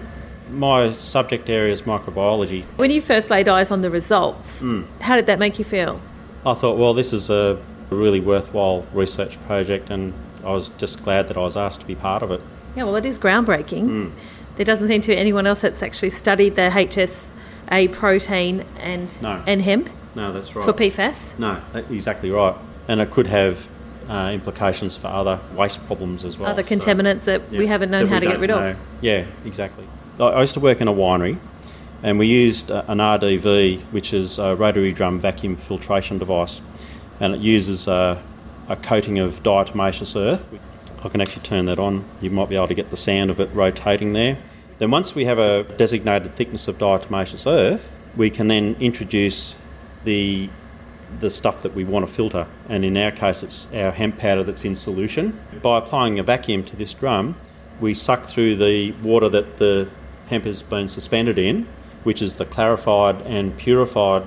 my 0.52 0.94
subject 0.94 1.50
area 1.50 1.74
is 1.74 1.84
microbiology. 1.84 2.66
When 2.76 2.92
you 2.92 3.02
first 3.02 3.30
laid 3.30 3.48
eyes 3.48 3.72
on 3.72 3.82
the 3.82 3.90
results, 3.90 4.62
mm. 4.62 4.86
how 5.00 5.16
did 5.16 5.26
that 5.28 5.40
make 5.40 5.58
you 5.60 5.66
feel? 5.66 6.02
I 6.46 6.54
thought, 6.54 6.78
well, 6.78 6.94
this 6.94 7.14
is 7.14 7.30
a 7.30 7.62
really 7.90 8.20
worthwhile 8.20 8.86
research 8.94 9.42
project, 9.46 9.90
and 9.90 10.14
I 10.44 10.52
was 10.52 10.70
just 10.78 11.04
glad 11.04 11.28
that 11.28 11.38
I 11.38 11.42
was 11.42 11.58
asked 11.58 11.82
to 11.82 11.86
be 11.86 11.96
part 11.96 12.24
of 12.24 12.32
it. 12.32 12.42
Yeah, 12.76 12.84
well, 12.84 12.96
it 12.96 13.06
is 13.06 13.20
groundbreaking. 13.20 13.84
Mm. 13.88 14.12
There 14.56 14.66
doesn't 14.66 14.88
seem 14.88 15.02
to 15.02 15.08
be 15.10 15.18
anyone 15.18 15.48
else 15.48 15.62
that's 15.62 15.84
actually 15.84 16.10
studied 16.12 16.56
the 16.56 16.70
HSA 16.70 17.92
protein 17.92 18.66
and 18.78 19.22
no. 19.22 19.44
and 19.46 19.62
hemp. 19.62 19.90
No, 20.16 20.34
that's 20.34 20.56
right. 20.56 20.66
For 20.66 20.74
PFAS. 20.74 21.40
No, 21.40 21.62
exactly 21.90 22.32
right, 22.32 22.56
and 22.88 23.02
it 23.02 23.12
could 23.12 23.28
have 23.28 23.70
uh, 24.10 24.32
implications 24.34 24.98
for 24.98 25.08
other 25.08 25.40
waste 25.56 25.86
problems 25.86 26.26
as 26.26 26.38
well. 26.38 26.50
Other 26.50 26.64
contaminants 26.64 27.22
so, 27.22 27.38
that 27.38 27.52
yeah, 27.52 27.60
we 27.60 27.68
haven't 27.68 27.92
known 27.92 28.08
how 28.08 28.20
to 28.20 28.26
get 28.26 28.40
rid 28.40 28.50
know. 28.50 28.72
of. 28.72 28.78
Yeah, 29.00 29.26
exactly. 29.46 29.88
I 30.22 30.42
used 30.42 30.54
to 30.54 30.60
work 30.60 30.82
in 30.82 30.88
a 30.88 30.94
winery, 30.94 31.38
and 32.04 32.20
we 32.20 32.28
used 32.28 32.70
an 32.70 33.00
RDV, 33.00 33.82
which 33.92 34.14
is 34.14 34.38
a 34.38 34.56
rotary 34.56 34.92
drum 34.92 35.20
vacuum 35.20 35.56
filtration 35.56 36.20
device, 36.20 36.62
and 37.20 37.34
it 37.34 37.42
uses 37.42 37.88
a, 37.88 38.22
a 38.70 38.76
coating 38.76 39.18
of 39.18 39.42
diatomaceous 39.42 40.16
earth. 40.16 40.48
I 41.04 41.10
can 41.10 41.22
actually 41.22 41.42
turn 41.42 41.66
that 41.66 41.80
on. 41.80 42.06
You 42.22 42.30
might 42.30 42.50
be 42.50 42.56
able 42.56 42.68
to 42.68 42.76
get 42.76 42.92
the 42.92 42.98
sound 42.98 43.32
of 43.32 43.40
it 43.40 43.50
rotating 43.54 44.14
there. 44.14 44.38
Then, 44.78 44.92
once 44.92 45.16
we 45.16 45.26
have 45.26 45.40
a 45.40 45.64
designated 45.64 46.36
thickness 46.36 46.68
of 46.68 46.78
diatomaceous 46.78 47.48
earth, 47.48 47.92
we 48.16 48.30
can 48.30 48.48
then 48.48 48.76
introduce 48.80 49.56
the 50.04 50.50
the 51.20 51.30
stuff 51.30 51.62
that 51.62 51.74
we 51.74 51.84
want 51.84 52.08
to 52.08 52.12
filter. 52.12 52.48
And 52.70 52.86
in 52.86 52.96
our 52.96 53.12
case, 53.12 53.44
it's 53.44 53.68
our 53.74 53.92
hemp 53.92 54.18
powder 54.18 54.44
that's 54.44 54.64
in 54.64 54.78
solution. 54.78 55.38
By 55.62 55.80
applying 55.80 56.20
a 56.20 56.24
vacuum 56.24 56.64
to 56.64 56.76
this 56.78 56.94
drum, 56.94 57.36
we 57.82 57.94
suck 57.94 58.26
through 58.26 58.56
the 58.56 58.94
water 59.04 59.28
that 59.28 59.58
the 59.58 59.90
hemp 60.32 60.46
has 60.46 60.64
been 60.64 60.88
suspended 60.88 61.38
in, 61.38 61.68
which 62.04 62.22
is 62.22 62.36
the 62.36 62.46
clarified 62.46 63.22
and 63.22 63.56
purified 63.58 64.24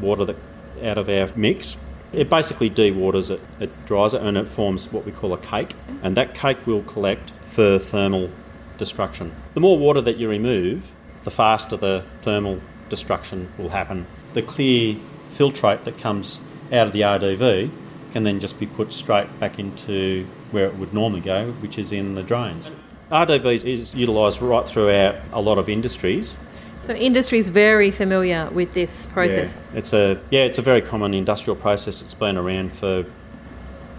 water 0.00 0.24
that 0.24 0.36
out 0.82 0.96
of 0.96 1.08
our 1.08 1.28
mix. 1.36 1.76
It 2.12 2.30
basically 2.30 2.70
dewaters 2.70 3.30
it, 3.30 3.40
it 3.60 3.70
dries 3.84 4.14
it, 4.14 4.22
and 4.22 4.38
it 4.38 4.48
forms 4.48 4.90
what 4.90 5.04
we 5.04 5.12
call 5.12 5.34
a 5.34 5.38
cake. 5.38 5.74
And 6.02 6.16
that 6.16 6.34
cake 6.34 6.66
will 6.66 6.82
collect 6.82 7.30
for 7.46 7.78
thermal 7.78 8.30
destruction. 8.78 9.34
The 9.54 9.60
more 9.60 9.76
water 9.76 10.00
that 10.00 10.16
you 10.16 10.28
remove, 10.28 10.92
the 11.24 11.30
faster 11.30 11.76
the 11.76 12.04
thermal 12.22 12.60
destruction 12.88 13.52
will 13.58 13.68
happen. 13.68 14.06
The 14.32 14.42
clear 14.42 14.96
filtrate 15.32 15.84
that 15.84 15.98
comes 15.98 16.40
out 16.72 16.86
of 16.86 16.92
the 16.92 17.02
RDV 17.02 17.70
can 18.12 18.24
then 18.24 18.40
just 18.40 18.58
be 18.58 18.66
put 18.66 18.92
straight 18.92 19.38
back 19.38 19.58
into 19.58 20.26
where 20.50 20.66
it 20.66 20.76
would 20.76 20.94
normally 20.94 21.20
go, 21.20 21.52
which 21.60 21.78
is 21.78 21.92
in 21.92 22.14
the 22.14 22.22
drains. 22.22 22.70
RDV 23.10 23.64
is 23.64 23.94
utilised 23.94 24.40
right 24.40 24.64
throughout 24.64 25.16
a 25.32 25.40
lot 25.40 25.58
of 25.58 25.68
industries. 25.68 26.34
So 26.82 26.94
industry 26.94 27.38
is 27.38 27.48
very 27.48 27.90
familiar 27.90 28.48
with 28.50 28.72
this 28.72 29.06
process. 29.08 29.60
Yeah, 29.72 29.78
it's 29.78 29.92
a 29.92 30.20
yeah, 30.30 30.44
it's 30.44 30.58
a 30.58 30.62
very 30.62 30.80
common 30.80 31.12
industrial 31.14 31.56
process. 31.56 32.02
It's 32.02 32.14
been 32.14 32.36
around 32.36 32.72
for 32.72 33.04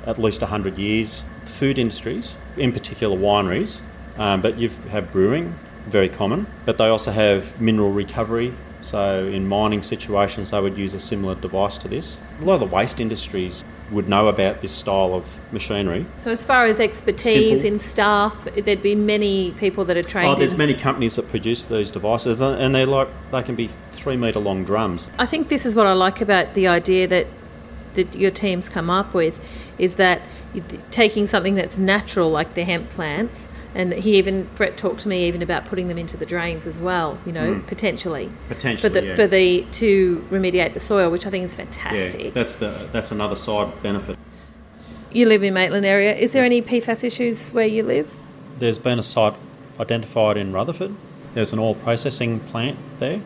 at 0.05 0.18
least 0.18 0.41
hundred 0.41 0.78
years. 0.78 1.24
Food 1.45 1.78
industries, 1.78 2.36
in 2.57 2.72
particular 2.72 3.18
wineries, 3.18 3.82
um, 4.18 4.41
but 4.41 4.57
you 4.57 4.70
have 4.91 5.12
brewing, 5.12 5.55
very 5.88 6.09
common. 6.09 6.47
But 6.66 6.78
they 6.78 6.88
also 6.88 7.12
have 7.12 7.59
mineral 7.59 7.91
recovery 7.91 8.53
so, 8.82 9.28
in 9.28 9.47
mining 9.47 9.84
situations, 9.84 10.49
they 10.49 10.59
would 10.59 10.76
use 10.76 10.95
a 10.95 10.99
similar 10.99 11.36
device 11.36 11.78
to 11.80 11.88
this. 11.88 12.18
A 12.41 12.45
lot 12.45 12.55
of 12.55 12.62
the 12.62 12.76
waste 12.76 12.99
industries 12.99 13.64
would 13.92 14.08
know 14.08 14.28
about 14.28 14.62
this 14.62 14.72
style 14.72 15.14
of 15.14 15.26
machinery. 15.52 16.06
So, 16.18 16.32
as 16.32 16.44
far 16.44 16.66
as 16.66 16.80
expertise 16.80 17.62
Simple. 17.62 17.74
in 17.74 17.80
staff, 17.80 18.48
there'd 18.56 18.82
be 18.82 18.96
many 18.96 19.52
people 19.52 19.86
that 19.86 19.98
are 19.98 20.04
trained. 20.04 20.30
Oh, 20.30 20.36
there's 20.36 20.54
in... 20.54 20.58
many 20.58 20.74
companies 20.74 21.18
that 21.18 21.30
produce 21.30 21.66
these 21.66 21.92
devices, 21.92 22.42
and 22.42 22.74
they're 22.74 22.86
like 22.86 23.10
they 23.32 23.44
can 23.44 23.56
be 23.56 23.70
three 23.92 24.18
metre 24.18 24.39
long 24.39 24.64
drums. 24.64 25.12
I 25.20 25.26
think 25.26 25.50
this 25.50 25.66
is 25.66 25.76
what 25.76 25.86
I 25.86 25.94
like 25.94 26.22
about 26.22 26.54
the 26.54 26.68
idea 26.68 27.08
that 27.08 27.28
that 27.94 28.16
your 28.16 28.32
teams 28.32 28.70
come 28.70 28.89
up 28.89 29.14
with, 29.14 29.39
is 29.78 29.96
that 29.96 30.22
taking 30.92 31.28
something 31.28 31.56
that's 31.56 31.78
natural 31.78 32.30
like 32.30 32.54
the 32.54 32.64
hemp 32.64 32.89
plants 32.89 33.50
and 33.74 33.94
he 33.94 34.18
even 34.18 34.50
Brett 34.56 34.78
talked 34.78 35.02
to 35.02 35.08
me 35.08 35.28
even 35.28 35.42
about 35.42 35.66
putting 35.66 35.88
them 35.88 35.98
into 35.98 36.18
the 36.18 36.26
drains 36.26 36.68
as 36.68 36.78
well 36.78 37.18
you 37.26 37.32
know 37.32 37.56
mm. 37.56 37.68
potentially. 37.68 38.32
Potentially 38.48 38.82
for 38.82 38.90
the 38.90 39.06
yeah. 39.08 39.16
for 39.16 39.28
the 39.28 39.66
to 39.72 40.26
remediate 40.30 40.74
the 40.74 40.80
soil 40.80 41.12
which 41.12 41.26
I 41.26 41.30
think 41.30 41.46
is 41.46 41.56
fantastic. 41.56 42.26
Yeah, 42.26 42.32
that's 42.32 42.56
the 42.56 42.90
that's 42.92 43.12
another 43.12 43.36
side 43.36 43.82
benefit. 43.82 44.18
You 45.12 45.26
live 45.26 45.44
in 45.44 45.54
Maitland 45.54 45.86
area. 45.86 46.16
Is 46.16 46.32
there 46.32 46.44
any 46.44 46.62
PFAS 46.62 47.04
issues 47.04 47.52
where 47.52 47.68
you 47.68 47.84
live? 47.84 48.16
There's 48.60 48.80
been 48.80 48.98
a 48.98 49.04
site 49.04 49.34
identified 49.80 50.38
in 50.38 50.54
Rutherford. 50.54 50.96
There's 51.34 51.52
an 51.52 51.60
oil 51.60 51.76
processing 51.76 52.40
plant 52.40 52.78
there. 53.00 53.22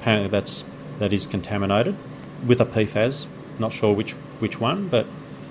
Apparently 0.00 0.28
that's 0.28 0.64
that 0.98 1.12
is 1.12 1.26
contaminated 1.26 1.96
with 2.46 2.60
a 2.60 2.66
PFAS 2.66 3.26
not 3.58 3.72
sure 3.72 3.94
which 3.94 4.12
which 4.40 4.58
one 4.58 4.88
but 4.88 5.06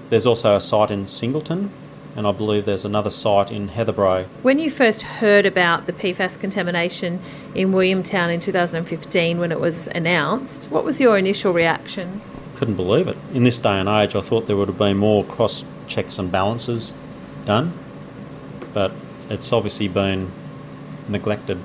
there's 0.10 0.26
also 0.26 0.56
a 0.56 0.62
site 0.62 0.92
in 0.92 1.06
Singleton, 1.08 1.72
and 2.20 2.28
I 2.28 2.34
believe 2.34 2.66
there's 2.66 2.84
another 2.84 3.10
site 3.10 3.50
in 3.50 3.70
Heatherbrae. 3.70 4.26
When 4.42 4.60
you 4.60 4.70
first 4.70 5.04
heard 5.04 5.46
about 5.46 5.86
the 5.86 5.94
PFAS 5.94 6.38
contamination 6.38 7.22
in 7.56 7.72
Williamtown 7.72 8.30
in 8.30 8.42
2015 8.42 9.40
when 9.40 9.54
it 9.54 9.60
was 9.62 9.88
announced, 9.88 10.70
what 10.70 10.84
was 10.84 11.00
your 11.00 11.18
initial 11.18 11.54
reaction? 11.54 12.20
Couldn't 12.56 12.76
believe 12.76 13.08
it. 13.08 13.16
In 13.34 13.46
this 13.46 13.58
day 13.58 13.80
and 13.80 13.88
age, 13.88 14.18
I 14.18 14.22
thought 14.22 14.48
there 14.48 14.58
would 14.58 14.68
have 14.68 14.78
been 14.78 14.98
more 14.98 15.24
cross 15.24 15.64
checks 15.88 16.20
and 16.20 16.30
balances 16.30 16.92
done, 17.46 17.72
but 18.74 18.92
it's 19.30 19.54
obviously 19.54 19.88
been 19.88 20.30
neglected. 21.08 21.58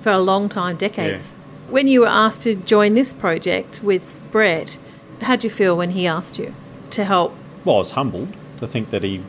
For 0.00 0.12
a 0.12 0.20
long 0.20 0.48
time, 0.48 0.76
decades. 0.76 1.32
Yeah. 1.32 1.72
When 1.72 1.88
you 1.88 2.02
were 2.02 2.06
asked 2.06 2.42
to 2.42 2.54
join 2.54 2.94
this 2.94 3.12
project 3.12 3.82
with 3.82 4.20
Brett, 4.30 4.78
how 5.22 5.34
did 5.34 5.42
you 5.42 5.50
feel 5.50 5.76
when 5.76 5.90
he 5.90 6.06
asked 6.06 6.38
you 6.38 6.54
to 6.90 7.02
help 7.02 7.34
well, 7.64 7.74
I 7.74 7.78
was 7.80 7.90
humbled 7.90 8.32
to 8.60 8.66
think 8.68 8.90
that 8.90 9.02
he 9.02 9.24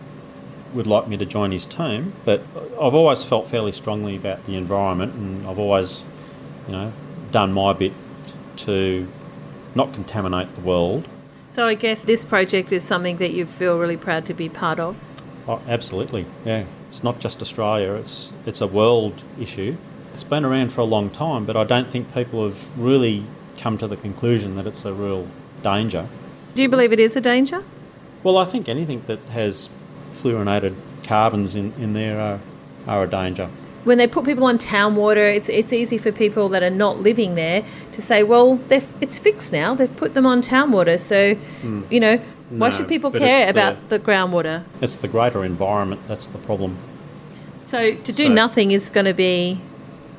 would 0.74 0.88
like 0.88 1.07
me 1.07 1.18
to 1.18 1.26
join 1.26 1.51
his 1.51 1.65
team, 1.65 2.13
but 2.26 2.41
I've 2.82 2.95
always 2.95 3.24
felt 3.24 3.47
fairly 3.47 3.72
strongly 3.72 4.15
about 4.15 4.45
the 4.45 4.55
environment, 4.55 5.13
and 5.13 5.47
I've 5.47 5.59
always, 5.59 6.03
you 6.68 6.74
know, 6.74 6.93
done 7.32 7.53
my 7.53 7.74
bit 7.74 7.93
to 8.57 9.07
not 9.76 9.93
contaminate 9.93 10.53
the 10.55 10.61
world. 10.61 11.07
So 11.49 11.65
I 11.65 11.76
guess 11.76 12.03
this 12.03 12.26
project 12.26 12.72
is 12.72 12.84
something 12.84 13.18
that 13.18 13.32
you 13.32 13.45
feel 13.45 13.80
really 13.80 13.97
proud 13.97 14.26
to 14.26 14.34
be 14.34 14.49
part 14.49 14.80
of. 14.80 14.95
Oh, 15.47 15.61
absolutely, 15.68 16.26
yeah. 16.45 16.65
It's 16.88 17.03
not 17.03 17.20
just 17.20 17.41
Australia; 17.41 17.93
it's 17.93 18.32
it's 18.45 18.61
a 18.61 18.68
world 18.68 19.22
issue. 19.39 19.78
It's 20.13 20.24
been 20.24 20.43
around 20.43 20.74
for 20.74 20.82
a 20.82 20.86
long 20.86 21.09
time, 21.09 21.45
but 21.45 21.55
I 21.55 21.63
don't 21.63 21.89
think 21.89 22.13
people 22.13 22.43
have 22.43 22.57
really 22.78 23.24
come 23.57 23.78
to 23.78 23.88
the 23.88 23.97
conclusion 23.97 24.55
that 24.55 24.68
it's 24.68 24.84
a 24.86 24.93
real 24.93 25.28
danger. 25.61 26.07
Do 26.53 26.61
you 26.61 26.70
believe 26.70 26.91
it 26.91 26.99
is 26.99 27.15
a 27.15 27.22
danger? 27.22 27.63
Well, 28.24 28.38
I 28.38 28.45
think 28.45 28.68
anything 28.68 29.03
that 29.07 29.20
has 29.30 29.70
fluorinated 30.28 30.75
carbons 31.03 31.55
in, 31.55 31.73
in 31.73 31.93
there 31.93 32.19
are, 32.19 32.39
are 32.88 33.03
a 33.03 33.07
danger. 33.07 33.49
When 33.84 33.97
they 33.97 34.07
put 34.07 34.25
people 34.25 34.43
on 34.43 34.57
town 34.57 34.95
water, 34.97 35.25
it's, 35.25 35.47
it's 35.47 35.71
easy 35.71 35.97
for 35.97 36.11
people 36.11 36.49
that 36.49 36.61
are 36.61 36.69
not 36.69 37.01
living 37.01 37.36
there 37.36 37.63
to 37.93 38.01
say, 38.01 38.23
well, 38.23 38.59
it's 38.69 39.17
fixed 39.17 39.53
now. 39.53 39.75
They've 39.75 39.95
put 39.95 40.13
them 40.13 40.25
on 40.25 40.41
town 40.41 40.73
water. 40.73 40.97
So, 40.97 41.36
mm. 41.36 41.89
you 41.89 42.01
know, 42.01 42.17
why 42.49 42.69
no, 42.69 42.75
should 42.75 42.89
people 42.89 43.11
care 43.11 43.49
about 43.49 43.89
the, 43.89 43.97
the 43.97 44.03
groundwater? 44.03 44.63
It's 44.82 44.97
the 44.97 45.07
greater 45.07 45.45
environment 45.45 46.01
that's 46.07 46.28
the 46.28 46.38
problem. 46.39 46.78
So, 47.61 47.95
to 47.95 48.13
do 48.13 48.28
so, 48.28 48.34
nothing 48.34 48.71
is 48.71 48.89
going 48.89 49.05
to 49.05 49.13
be 49.13 49.61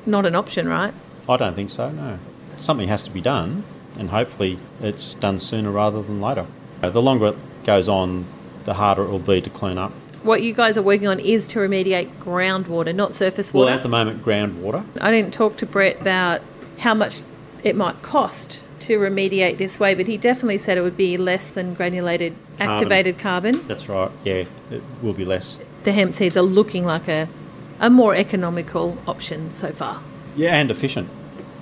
not 0.06 0.24
an 0.24 0.34
option, 0.34 0.66
right? 0.66 0.94
I 1.28 1.36
don't 1.36 1.54
think 1.54 1.68
so, 1.68 1.90
no. 1.90 2.18
Something 2.56 2.88
has 2.88 3.02
to 3.04 3.10
be 3.10 3.20
done, 3.20 3.64
and 3.98 4.10
hopefully 4.10 4.58
it's 4.80 5.14
done 5.14 5.40
sooner 5.40 5.70
rather 5.70 6.02
than 6.02 6.20
later. 6.22 6.46
The 6.80 7.02
longer 7.02 7.28
it 7.28 7.36
goes 7.64 7.88
on, 7.88 8.24
the 8.68 8.74
harder 8.74 9.02
it 9.02 9.08
will 9.08 9.18
be 9.18 9.40
to 9.40 9.48
clean 9.48 9.78
up. 9.78 9.92
What 10.22 10.42
you 10.42 10.52
guys 10.52 10.76
are 10.76 10.82
working 10.82 11.08
on 11.08 11.18
is 11.18 11.46
to 11.48 11.58
remediate 11.58 12.10
groundwater, 12.18 12.94
not 12.94 13.14
surface 13.14 13.52
water. 13.52 13.66
Well, 13.66 13.74
at 13.74 13.82
the 13.82 13.88
moment, 13.88 14.22
groundwater. 14.22 14.84
I 15.00 15.10
didn't 15.10 15.32
talk 15.32 15.56
to 15.56 15.66
Brett 15.66 16.02
about 16.02 16.42
how 16.78 16.92
much 16.92 17.22
it 17.64 17.74
might 17.74 18.02
cost 18.02 18.62
to 18.80 18.98
remediate 18.98 19.56
this 19.56 19.80
way, 19.80 19.94
but 19.94 20.06
he 20.06 20.18
definitely 20.18 20.58
said 20.58 20.76
it 20.76 20.82
would 20.82 20.98
be 20.98 21.16
less 21.16 21.48
than 21.48 21.72
granulated 21.72 22.36
carbon. 22.58 22.74
activated 22.74 23.18
carbon. 23.18 23.66
That's 23.66 23.88
right, 23.88 24.10
yeah, 24.22 24.44
it 24.70 24.82
will 25.02 25.14
be 25.14 25.24
less. 25.24 25.56
The 25.84 25.92
hemp 25.92 26.12
seeds 26.12 26.36
are 26.36 26.42
looking 26.42 26.84
like 26.84 27.08
a, 27.08 27.26
a 27.80 27.88
more 27.88 28.14
economical 28.14 28.98
option 29.06 29.50
so 29.50 29.72
far. 29.72 30.02
Yeah, 30.36 30.56
and 30.56 30.70
efficient. 30.70 31.08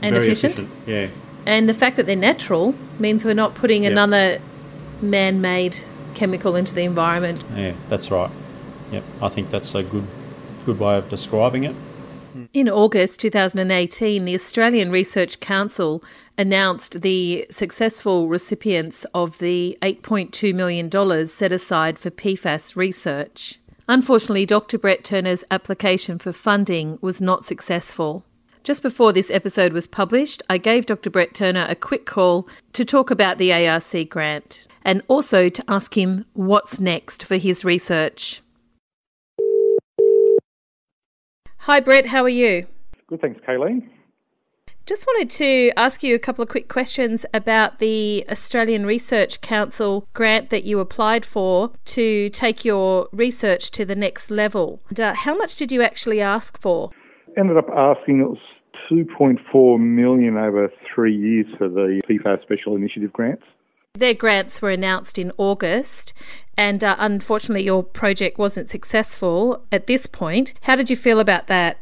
And 0.03 0.15
Very 0.15 0.27
efficient? 0.27 0.55
efficient? 0.55 0.71
Yeah. 0.87 1.09
And 1.47 1.69
the 1.69 1.75
fact 1.75 1.97
that 1.97 2.07
they're 2.07 2.17
natural 2.17 2.75
means 2.99 3.25
we're 3.25 3.35
not 3.35 3.55
putting 3.55 3.85
yep. 3.85 3.93
another 3.93 4.41
man 5.01 5.41
made 5.41 5.85
chemical 6.17 6.57
into 6.57 6.75
the 6.75 6.83
environment. 6.83 7.45
Yeah, 7.55 7.75
that's 7.89 8.11
right. 8.11 8.31
Yep, 8.91 9.05
I 9.23 9.29
think 9.29 9.51
that's 9.51 9.75
a 9.75 9.83
good 9.85 10.07
good 10.65 10.81
way 10.81 10.99
of 10.99 11.09
describing 11.09 11.63
it. 11.63 11.77
In 12.53 12.69
August 12.69 13.21
2018, 13.21 14.25
the 14.25 14.35
Australian 14.35 14.91
Research 14.91 15.41
Council 15.41 16.03
announced 16.37 17.01
the 17.01 17.47
successful 17.51 18.29
recipients 18.29 19.07
of 19.15 19.39
the 19.39 19.79
$8.2 19.81 20.55
million 20.55 20.91
set 21.27 21.53
aside 21.53 21.99
for 21.99 22.11
PFAS 22.11 22.77
research. 22.77 23.59
Unfortunately, 23.89 24.45
Dr. 24.45 24.77
Brett 24.77 25.05
Turner's 25.05 25.45
application 25.51 26.19
for 26.19 26.33
funding 26.33 26.99
was 27.01 27.23
not 27.23 27.47
successful. 27.47 28.25
Just 28.65 28.83
before 28.83 29.13
this 29.13 29.31
episode 29.31 29.73
was 29.73 29.87
published, 29.87 30.43
I 30.51 30.59
gave 30.59 30.87
Dr. 30.87 31.09
Brett 31.09 31.35
Turner 31.35 31.67
a 31.69 31.77
quick 31.77 32.05
call 32.05 32.49
to 32.73 32.85
talk 32.85 33.11
about 33.11 33.39
the 33.39 33.53
ARC 33.53 34.09
grant 34.11 34.67
and 34.87 35.03
also 35.09 35.49
to 35.49 35.65
ask 35.69 35.99
him 35.99 36.25
what's 36.33 36.79
next 36.79 37.25
for 37.25 37.37
his 37.37 37.65
research. 37.65 38.41
Hi, 41.59 41.81
Brett, 41.81 42.07
how 42.07 42.23
are 42.23 42.29
you? 42.29 42.69
Good, 43.09 43.21
thanks, 43.21 43.41
Kayleen. 43.47 43.89
Just 44.87 45.05
wanted 45.05 45.31
to 45.31 45.73
ask 45.77 46.05
you 46.05 46.15
a 46.15 46.21
couple 46.21 46.45
of 46.45 46.49
quick 46.49 46.69
questions 46.69 47.27
about 47.35 47.81
the 47.81 48.25
Australian 48.31 48.87
Research 48.87 49.41
Council 49.41 50.07
grant 50.15 50.51
that 50.51 50.63
you 50.63 50.79
applied 50.79 51.27
for 51.27 51.73
to 51.87 52.31
take 52.31 52.65
your 52.65 53.09
research 53.11 53.73
to 53.73 53.85
the 53.85 53.97
next 53.97 54.31
level. 54.31 54.81
And, 54.89 55.01
uh, 55.01 55.15
how 55.15 55.35
much 55.35 55.57
did 55.57 55.73
you 55.73 55.83
actually 55.83 56.21
ask 56.21 56.61
for? 56.61 56.91
Ended 57.37 57.57
up 57.57 57.69
asking 57.77 58.21
it 58.21 58.29
was 58.29 58.39
2.4 58.89 59.81
million 59.81 60.37
over 60.37 60.71
three 60.95 61.17
years 61.17 61.47
for 61.59 61.69
the 61.69 62.01
PFAS 62.09 62.43
Special 62.43 62.77
Initiative 62.77 63.13
grants. 63.13 63.43
Their 63.97 64.13
grants 64.13 64.61
were 64.61 64.71
announced 64.71 65.19
in 65.19 65.33
August, 65.39 66.13
and 66.55 66.85
uh, 66.85 66.97
unfortunately, 66.99 67.65
your 67.65 67.83
project 67.83 68.37
wasn't 68.37 68.69
successful 68.69 69.65
at 69.73 69.87
this 69.87 70.05
point. 70.05 70.53
How 70.63 70.77
did 70.77 70.91
you 70.91 70.97
feel 70.97 71.19
about 71.19 71.47
that? 71.47 71.79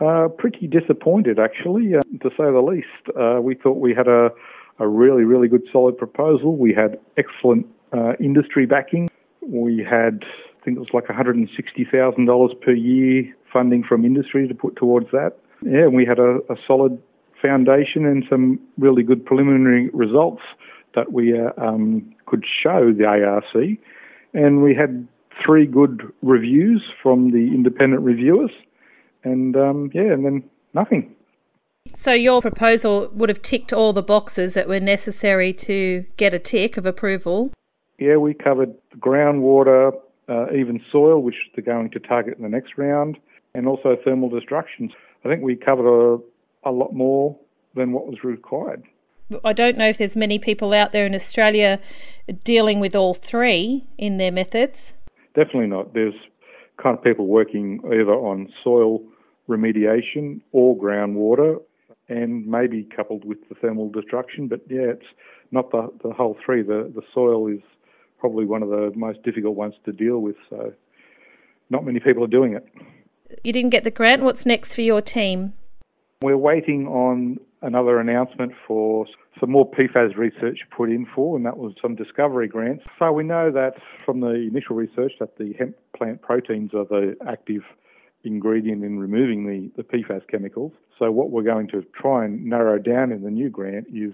Uh, 0.00 0.28
pretty 0.28 0.66
disappointed, 0.66 1.38
actually, 1.38 1.94
uh, 1.94 2.02
to 2.20 2.28
say 2.30 2.44
the 2.44 2.60
least. 2.60 3.16
Uh, 3.18 3.40
we 3.40 3.54
thought 3.54 3.78
we 3.78 3.94
had 3.94 4.06
a, 4.06 4.28
a 4.80 4.86
really, 4.86 5.24
really 5.24 5.48
good, 5.48 5.62
solid 5.72 5.96
proposal. 5.96 6.56
We 6.56 6.74
had 6.74 6.98
excellent 7.16 7.66
uh, 7.94 8.12
industry 8.20 8.66
backing. 8.66 9.08
We 9.40 9.78
had, 9.78 10.22
I 10.60 10.64
think 10.64 10.76
it 10.76 10.80
was 10.80 10.92
like 10.92 11.06
$160,000 11.06 12.60
per 12.60 12.72
year 12.72 13.34
funding 13.50 13.82
from 13.82 14.04
industry 14.04 14.46
to 14.46 14.54
put 14.54 14.76
towards 14.76 15.10
that. 15.12 15.38
Yeah, 15.62 15.84
and 15.84 15.94
we 15.94 16.04
had 16.04 16.18
a, 16.18 16.40
a 16.50 16.56
solid 16.66 17.00
foundation 17.40 18.04
and 18.04 18.24
some 18.28 18.60
really 18.76 19.02
good 19.02 19.24
preliminary 19.24 19.88
results 19.94 20.42
that 20.94 21.12
we 21.12 21.38
uh, 21.38 21.50
um, 21.58 22.14
could 22.26 22.44
show 22.44 22.92
the 22.92 23.04
ARC. 23.04 23.78
And 24.32 24.62
we 24.62 24.74
had 24.74 25.06
three 25.44 25.66
good 25.66 26.12
reviews 26.22 26.82
from 27.02 27.30
the 27.30 27.54
independent 27.54 28.02
reviewers. 28.02 28.50
And 29.24 29.56
um, 29.56 29.90
yeah, 29.94 30.12
and 30.12 30.24
then 30.24 30.44
nothing. 30.74 31.14
So 31.94 32.12
your 32.12 32.40
proposal 32.40 33.10
would 33.14 33.28
have 33.28 33.42
ticked 33.42 33.72
all 33.72 33.92
the 33.92 34.02
boxes 34.02 34.54
that 34.54 34.68
were 34.68 34.80
necessary 34.80 35.52
to 35.54 36.04
get 36.16 36.34
a 36.34 36.38
tick 36.38 36.76
of 36.76 36.86
approval. 36.86 37.52
Yeah, 37.98 38.16
we 38.16 38.34
covered 38.34 38.74
groundwater, 38.98 39.92
uh, 40.28 40.52
even 40.52 40.82
soil, 40.90 41.20
which 41.20 41.36
they're 41.54 41.64
going 41.64 41.90
to 41.90 41.98
target 41.98 42.36
in 42.36 42.42
the 42.42 42.48
next 42.48 42.78
round, 42.78 43.18
and 43.54 43.66
also 43.66 43.96
thermal 44.04 44.28
destruction. 44.28 44.90
I 45.24 45.28
think 45.28 45.42
we 45.42 45.56
covered 45.56 45.86
a, 45.86 46.18
a 46.64 46.70
lot 46.70 46.94
more 46.94 47.36
than 47.74 47.92
what 47.92 48.06
was 48.06 48.24
required. 48.24 48.82
I 49.44 49.52
don't 49.52 49.76
know 49.76 49.88
if 49.88 49.98
there's 49.98 50.16
many 50.16 50.38
people 50.38 50.72
out 50.72 50.92
there 50.92 51.06
in 51.06 51.14
Australia 51.14 51.80
dealing 52.44 52.80
with 52.80 52.94
all 52.94 53.14
three 53.14 53.86
in 53.98 54.18
their 54.18 54.32
methods. 54.32 54.94
Definitely 55.34 55.68
not. 55.68 55.94
There's 55.94 56.14
kind 56.82 56.96
of 56.96 57.04
people 57.04 57.26
working 57.26 57.80
either 57.86 58.12
on 58.12 58.52
soil 58.64 59.02
remediation 59.48 60.40
or 60.52 60.76
groundwater 60.76 61.60
and 62.08 62.46
maybe 62.46 62.88
coupled 62.94 63.24
with 63.24 63.38
the 63.48 63.54
thermal 63.54 63.90
destruction. 63.90 64.48
But 64.48 64.60
yeah, 64.68 64.92
it's 64.92 65.06
not 65.52 65.70
the, 65.70 65.88
the 66.02 66.12
whole 66.12 66.36
three. 66.44 66.62
The, 66.62 66.90
the 66.94 67.02
soil 67.14 67.46
is 67.48 67.60
probably 68.18 68.44
one 68.44 68.62
of 68.62 68.68
the 68.68 68.92
most 68.94 69.22
difficult 69.22 69.56
ones 69.56 69.74
to 69.84 69.92
deal 69.92 70.18
with. 70.18 70.36
So 70.48 70.72
not 71.70 71.84
many 71.84 72.00
people 72.00 72.24
are 72.24 72.28
doing 72.28 72.54
it. 72.54 72.66
You 73.44 73.52
didn't 73.52 73.70
get 73.70 73.84
the 73.84 73.90
grant. 73.90 74.22
What's 74.22 74.44
next 74.44 74.74
for 74.74 74.82
your 74.82 75.00
team? 75.00 75.54
We're 76.22 76.36
waiting 76.36 76.86
on 76.86 77.38
another 77.62 78.00
announcement 78.00 78.52
for 78.66 79.06
some 79.38 79.50
more 79.50 79.70
PFAS 79.70 80.16
research 80.16 80.60
put 80.74 80.90
in 80.90 81.06
for, 81.14 81.36
and 81.36 81.44
that 81.44 81.58
was 81.58 81.74
some 81.80 81.94
discovery 81.94 82.48
grants. 82.48 82.84
So 82.98 83.12
we 83.12 83.22
know 83.22 83.50
that 83.52 83.74
from 84.04 84.20
the 84.20 84.32
initial 84.32 84.76
research 84.76 85.12
that 85.20 85.36
the 85.38 85.52
hemp 85.58 85.76
plant 85.96 86.22
proteins 86.22 86.72
are 86.74 86.84
the 86.84 87.16
active 87.28 87.62
ingredient 88.24 88.84
in 88.84 88.98
removing 88.98 89.46
the, 89.46 89.82
the 89.82 89.82
PFAS 89.82 90.22
chemicals. 90.28 90.72
So 90.98 91.10
what 91.10 91.30
we're 91.30 91.42
going 91.42 91.68
to 91.68 91.84
try 91.98 92.24
and 92.24 92.44
narrow 92.44 92.78
down 92.78 93.12
in 93.12 93.22
the 93.22 93.30
new 93.30 93.50
grant 93.50 93.86
is 93.92 94.12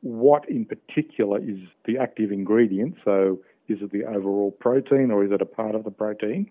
what 0.00 0.48
in 0.48 0.64
particular 0.64 1.38
is 1.38 1.58
the 1.84 1.98
active 1.98 2.32
ingredient. 2.32 2.96
So 3.04 3.38
is 3.68 3.78
it 3.80 3.92
the 3.92 4.04
overall 4.04 4.52
protein 4.52 5.10
or 5.10 5.24
is 5.24 5.32
it 5.32 5.42
a 5.42 5.46
part 5.46 5.74
of 5.74 5.84
the 5.84 5.90
protein? 5.90 6.50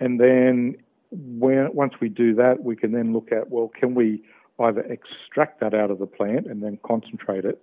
And 0.00 0.18
then 0.18 0.76
when, 1.10 1.68
once 1.72 1.94
we 2.00 2.08
do 2.08 2.34
that, 2.34 2.62
we 2.62 2.76
can 2.76 2.92
then 2.92 3.12
look 3.12 3.30
at, 3.32 3.50
well, 3.50 3.70
can 3.78 3.94
we 3.94 4.22
either 4.60 4.80
extract 4.82 5.60
that 5.60 5.74
out 5.74 5.90
of 5.90 5.98
the 5.98 6.06
plant 6.06 6.46
and 6.46 6.62
then 6.62 6.78
concentrate 6.84 7.44
it. 7.44 7.62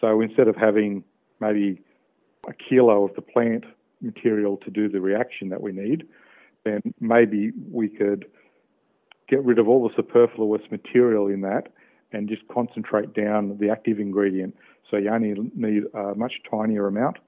So 0.00 0.20
instead 0.20 0.48
of 0.48 0.56
having 0.56 1.04
maybe 1.40 1.80
a 2.48 2.52
kilo 2.52 3.04
of 3.04 3.14
the 3.14 3.22
plant 3.22 3.64
material 4.00 4.56
to 4.58 4.70
do 4.70 4.88
the 4.88 5.00
reaction 5.00 5.48
that 5.48 5.60
we 5.60 5.72
need, 5.72 6.06
then 6.64 6.80
maybe 7.00 7.52
we 7.70 7.88
could 7.88 8.26
get 9.28 9.44
rid 9.44 9.58
of 9.58 9.68
all 9.68 9.86
the 9.86 9.94
superfluous 9.94 10.62
material 10.70 11.26
in 11.28 11.42
that 11.42 11.68
and 12.12 12.28
just 12.28 12.42
concentrate 12.48 13.12
down 13.14 13.56
the 13.60 13.68
active 13.68 14.00
ingredient. 14.00 14.56
So 14.90 14.96
you 14.96 15.10
only 15.10 15.34
need 15.54 15.82
a 15.94 16.14
much 16.14 16.34
tinier 16.50 16.86
amount. 16.86 17.18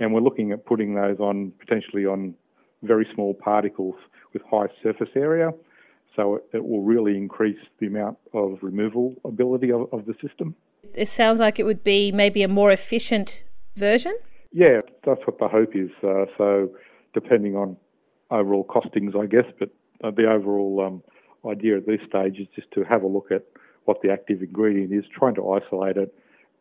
And 0.00 0.12
we're 0.12 0.20
looking 0.20 0.52
at 0.52 0.66
putting 0.66 0.94
those 0.94 1.18
on 1.18 1.52
potentially 1.58 2.06
on 2.06 2.34
very 2.82 3.06
small 3.14 3.34
particles 3.34 3.96
with 4.32 4.42
high 4.50 4.66
surface 4.82 5.08
area 5.14 5.52
so 6.18 6.34
it, 6.34 6.44
it 6.52 6.64
will 6.64 6.82
really 6.82 7.16
increase 7.16 7.58
the 7.78 7.86
amount 7.86 8.18
of 8.34 8.58
removal 8.60 9.14
ability 9.24 9.70
of, 9.70 9.82
of 9.92 10.04
the 10.06 10.14
system. 10.20 10.54
It 10.94 11.08
sounds 11.08 11.38
like 11.38 11.58
it 11.60 11.64
would 11.64 11.84
be 11.84 12.10
maybe 12.10 12.42
a 12.42 12.48
more 12.48 12.72
efficient 12.72 13.44
version. 13.76 14.18
Yeah, 14.52 14.80
that's 15.06 15.20
what 15.26 15.38
the 15.38 15.48
hope 15.48 15.76
is. 15.76 15.90
Uh, 16.02 16.24
so 16.36 16.70
depending 17.14 17.54
on 17.54 17.76
overall 18.30 18.64
costings, 18.64 19.16
I 19.16 19.26
guess, 19.26 19.44
but 19.58 19.70
uh, 20.02 20.10
the 20.10 20.28
overall 20.28 20.84
um, 20.84 21.50
idea 21.50 21.76
at 21.76 21.86
this 21.86 22.00
stage 22.08 22.38
is 22.38 22.48
just 22.54 22.70
to 22.72 22.82
have 22.82 23.02
a 23.02 23.06
look 23.06 23.30
at 23.30 23.44
what 23.84 24.02
the 24.02 24.10
active 24.10 24.42
ingredient 24.42 24.92
is, 24.92 25.04
trying 25.16 25.34
to 25.36 25.52
isolate 25.52 25.96
it 25.96 26.12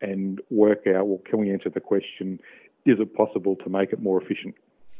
and 0.01 0.39
work 0.51 0.85
out, 0.87 1.07
well, 1.07 1.21
can 1.25 1.39
we 1.39 1.51
answer 1.51 1.69
the 1.69 1.79
question, 1.79 2.39
is 2.85 2.99
it 2.99 3.15
possible 3.15 3.55
to 3.63 3.69
make 3.69 3.91
it 3.91 4.01
more 4.01 4.21
efficient? 4.21 4.53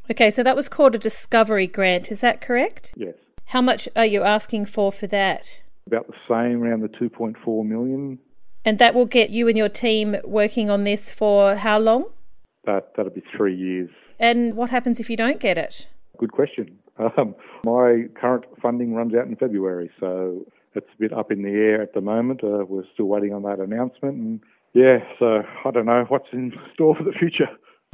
Okay, 0.09 0.31
so 0.31 0.41
that 0.41 0.55
was 0.55 0.67
called 0.67 0.95
a 0.95 0.97
discovery 0.97 1.67
grant, 1.67 2.11
is 2.11 2.21
that 2.21 2.41
correct? 2.41 2.93
Yes. 2.97 3.13
How 3.47 3.61
much 3.61 3.87
are 3.95 4.05
you 4.05 4.23
asking 4.23 4.65
for 4.65 4.91
for 4.91 5.07
that? 5.07 5.61
About 5.85 6.07
the 6.07 6.13
same, 6.27 6.61
around 6.61 6.81
the 6.81 6.89
2.4 6.89 7.65
million. 7.65 8.19
And 8.65 8.77
that 8.79 8.93
will 8.93 9.05
get 9.05 9.29
you 9.29 9.47
and 9.47 9.57
your 9.57 9.69
team 9.69 10.17
working 10.25 10.69
on 10.69 10.83
this 10.83 11.11
for 11.11 11.55
how 11.55 11.79
long? 11.79 12.05
That 12.65 12.91
that'll 12.97 13.13
be 13.13 13.23
three 13.35 13.55
years. 13.55 13.89
And 14.19 14.55
what 14.57 14.69
happens 14.69 14.99
if 14.99 15.09
you 15.09 15.15
don't 15.15 15.39
get 15.39 15.57
it? 15.57 15.87
Good 16.17 16.31
question. 16.31 16.77
Um, 16.99 17.35
my 17.63 18.05
current 18.19 18.45
funding 18.59 18.95
runs 18.95 19.13
out 19.13 19.27
in 19.27 19.35
February, 19.35 19.91
so 19.99 20.43
it's 20.73 20.87
a 20.95 20.99
bit 20.99 21.13
up 21.13 21.31
in 21.31 21.43
the 21.43 21.51
air 21.51 21.79
at 21.79 21.93
the 21.93 22.01
moment. 22.01 22.43
Uh, 22.43 22.65
we're 22.67 22.85
still 22.91 23.05
waiting 23.05 23.35
on 23.35 23.43
that 23.43 23.59
announcement, 23.59 24.15
and 24.15 24.39
yeah, 24.73 24.97
so 25.19 25.43
I 25.63 25.69
don't 25.69 25.85
know 25.85 26.05
what's 26.07 26.25
in 26.33 26.53
store 26.73 26.95
for 26.95 27.03
the 27.03 27.11
future. 27.11 27.49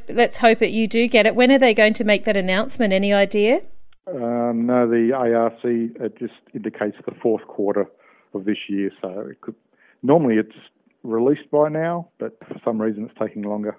Let's 0.08 0.38
hope 0.38 0.60
that 0.60 0.72
you 0.72 0.88
do 0.88 1.10
get 1.10 1.26
it. 1.26 1.36
When 1.36 1.52
are 1.52 1.60
they 1.60 1.74
going 1.74 1.94
to 1.96 2.06
make 2.06 2.24
that 2.24 2.38
announcement? 2.38 2.94
Any 2.94 3.12
idea? 3.12 3.64
Um, 4.08 4.66
no, 4.66 4.88
the 4.90 5.14
ARC 5.14 5.54
it 5.64 6.18
just 6.20 6.34
indicates 6.54 6.98
the 7.06 7.16
fourth 7.22 7.48
quarter 7.48 7.88
of 8.34 8.46
this 8.46 8.58
year. 8.68 8.92
So 9.02 9.28
it 9.30 9.42
could 9.42 9.56
normally 10.02 10.36
it's 10.36 10.56
released 11.04 11.50
by 11.52 11.70
now, 11.70 12.10
but 12.20 12.38
for 12.48 12.60
some 12.64 12.82
reason 12.82 13.06
it's 13.06 13.20
taking 13.20 13.44
longer. 13.44 13.78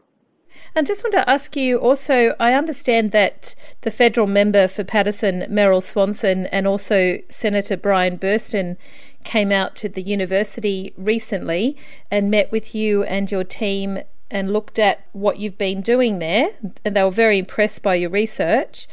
And 0.74 0.86
just 0.86 1.02
want 1.02 1.14
to 1.14 1.28
ask 1.28 1.56
you 1.56 1.78
also, 1.78 2.34
I 2.38 2.52
understand 2.52 3.10
that 3.12 3.54
the 3.80 3.90
federal 3.90 4.26
member 4.26 4.68
for 4.68 4.84
Paterson, 4.84 5.40
Meryl 5.50 5.82
Swanson, 5.82 6.46
and 6.46 6.66
also 6.66 7.18
Senator 7.28 7.76
Brian 7.76 8.18
Burston 8.18 8.76
came 9.24 9.50
out 9.50 9.74
to 9.76 9.88
the 9.88 10.02
university 10.02 10.92
recently 10.96 11.76
and 12.10 12.30
met 12.30 12.52
with 12.52 12.74
you 12.74 13.02
and 13.04 13.30
your 13.30 13.44
team 13.44 14.00
and 14.30 14.52
looked 14.52 14.78
at 14.78 15.06
what 15.12 15.38
you've 15.38 15.58
been 15.58 15.80
doing 15.80 16.18
there. 16.18 16.50
And 16.84 16.96
they 16.96 17.02
were 17.02 17.10
very 17.10 17.38
impressed 17.38 17.82
by 17.82 17.96
your 17.96 18.10
research. 18.10 18.86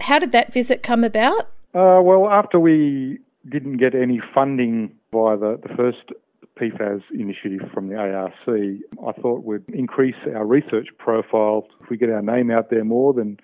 How 0.00 0.18
did 0.18 0.32
that 0.32 0.52
visit 0.52 0.82
come 0.82 1.04
about? 1.04 1.50
Uh, 1.74 2.00
well, 2.02 2.28
after 2.28 2.58
we 2.58 3.18
didn't 3.48 3.76
get 3.78 3.94
any 3.94 4.20
funding 4.34 4.92
via 5.12 5.36
the, 5.36 5.60
the 5.62 5.74
first 5.74 6.12
PFAS 6.60 7.02
initiative 7.12 7.70
from 7.72 7.88
the 7.88 7.96
ARC, 7.96 8.32
I 8.46 9.20
thought 9.20 9.44
we'd 9.44 9.68
increase 9.68 10.16
our 10.34 10.46
research 10.46 10.88
profile. 10.98 11.66
If 11.82 11.90
we 11.90 11.96
get 11.96 12.10
our 12.10 12.22
name 12.22 12.50
out 12.50 12.70
there 12.70 12.84
more, 12.84 13.14
then 13.14 13.38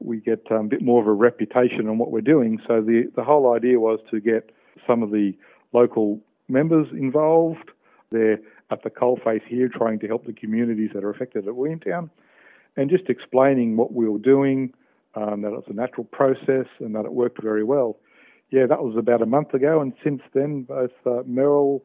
we 0.00 0.18
get 0.20 0.50
um, 0.50 0.66
a 0.66 0.68
bit 0.68 0.82
more 0.82 1.00
of 1.00 1.06
a 1.06 1.12
reputation 1.12 1.88
on 1.88 1.98
what 1.98 2.10
we're 2.10 2.20
doing. 2.20 2.58
So 2.66 2.80
the, 2.80 3.10
the 3.16 3.24
whole 3.24 3.54
idea 3.54 3.80
was 3.80 4.00
to 4.10 4.20
get 4.20 4.50
some 4.86 5.02
of 5.02 5.10
the 5.10 5.32
local 5.72 6.20
members 6.48 6.88
involved. 6.92 7.70
They're 8.10 8.38
at 8.70 8.82
the 8.82 8.90
coalface 8.90 9.42
here 9.46 9.68
trying 9.68 9.98
to 10.00 10.06
help 10.06 10.26
the 10.26 10.32
communities 10.32 10.90
that 10.94 11.04
are 11.04 11.10
affected 11.10 11.46
at 11.46 11.54
Williamtown 11.54 12.10
and 12.76 12.90
just 12.90 13.08
explaining 13.08 13.76
what 13.76 13.92
we 13.92 14.08
were 14.08 14.18
doing, 14.18 14.72
um, 15.16 15.42
that 15.42 15.52
it's 15.52 15.68
a 15.68 15.72
natural 15.72 16.04
process 16.04 16.66
and 16.80 16.94
that 16.94 17.04
it 17.04 17.12
worked 17.12 17.42
very 17.42 17.64
well. 17.64 17.98
Yeah, 18.50 18.66
that 18.66 18.82
was 18.82 18.96
about 18.96 19.22
a 19.22 19.26
month 19.26 19.54
ago, 19.54 19.80
and 19.80 19.92
since 20.02 20.22
then, 20.32 20.62
both 20.62 20.92
uh, 21.06 21.22
Meryl 21.22 21.80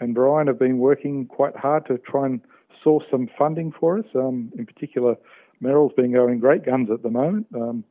and 0.00 0.14
Brian 0.14 0.46
have 0.46 0.58
been 0.58 0.78
working 0.78 1.26
quite 1.26 1.56
hard 1.56 1.86
to 1.86 1.98
try 1.98 2.26
and 2.26 2.40
source 2.82 3.04
some 3.10 3.28
funding 3.38 3.72
for 3.78 3.98
us. 3.98 4.04
Um, 4.14 4.52
in 4.56 4.66
particular, 4.66 5.16
Meryl's 5.62 5.94
been 5.94 6.12
going 6.12 6.40
great 6.40 6.64
guns 6.64 6.90
at 6.92 7.02
the 7.02 7.10
moment, 7.10 7.46
um, 7.54 7.84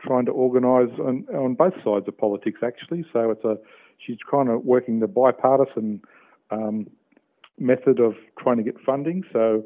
trying 0.00 0.26
to 0.26 0.32
organise 0.32 0.90
on, 0.98 1.26
on 1.34 1.54
both 1.54 1.74
sides 1.84 2.06
of 2.06 2.16
politics 2.16 2.60
actually. 2.62 3.04
So 3.12 3.30
it's 3.30 3.44
a 3.44 3.58
she's 3.98 4.18
kind 4.30 4.48
of 4.48 4.64
working 4.64 5.00
the 5.00 5.08
bipartisan 5.08 6.02
um, 6.50 6.86
method 7.58 7.98
of 7.98 8.14
trying 8.38 8.58
to 8.58 8.62
get 8.62 8.80
funding. 8.80 9.24
So 9.32 9.64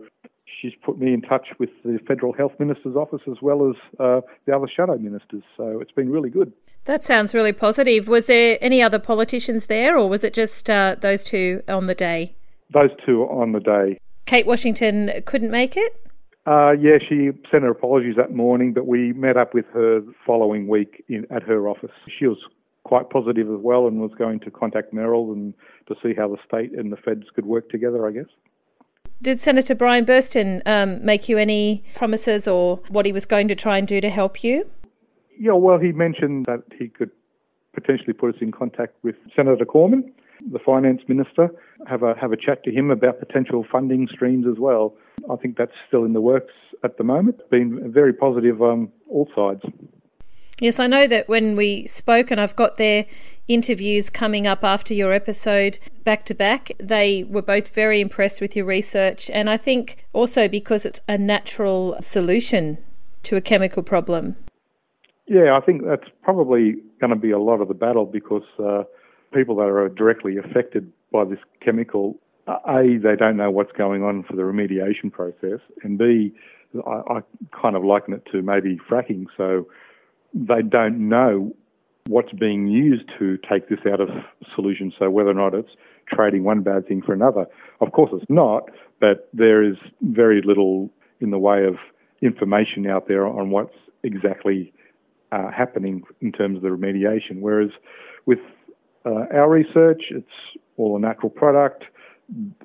she's 0.61 0.73
put 0.83 0.99
me 0.99 1.13
in 1.13 1.23
touch 1.23 1.49
with 1.59 1.71
the 1.85 1.99
federal 2.07 2.33
health 2.33 2.53
minister's 2.59 2.97
office 2.97 3.23
as 3.31 3.37
well 3.43 3.69
as 3.69 3.77
uh, 3.99 4.21
the 4.47 4.55
other 4.55 4.69
shadow 4.69 4.97
ministers. 4.99 5.43
So 5.57 5.81
it's 5.81 5.93
been 5.93 6.11
really 6.11 6.31
good. 6.31 6.53
That 6.85 7.05
sounds 7.05 7.35
really 7.35 7.53
positive. 7.53 8.09
Was 8.09 8.27
there 8.27 8.59
any 8.61 8.83
other 8.83 8.99
politicians 8.99 9.67
there, 9.67 9.99
or 9.99 10.09
was 10.09 10.25
it 10.25 10.35
just 10.35 10.71
uh, 10.71 10.97
those 10.99 11.25
two 11.25 11.63
on 11.69 11.87
the 11.87 11.95
day? 11.95 12.35
Those 12.73 12.91
two 13.05 13.23
on 13.25 13.53
the 13.53 13.61
day. 13.61 13.99
Kate 14.27 14.47
Washington 14.47 15.11
couldn't 15.27 15.51
make 15.51 15.77
it. 15.77 16.07
Uh, 16.47 16.73
yeah, 16.73 16.99
she 17.07 17.31
sent 17.51 17.65
her 17.65 17.71
apologies 17.71 18.17
that 18.17 18.33
morning, 18.33 18.73
but 18.73 18.87
we 18.87 19.13
met 19.13 19.37
up 19.37 19.53
with 19.53 19.67
her 19.73 20.01
the 20.01 20.15
following 20.27 20.69
week 20.69 21.05
in, 21.09 21.27
at 21.31 21.43
her 21.43 21.69
office. 21.69 21.91
She 22.19 22.27
was 22.27 22.39
quite 22.85 23.11
positive 23.11 23.49
as 23.49 23.61
well 23.61 23.87
and 23.87 24.01
was 24.01 24.13
going 24.17 24.41
to 24.41 24.51
contact 24.51 24.95
Meryl 24.95 25.33
and 25.33 25.53
to 25.87 25.95
see 26.03 26.15
how 26.17 26.29
the 26.29 26.39
state 26.47 26.73
and 26.77 26.91
the 26.91 26.97
feds 26.97 27.25
could 27.35 27.45
work 27.45 27.69
together, 27.69 28.07
I 28.07 28.13
guess. 28.13 28.27
Did 29.23 29.39
Senator 29.39 29.75
Brian 29.75 30.07
Burston 30.07 30.63
um, 30.65 31.05
make 31.05 31.29
you 31.29 31.37
any 31.37 31.85
promises 31.95 32.49
or 32.49 32.81
what 32.89 33.05
he 33.05 33.13
was 33.13 33.27
going 33.27 33.49
to 33.49 33.55
try 33.55 33.77
and 33.77 33.87
do 33.87 34.01
to 34.01 34.09
help 34.09 34.43
you? 34.43 34.65
Yeah, 35.39 35.53
well, 35.53 35.79
he 35.79 35.93
mentioned 35.93 36.47
that 36.47 36.63
he 36.79 36.89
could 36.89 37.11
potentially 37.75 38.15
put 38.15 38.35
us 38.35 38.41
in 38.41 38.51
contact 38.51 38.95
with 39.03 39.17
Senator 39.37 39.67
Cormann, 39.67 40.11
the 40.51 40.59
finance 40.59 41.03
minister, 41.07 41.51
have 41.87 42.03
a 42.03 42.15
have 42.19 42.33
a 42.33 42.37
chat 42.37 42.65
to 42.65 42.73
him 42.73 42.91
about 42.91 43.19
potential 43.19 43.65
funding 43.71 44.09
streams 44.11 44.47
as 44.51 44.59
well. 44.59 44.95
I 45.31 45.37
think 45.37 45.59
that's 45.59 45.73
still 45.87 46.05
in 46.05 46.15
the 46.15 46.21
works 46.23 46.55
at 46.83 46.97
the 46.97 47.05
moment. 47.05 47.39
Been 47.51 47.93
very 47.93 48.15
positive 48.15 48.63
on 48.63 48.91
all 49.07 49.29
sides. 49.37 49.61
Yes, 50.61 50.79
I 50.79 50.87
know 50.87 51.07
that 51.07 51.27
when 51.27 51.57
we 51.57 51.87
spoke, 51.87 52.31
and 52.31 52.39
I've 52.39 52.55
got 52.55 52.77
their 52.77 53.07
interviews 53.49 54.11
coming 54.11 54.47
up 54.47 54.63
after 54.63 54.93
your 54.93 55.11
episode 55.13 55.79
back 56.05 56.25
to 56.25 56.35
back, 56.35 56.73
they 56.79 57.25
were 57.25 57.41
both 57.41 57.75
very 57.75 57.99
impressed 58.01 58.43
with 58.43 58.55
your 58.55 58.67
research. 58.67 59.31
And 59.31 59.49
I 59.49 59.57
think 59.57 60.07
also 60.13 60.49
because 60.49 60.85
it's 60.85 61.01
a 61.09 61.17
natural 61.17 61.97
solution 62.03 62.77
to 63.23 63.37
a 63.37 63.41
chemical 63.41 63.83
problem. 63.83 64.37
Yeah, 65.27 65.57
I 65.57 65.65
think 65.65 65.85
that's 65.87 66.09
probably 66.23 66.75
going 67.01 67.11
to 67.11 67.17
be 67.17 67.31
a 67.31 67.39
lot 67.39 67.63
of 67.63 67.69
the 67.69 67.75
battle 67.75 68.05
because 68.05 68.43
uh, 68.59 68.83
people 69.33 69.57
that 69.57 69.63
are 69.63 69.89
directly 69.89 70.37
affected 70.37 70.93
by 71.11 71.25
this 71.25 71.39
chemical, 71.65 72.19
A, 72.49 72.99
they 73.03 73.17
don't 73.17 73.39
know 73.39 73.51
what's 73.51 73.73
going 73.73 74.03
on 74.03 74.25
for 74.25 74.37
the 74.37 74.43
remediation 74.43 75.11
process, 75.11 75.61
and 75.83 75.97
B, 75.97 76.35
I, 76.87 77.15
I 77.15 77.21
kind 77.61 77.77
of 77.77 77.85
liken 77.85 78.13
it 78.15 78.27
to 78.33 78.43
maybe 78.43 78.79
fracking. 78.91 79.27
So 79.37 79.67
they 80.35 80.63
don't 80.63 81.09
know 81.09 81.55
what's 82.07 82.33
being 82.33 82.67
used 82.67 83.05
to 83.19 83.39
take 83.49 83.69
this 83.69 83.81
out 83.91 84.01
of 84.01 84.09
solution. 84.55 84.93
So 84.99 85.11
whether 85.11 85.31
or 85.31 85.35
not 85.35 85.55
it's 85.55 85.71
trading 86.09 86.45
one 86.45 86.63
bad 86.63 86.87
thing 86.89 87.03
for 87.03 87.13
another. 87.13 87.47
Of 87.81 87.93
course, 87.93 88.11
it's 88.13 88.29
not, 88.29 88.69
but 89.01 89.29
there 89.33 89.63
is 89.63 89.77
very 90.03 90.43
little 90.43 90.91
in 91.21 91.31
the 91.31 91.39
way 91.39 91.65
of 91.65 91.77
information 92.21 92.87
out 92.87 93.09
there 93.09 93.27
on 93.27 93.51
what's 93.51 93.75
exactly 94.03 94.73
uh, 95.33 95.51
happening 95.51 96.03
in 96.21 96.33
terms 96.33 96.57
of 96.57 96.63
the 96.63 96.69
remediation. 96.69 97.41
Whereas 97.41 97.71
with 98.27 98.41
uh, 99.07 99.27
our 99.33 99.49
research, 99.49 100.05
it's 100.11 100.27
all 100.77 100.97
a 100.97 101.01
natural 101.01 101.31
product. 101.31 101.85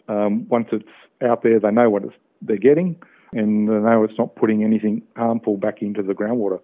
Um, 0.08 0.48
once 0.50 0.68
it's 0.72 0.86
out 1.24 1.44
there, 1.44 1.60
they 1.60 1.72
know 1.72 1.90
what 1.90 2.04
they're 2.42 2.58
getting, 2.58 2.96
and 3.34 3.68
they 3.68 3.74
know 3.74 4.04
it's 4.04 4.18
not 4.18 4.36
putting 4.36 4.64
anything 4.64 5.04
harmful 5.16 5.58
back 5.58 5.82
into 5.82 6.02
the 6.02 6.14
groundwater. 6.14 6.60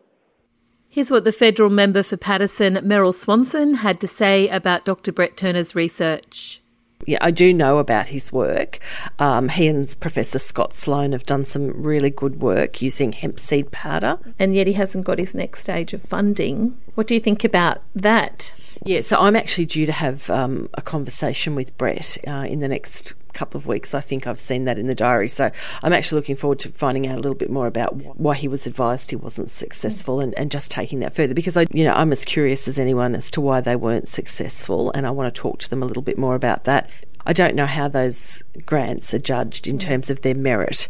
Here's 0.94 1.10
what 1.10 1.24
the 1.24 1.32
federal 1.32 1.70
member 1.70 2.04
for 2.04 2.18
Paterson, 2.18 2.74
Meryl 2.76 3.14
Swanson, 3.14 3.76
had 3.76 4.02
to 4.02 4.10
say 4.10 4.50
about 4.50 4.84
Dr. 4.84 5.14
Brett 5.14 5.38
Turner's 5.38 5.74
research. 5.74 6.62
Yeah, 7.06 7.18
I 7.22 7.32
do 7.32 7.54
know 7.54 7.78
about 7.78 8.08
his 8.08 8.34
work. 8.34 8.80
Um, 9.18 9.48
he 9.48 9.70
and 9.70 9.98
Professor 10.02 10.38
Scott 10.38 10.74
Sloan 10.74 11.14
have 11.14 11.24
done 11.24 11.46
some 11.46 11.82
really 11.82 12.10
good 12.10 12.42
work 12.42 12.82
using 12.82 13.14
hemp 13.14 13.40
seed 13.40 13.72
powder. 13.72 14.20
And 14.38 14.54
yet 14.54 14.68
he 14.68 14.74
hasn't 14.74 15.06
got 15.06 15.18
his 15.18 15.34
next 15.34 15.62
stage 15.62 15.94
of 15.94 16.02
funding. 16.02 16.78
What 16.96 17.08
do 17.08 17.14
you 17.14 17.22
think 17.22 17.46
about 17.46 17.82
that? 17.96 18.54
Yeah, 18.84 19.02
so 19.02 19.18
I'm 19.20 19.36
actually 19.36 19.66
due 19.66 19.86
to 19.86 19.92
have 19.92 20.30
um, 20.30 20.70
a 20.74 20.82
conversation 20.82 21.54
with 21.56 21.78
Brett 21.78 22.18
uh, 22.28 22.46
in 22.48 22.60
the 22.60 22.70
next 22.70 23.14
couple 23.34 23.58
of 23.58 23.68
weeks. 23.68 23.94
I 23.94 24.02
think 24.02 24.28
I've 24.28 24.40
seen 24.40 24.66
that 24.66 24.78
in 24.78 24.88
the 24.88 24.96
diary. 24.96 25.28
So 25.28 25.52
I'm 25.84 25.94
actually 25.94 26.18
looking 26.18 26.36
forward 26.36 26.60
to 26.60 26.70
finding 26.70 27.08
out 27.08 27.16
a 27.16 27.22
little 27.22 27.36
bit 27.36 27.50
more 27.50 27.68
about 27.68 27.96
why 28.18 28.36
he 28.36 28.48
was 28.48 28.68
advised 28.68 29.10
he 29.10 29.16
wasn't 29.16 29.50
successful 29.50 30.20
and, 30.20 30.38
and 30.38 30.52
just 30.52 30.72
taking 30.72 31.00
that 31.00 31.16
further 31.16 31.34
because 31.34 31.58
I, 31.58 31.68
you 31.72 31.84
know, 31.84 31.94
I'm 31.94 32.12
as 32.12 32.26
curious 32.26 32.68
as 32.68 32.80
anyone 32.80 33.16
as 33.16 33.32
to 33.32 33.42
why 33.42 33.62
they 33.62 33.76
weren't 33.76 34.08
successful, 34.08 34.92
and 34.92 35.06
I 35.08 35.12
want 35.12 35.34
to 35.34 35.42
talk 35.42 35.60
to 35.60 35.70
them 35.70 35.84
a 35.84 35.86
little 35.86 36.04
bit 36.04 36.18
more 36.18 36.36
about 36.36 36.64
that. 36.66 36.90
I 37.26 37.34
don't 37.34 37.56
know 37.56 37.68
how 37.68 37.88
those 37.88 38.44
grants 38.66 39.14
are 39.14 39.20
judged 39.20 39.68
in 39.68 39.78
terms 39.78 40.10
of 40.10 40.22
their 40.22 40.34
merit. 40.34 40.88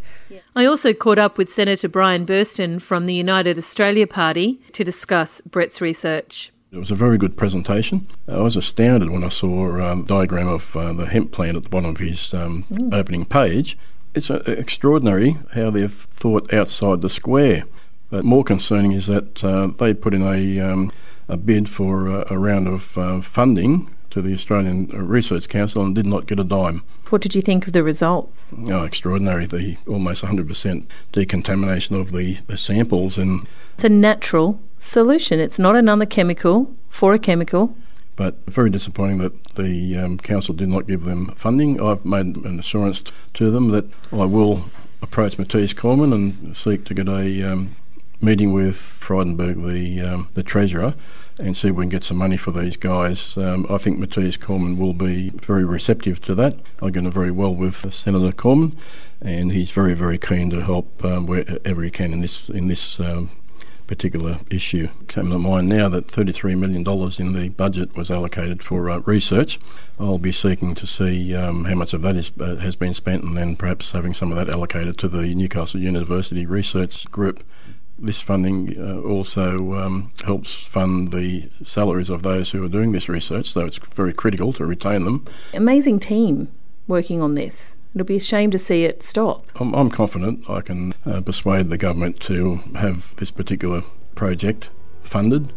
I 0.55 0.65
also 0.65 0.93
caught 0.93 1.19
up 1.19 1.37
with 1.37 1.51
Senator 1.51 1.89
Brian 1.89 2.25
Burston 2.25 2.81
from 2.81 3.05
the 3.05 3.13
United 3.13 3.57
Australia 3.57 4.07
Party 4.07 4.61
to 4.71 4.85
discuss 4.85 5.41
Brett's 5.41 5.81
research. 5.81 6.51
It 6.71 6.77
was 6.77 6.89
a 6.89 6.95
very 6.95 7.17
good 7.17 7.35
presentation. 7.35 8.07
I 8.29 8.39
was 8.39 8.55
astounded 8.55 9.09
when 9.09 9.25
I 9.25 9.27
saw 9.27 9.75
a 9.75 9.91
um, 9.91 10.05
diagram 10.05 10.47
of 10.47 10.73
uh, 10.77 10.93
the 10.93 11.05
hemp 11.05 11.33
plant 11.33 11.57
at 11.57 11.63
the 11.63 11.69
bottom 11.69 11.89
of 11.89 11.97
his 11.97 12.33
um, 12.33 12.63
mm. 12.71 12.93
opening 12.93 13.25
page. 13.25 13.77
It's 14.15 14.31
uh, 14.31 14.41
extraordinary 14.47 15.35
how 15.53 15.69
they've 15.69 15.91
thought 15.91 16.53
outside 16.53 17.01
the 17.01 17.09
square. 17.09 17.65
But 18.09 18.23
more 18.23 18.45
concerning 18.45 18.93
is 18.93 19.07
that 19.07 19.43
uh, 19.43 19.67
they 19.67 19.93
put 19.93 20.13
in 20.13 20.21
a, 20.21 20.61
um, 20.61 20.93
a 21.27 21.35
bid 21.35 21.67
for 21.67 22.07
a, 22.07 22.33
a 22.33 22.37
round 22.37 22.69
of 22.69 22.97
uh, 22.97 23.19
funding 23.19 23.93
to 24.11 24.21
the 24.21 24.31
Australian 24.31 24.87
Research 24.87 25.49
Council 25.49 25.83
and 25.83 25.93
did 25.93 26.05
not 26.05 26.25
get 26.25 26.39
a 26.39 26.43
dime. 26.45 26.83
What 27.09 27.21
did 27.21 27.35
you 27.35 27.41
think 27.41 27.67
of 27.67 27.73
the 27.73 27.83
results? 27.83 28.53
Oh, 28.57 28.83
extraordinary. 28.83 29.45
The 29.45 29.75
almost 29.89 30.23
100% 30.23 30.85
decontamination 31.11 31.97
of 31.97 32.13
the, 32.13 32.35
the 32.47 32.55
samples. 32.55 33.17
and 33.17 33.45
It's 33.73 33.83
a 33.83 33.89
natural 33.89 34.61
solution. 34.81 35.39
It's 35.39 35.59
not 35.59 35.75
another 35.75 36.05
chemical 36.05 36.73
for 36.89 37.13
a 37.13 37.19
chemical. 37.19 37.75
But 38.15 38.45
very 38.45 38.69
disappointing 38.69 39.19
that 39.19 39.55
the 39.55 39.97
um, 39.97 40.17
council 40.17 40.53
did 40.53 40.67
not 40.67 40.87
give 40.87 41.03
them 41.03 41.27
funding. 41.27 41.79
I've 41.81 42.03
made 42.03 42.35
an 42.37 42.59
assurance 42.59 43.03
to 43.35 43.51
them 43.51 43.69
that 43.69 43.85
I 44.11 44.25
will 44.25 44.65
approach 45.01 45.37
Matthias 45.37 45.73
Cormann 45.73 46.11
and 46.11 46.55
seek 46.55 46.83
to 46.85 46.93
get 46.93 47.07
a 47.07 47.43
um, 47.43 47.75
meeting 48.21 48.53
with 48.53 48.75
Frydenberg, 48.75 49.65
the 49.65 50.01
um, 50.01 50.29
the 50.33 50.43
treasurer, 50.43 50.93
and 51.39 51.55
see 51.55 51.69
if 51.69 51.75
we 51.75 51.83
can 51.83 51.89
get 51.89 52.03
some 52.03 52.17
money 52.17 52.37
for 52.37 52.51
these 52.51 52.77
guys. 52.77 53.37
Um, 53.37 53.65
I 53.69 53.77
think 53.77 53.97
Matthias 53.97 54.37
Cormann 54.37 54.77
will 54.77 54.93
be 54.93 55.29
very 55.29 55.65
receptive 55.65 56.21
to 56.23 56.35
that. 56.35 56.55
I 56.81 56.89
get 56.89 57.05
on 57.05 57.11
very 57.11 57.31
well 57.31 57.55
with 57.55 57.93
Senator 57.93 58.31
Cormann, 58.31 58.77
and 59.21 59.51
he's 59.51 59.71
very, 59.71 59.93
very 59.93 60.17
keen 60.17 60.49
to 60.51 60.61
help 60.61 61.03
um, 61.03 61.25
wherever 61.25 61.81
he 61.81 61.89
can 61.89 62.13
in 62.13 62.21
this 62.21 62.49
in 62.49 62.67
this 62.67 62.99
um, 62.99 63.31
particular 63.91 64.39
issue. 64.49 64.87
Came 65.09 65.29
to 65.31 65.37
mind 65.37 65.67
now 65.67 65.89
that 65.89 66.07
$33 66.07 66.57
million 66.57 66.87
in 67.19 67.33
the 67.33 67.49
budget 67.49 67.93
was 67.93 68.09
allocated 68.09 68.63
for 68.63 68.89
uh, 68.89 68.99
research. 68.99 69.59
I'll 69.99 70.17
be 70.17 70.31
seeking 70.31 70.75
to 70.75 70.87
see 70.87 71.35
um, 71.35 71.65
how 71.65 71.75
much 71.75 71.93
of 71.93 72.01
that 72.03 72.15
is, 72.15 72.31
uh, 72.39 72.55
has 72.55 72.77
been 72.77 72.93
spent 72.93 73.25
and 73.25 73.35
then 73.35 73.57
perhaps 73.57 73.91
having 73.91 74.13
some 74.13 74.31
of 74.31 74.37
that 74.37 74.47
allocated 74.47 74.97
to 74.99 75.09
the 75.09 75.35
Newcastle 75.35 75.81
University 75.81 76.45
Research 76.45 77.11
Group 77.11 77.43
this 77.99 78.21
funding 78.21 78.79
uh, 78.79 78.99
also 79.01 79.75
um, 79.75 80.11
helps 80.23 80.55
fund 80.55 81.11
the 81.11 81.49
salaries 81.63 82.09
of 82.09 82.23
those 82.23 82.49
who 82.49 82.63
are 82.63 82.69
doing 82.69 82.93
this 82.93 83.07
research, 83.07 83.51
so 83.51 83.65
it's 83.65 83.77
very 83.93 84.11
critical 84.11 84.51
to 84.53 84.65
retain 84.65 85.03
them. 85.03 85.23
Amazing 85.53 85.99
team 85.99 86.47
working 86.87 87.21
on 87.21 87.35
this. 87.35 87.77
It'll 87.93 88.05
be 88.05 88.15
a 88.15 88.21
shame 88.21 88.51
to 88.51 88.59
see 88.59 88.85
it 88.85 89.03
stop. 89.03 89.45
I'm, 89.55 89.73
I'm 89.73 89.89
confident 89.89 90.49
I 90.49 90.61
can 90.61 90.93
uh, 91.05 91.21
persuade 91.21 91.69
the 91.69 91.77
government 91.77 92.19
to 92.21 92.55
have 92.75 93.15
this 93.17 93.31
particular 93.31 93.83
project 94.15 94.69
funded 95.03 95.51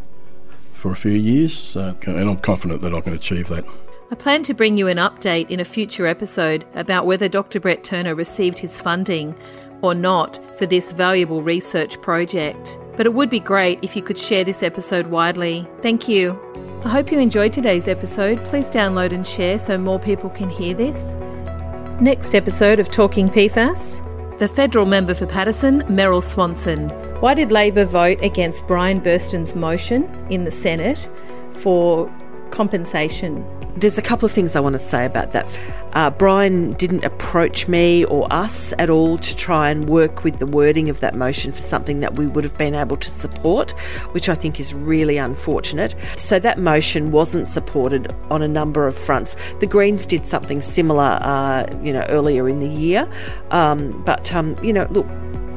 for 0.75 0.93
a 0.93 0.97
few 0.97 1.13
years, 1.13 1.77
uh, 1.77 1.95
and 2.07 2.29
I'm 2.29 2.39
confident 2.39 2.83
that 2.83 2.95
I 2.95 3.01
can 3.01 3.15
achieve 3.15 3.49
that. 3.49 3.65
I 4.11 4.17
plan 4.17 4.43
to 4.45 4.55
bring 4.55 4.77
you 4.77 4.87
an 4.89 4.99
update 4.99 5.49
in 5.49 5.61
a 5.61 5.65
future 5.65 6.07
episode 6.07 6.67
about 6.75 7.07
whether 7.07 7.29
Dr. 7.29 7.59
Brett 7.59 7.85
Turner 7.85 8.15
received 8.15 8.59
his 8.59 8.81
funding 8.81 9.35
or 9.81 9.95
not 9.95 10.39
for 10.59 10.67
this 10.67 10.93
valuable 10.93 11.43
research 11.43 12.01
project. 12.03 12.79
But 12.97 13.07
it 13.07 13.15
would 13.15 13.31
be 13.31 13.41
great 13.41 13.79
if 13.83 13.97
you 13.97 14.03
could 14.03 14.19
share 14.19 14.45
this 14.45 14.63
episode 14.63 15.07
widely. 15.07 15.67
Thank 15.83 16.07
you. 16.07 16.39
I 16.85 16.91
hope 16.91 17.11
you 17.11 17.19
enjoyed 17.19 17.53
today's 17.53 17.89
episode. 17.89 18.45
Please 18.45 18.71
download 18.71 19.13
and 19.13 19.27
share 19.27 19.59
so 19.59 19.79
more 19.79 19.99
people 19.99 20.31
can 20.31 20.51
hear 20.51 20.75
this. 20.75 21.17
Next 22.01 22.35
episode 22.35 22.81
of 22.81 22.91
Talking 22.91 23.29
PFAS 23.29 24.01
the 24.41 24.49
federal 24.49 24.85
member 24.85 25.15
for 25.15 25.27
Paterson, 25.27 25.83
Meryl 25.83 26.21
Swanson. 26.21 26.89
Why 27.21 27.35
did 27.35 27.53
Labor 27.53 27.85
vote 27.85 28.19
against 28.21 28.67
Brian 28.67 29.01
Burston's 29.01 29.55
motion 29.55 30.05
in 30.29 30.43
the 30.43 30.51
Senate 30.51 31.09
for 31.53 32.13
compensation? 32.51 33.45
There's 33.77 33.99
a 33.99 34.03
couple 34.03 34.25
of 34.25 34.31
things 34.31 34.55
I 34.55 34.61
want 34.61 34.75
to 34.75 34.79
say 34.79 35.05
about 35.05 35.33
that. 35.33 35.59
Uh, 35.95 36.11
Brian 36.11 36.75
didn't 36.75 37.05
approach 37.05 37.67
me 37.67 38.05
or 38.05 38.33
us 38.33 38.73
at 38.79 38.89
all 38.89 39.19
to 39.19 39.37
try 39.37 39.69
and 39.69 39.89
work 39.89 40.23
with 40.23 40.39
the 40.39 40.47
wording 40.47 40.89
of 40.89 41.01
that 41.01 41.15
motion 41.15 41.51
for 41.51 41.61
something 41.61 41.99
that 42.01 42.15
we 42.15 42.27
would 42.27 42.45
have 42.45 42.57
been 42.57 42.75
able 42.75 42.97
to 42.97 43.11
support, 43.11 43.73
which 44.13 44.29
I 44.29 44.37
think 44.37 44.61
is 44.61 44.73
really 44.73 45.17
unfortunate. 45.17 45.97
So 46.17 46.39
that 46.39 46.59
motion 46.61 47.11
wasn't 47.11 47.49
supported 47.49 48.15
on 48.31 48.43
a 48.43 48.49
number 48.49 48.87
of 48.87 48.97
fronts. 48.97 49.35
The 49.59 49.67
Greens 49.67 50.07
did 50.07 50.25
something 50.25 50.61
similar, 50.61 51.19
uh, 51.21 51.67
you 51.83 51.93
know, 51.93 52.05
earlier 52.09 52.49
in 52.49 52.61
the 52.61 52.71
year, 52.71 53.11
um, 53.51 54.03
but 54.05 54.33
um, 54.33 54.57
you 54.63 54.73
know, 54.73 54.87
look, 54.91 55.07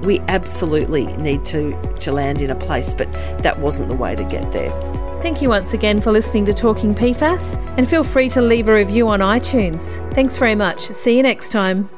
we 0.03 0.19
absolutely 0.21 1.05
need 1.17 1.45
to 1.45 1.79
to 1.99 2.11
land 2.11 2.41
in 2.41 2.49
a 2.49 2.55
place, 2.55 2.93
but 2.93 3.11
that 3.43 3.59
wasn't 3.59 3.89
the 3.89 3.95
way 3.95 4.15
to 4.15 4.23
get 4.23 4.51
there. 4.51 5.06
Thank 5.21 5.41
you 5.41 5.49
once 5.49 5.73
again 5.73 5.99
for 5.99 6.11
listening 6.11 6.45
to 6.45 6.53
Talking 6.53 6.93
PFAS 6.93 7.57
and 7.77 7.89
feel 7.89 8.03
free 8.03 8.29
to 8.29 8.41
leave 8.41 8.69
a 8.69 8.73
review 8.73 9.07
on 9.09 9.19
iTunes. 9.19 9.81
Thanks 10.13 10.37
very 10.37 10.55
much. 10.55 10.81
See 10.81 11.17
you 11.17 11.23
next 11.23 11.51
time. 11.51 11.89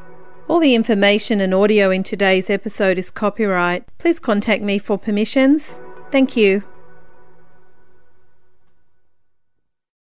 All 0.48 0.60
the 0.60 0.74
information 0.74 1.42
and 1.42 1.54
audio 1.54 1.92
in 1.92 2.02
today's 2.02 2.50
episode 2.50 2.98
is 2.98 3.12
copyright. 3.12 3.86
Please 4.00 4.20
contact 4.20 4.64
me 4.64 4.80
for 4.80 4.98
permissions. 4.98 5.80
Thank 6.12 6.36
you. 6.36 6.64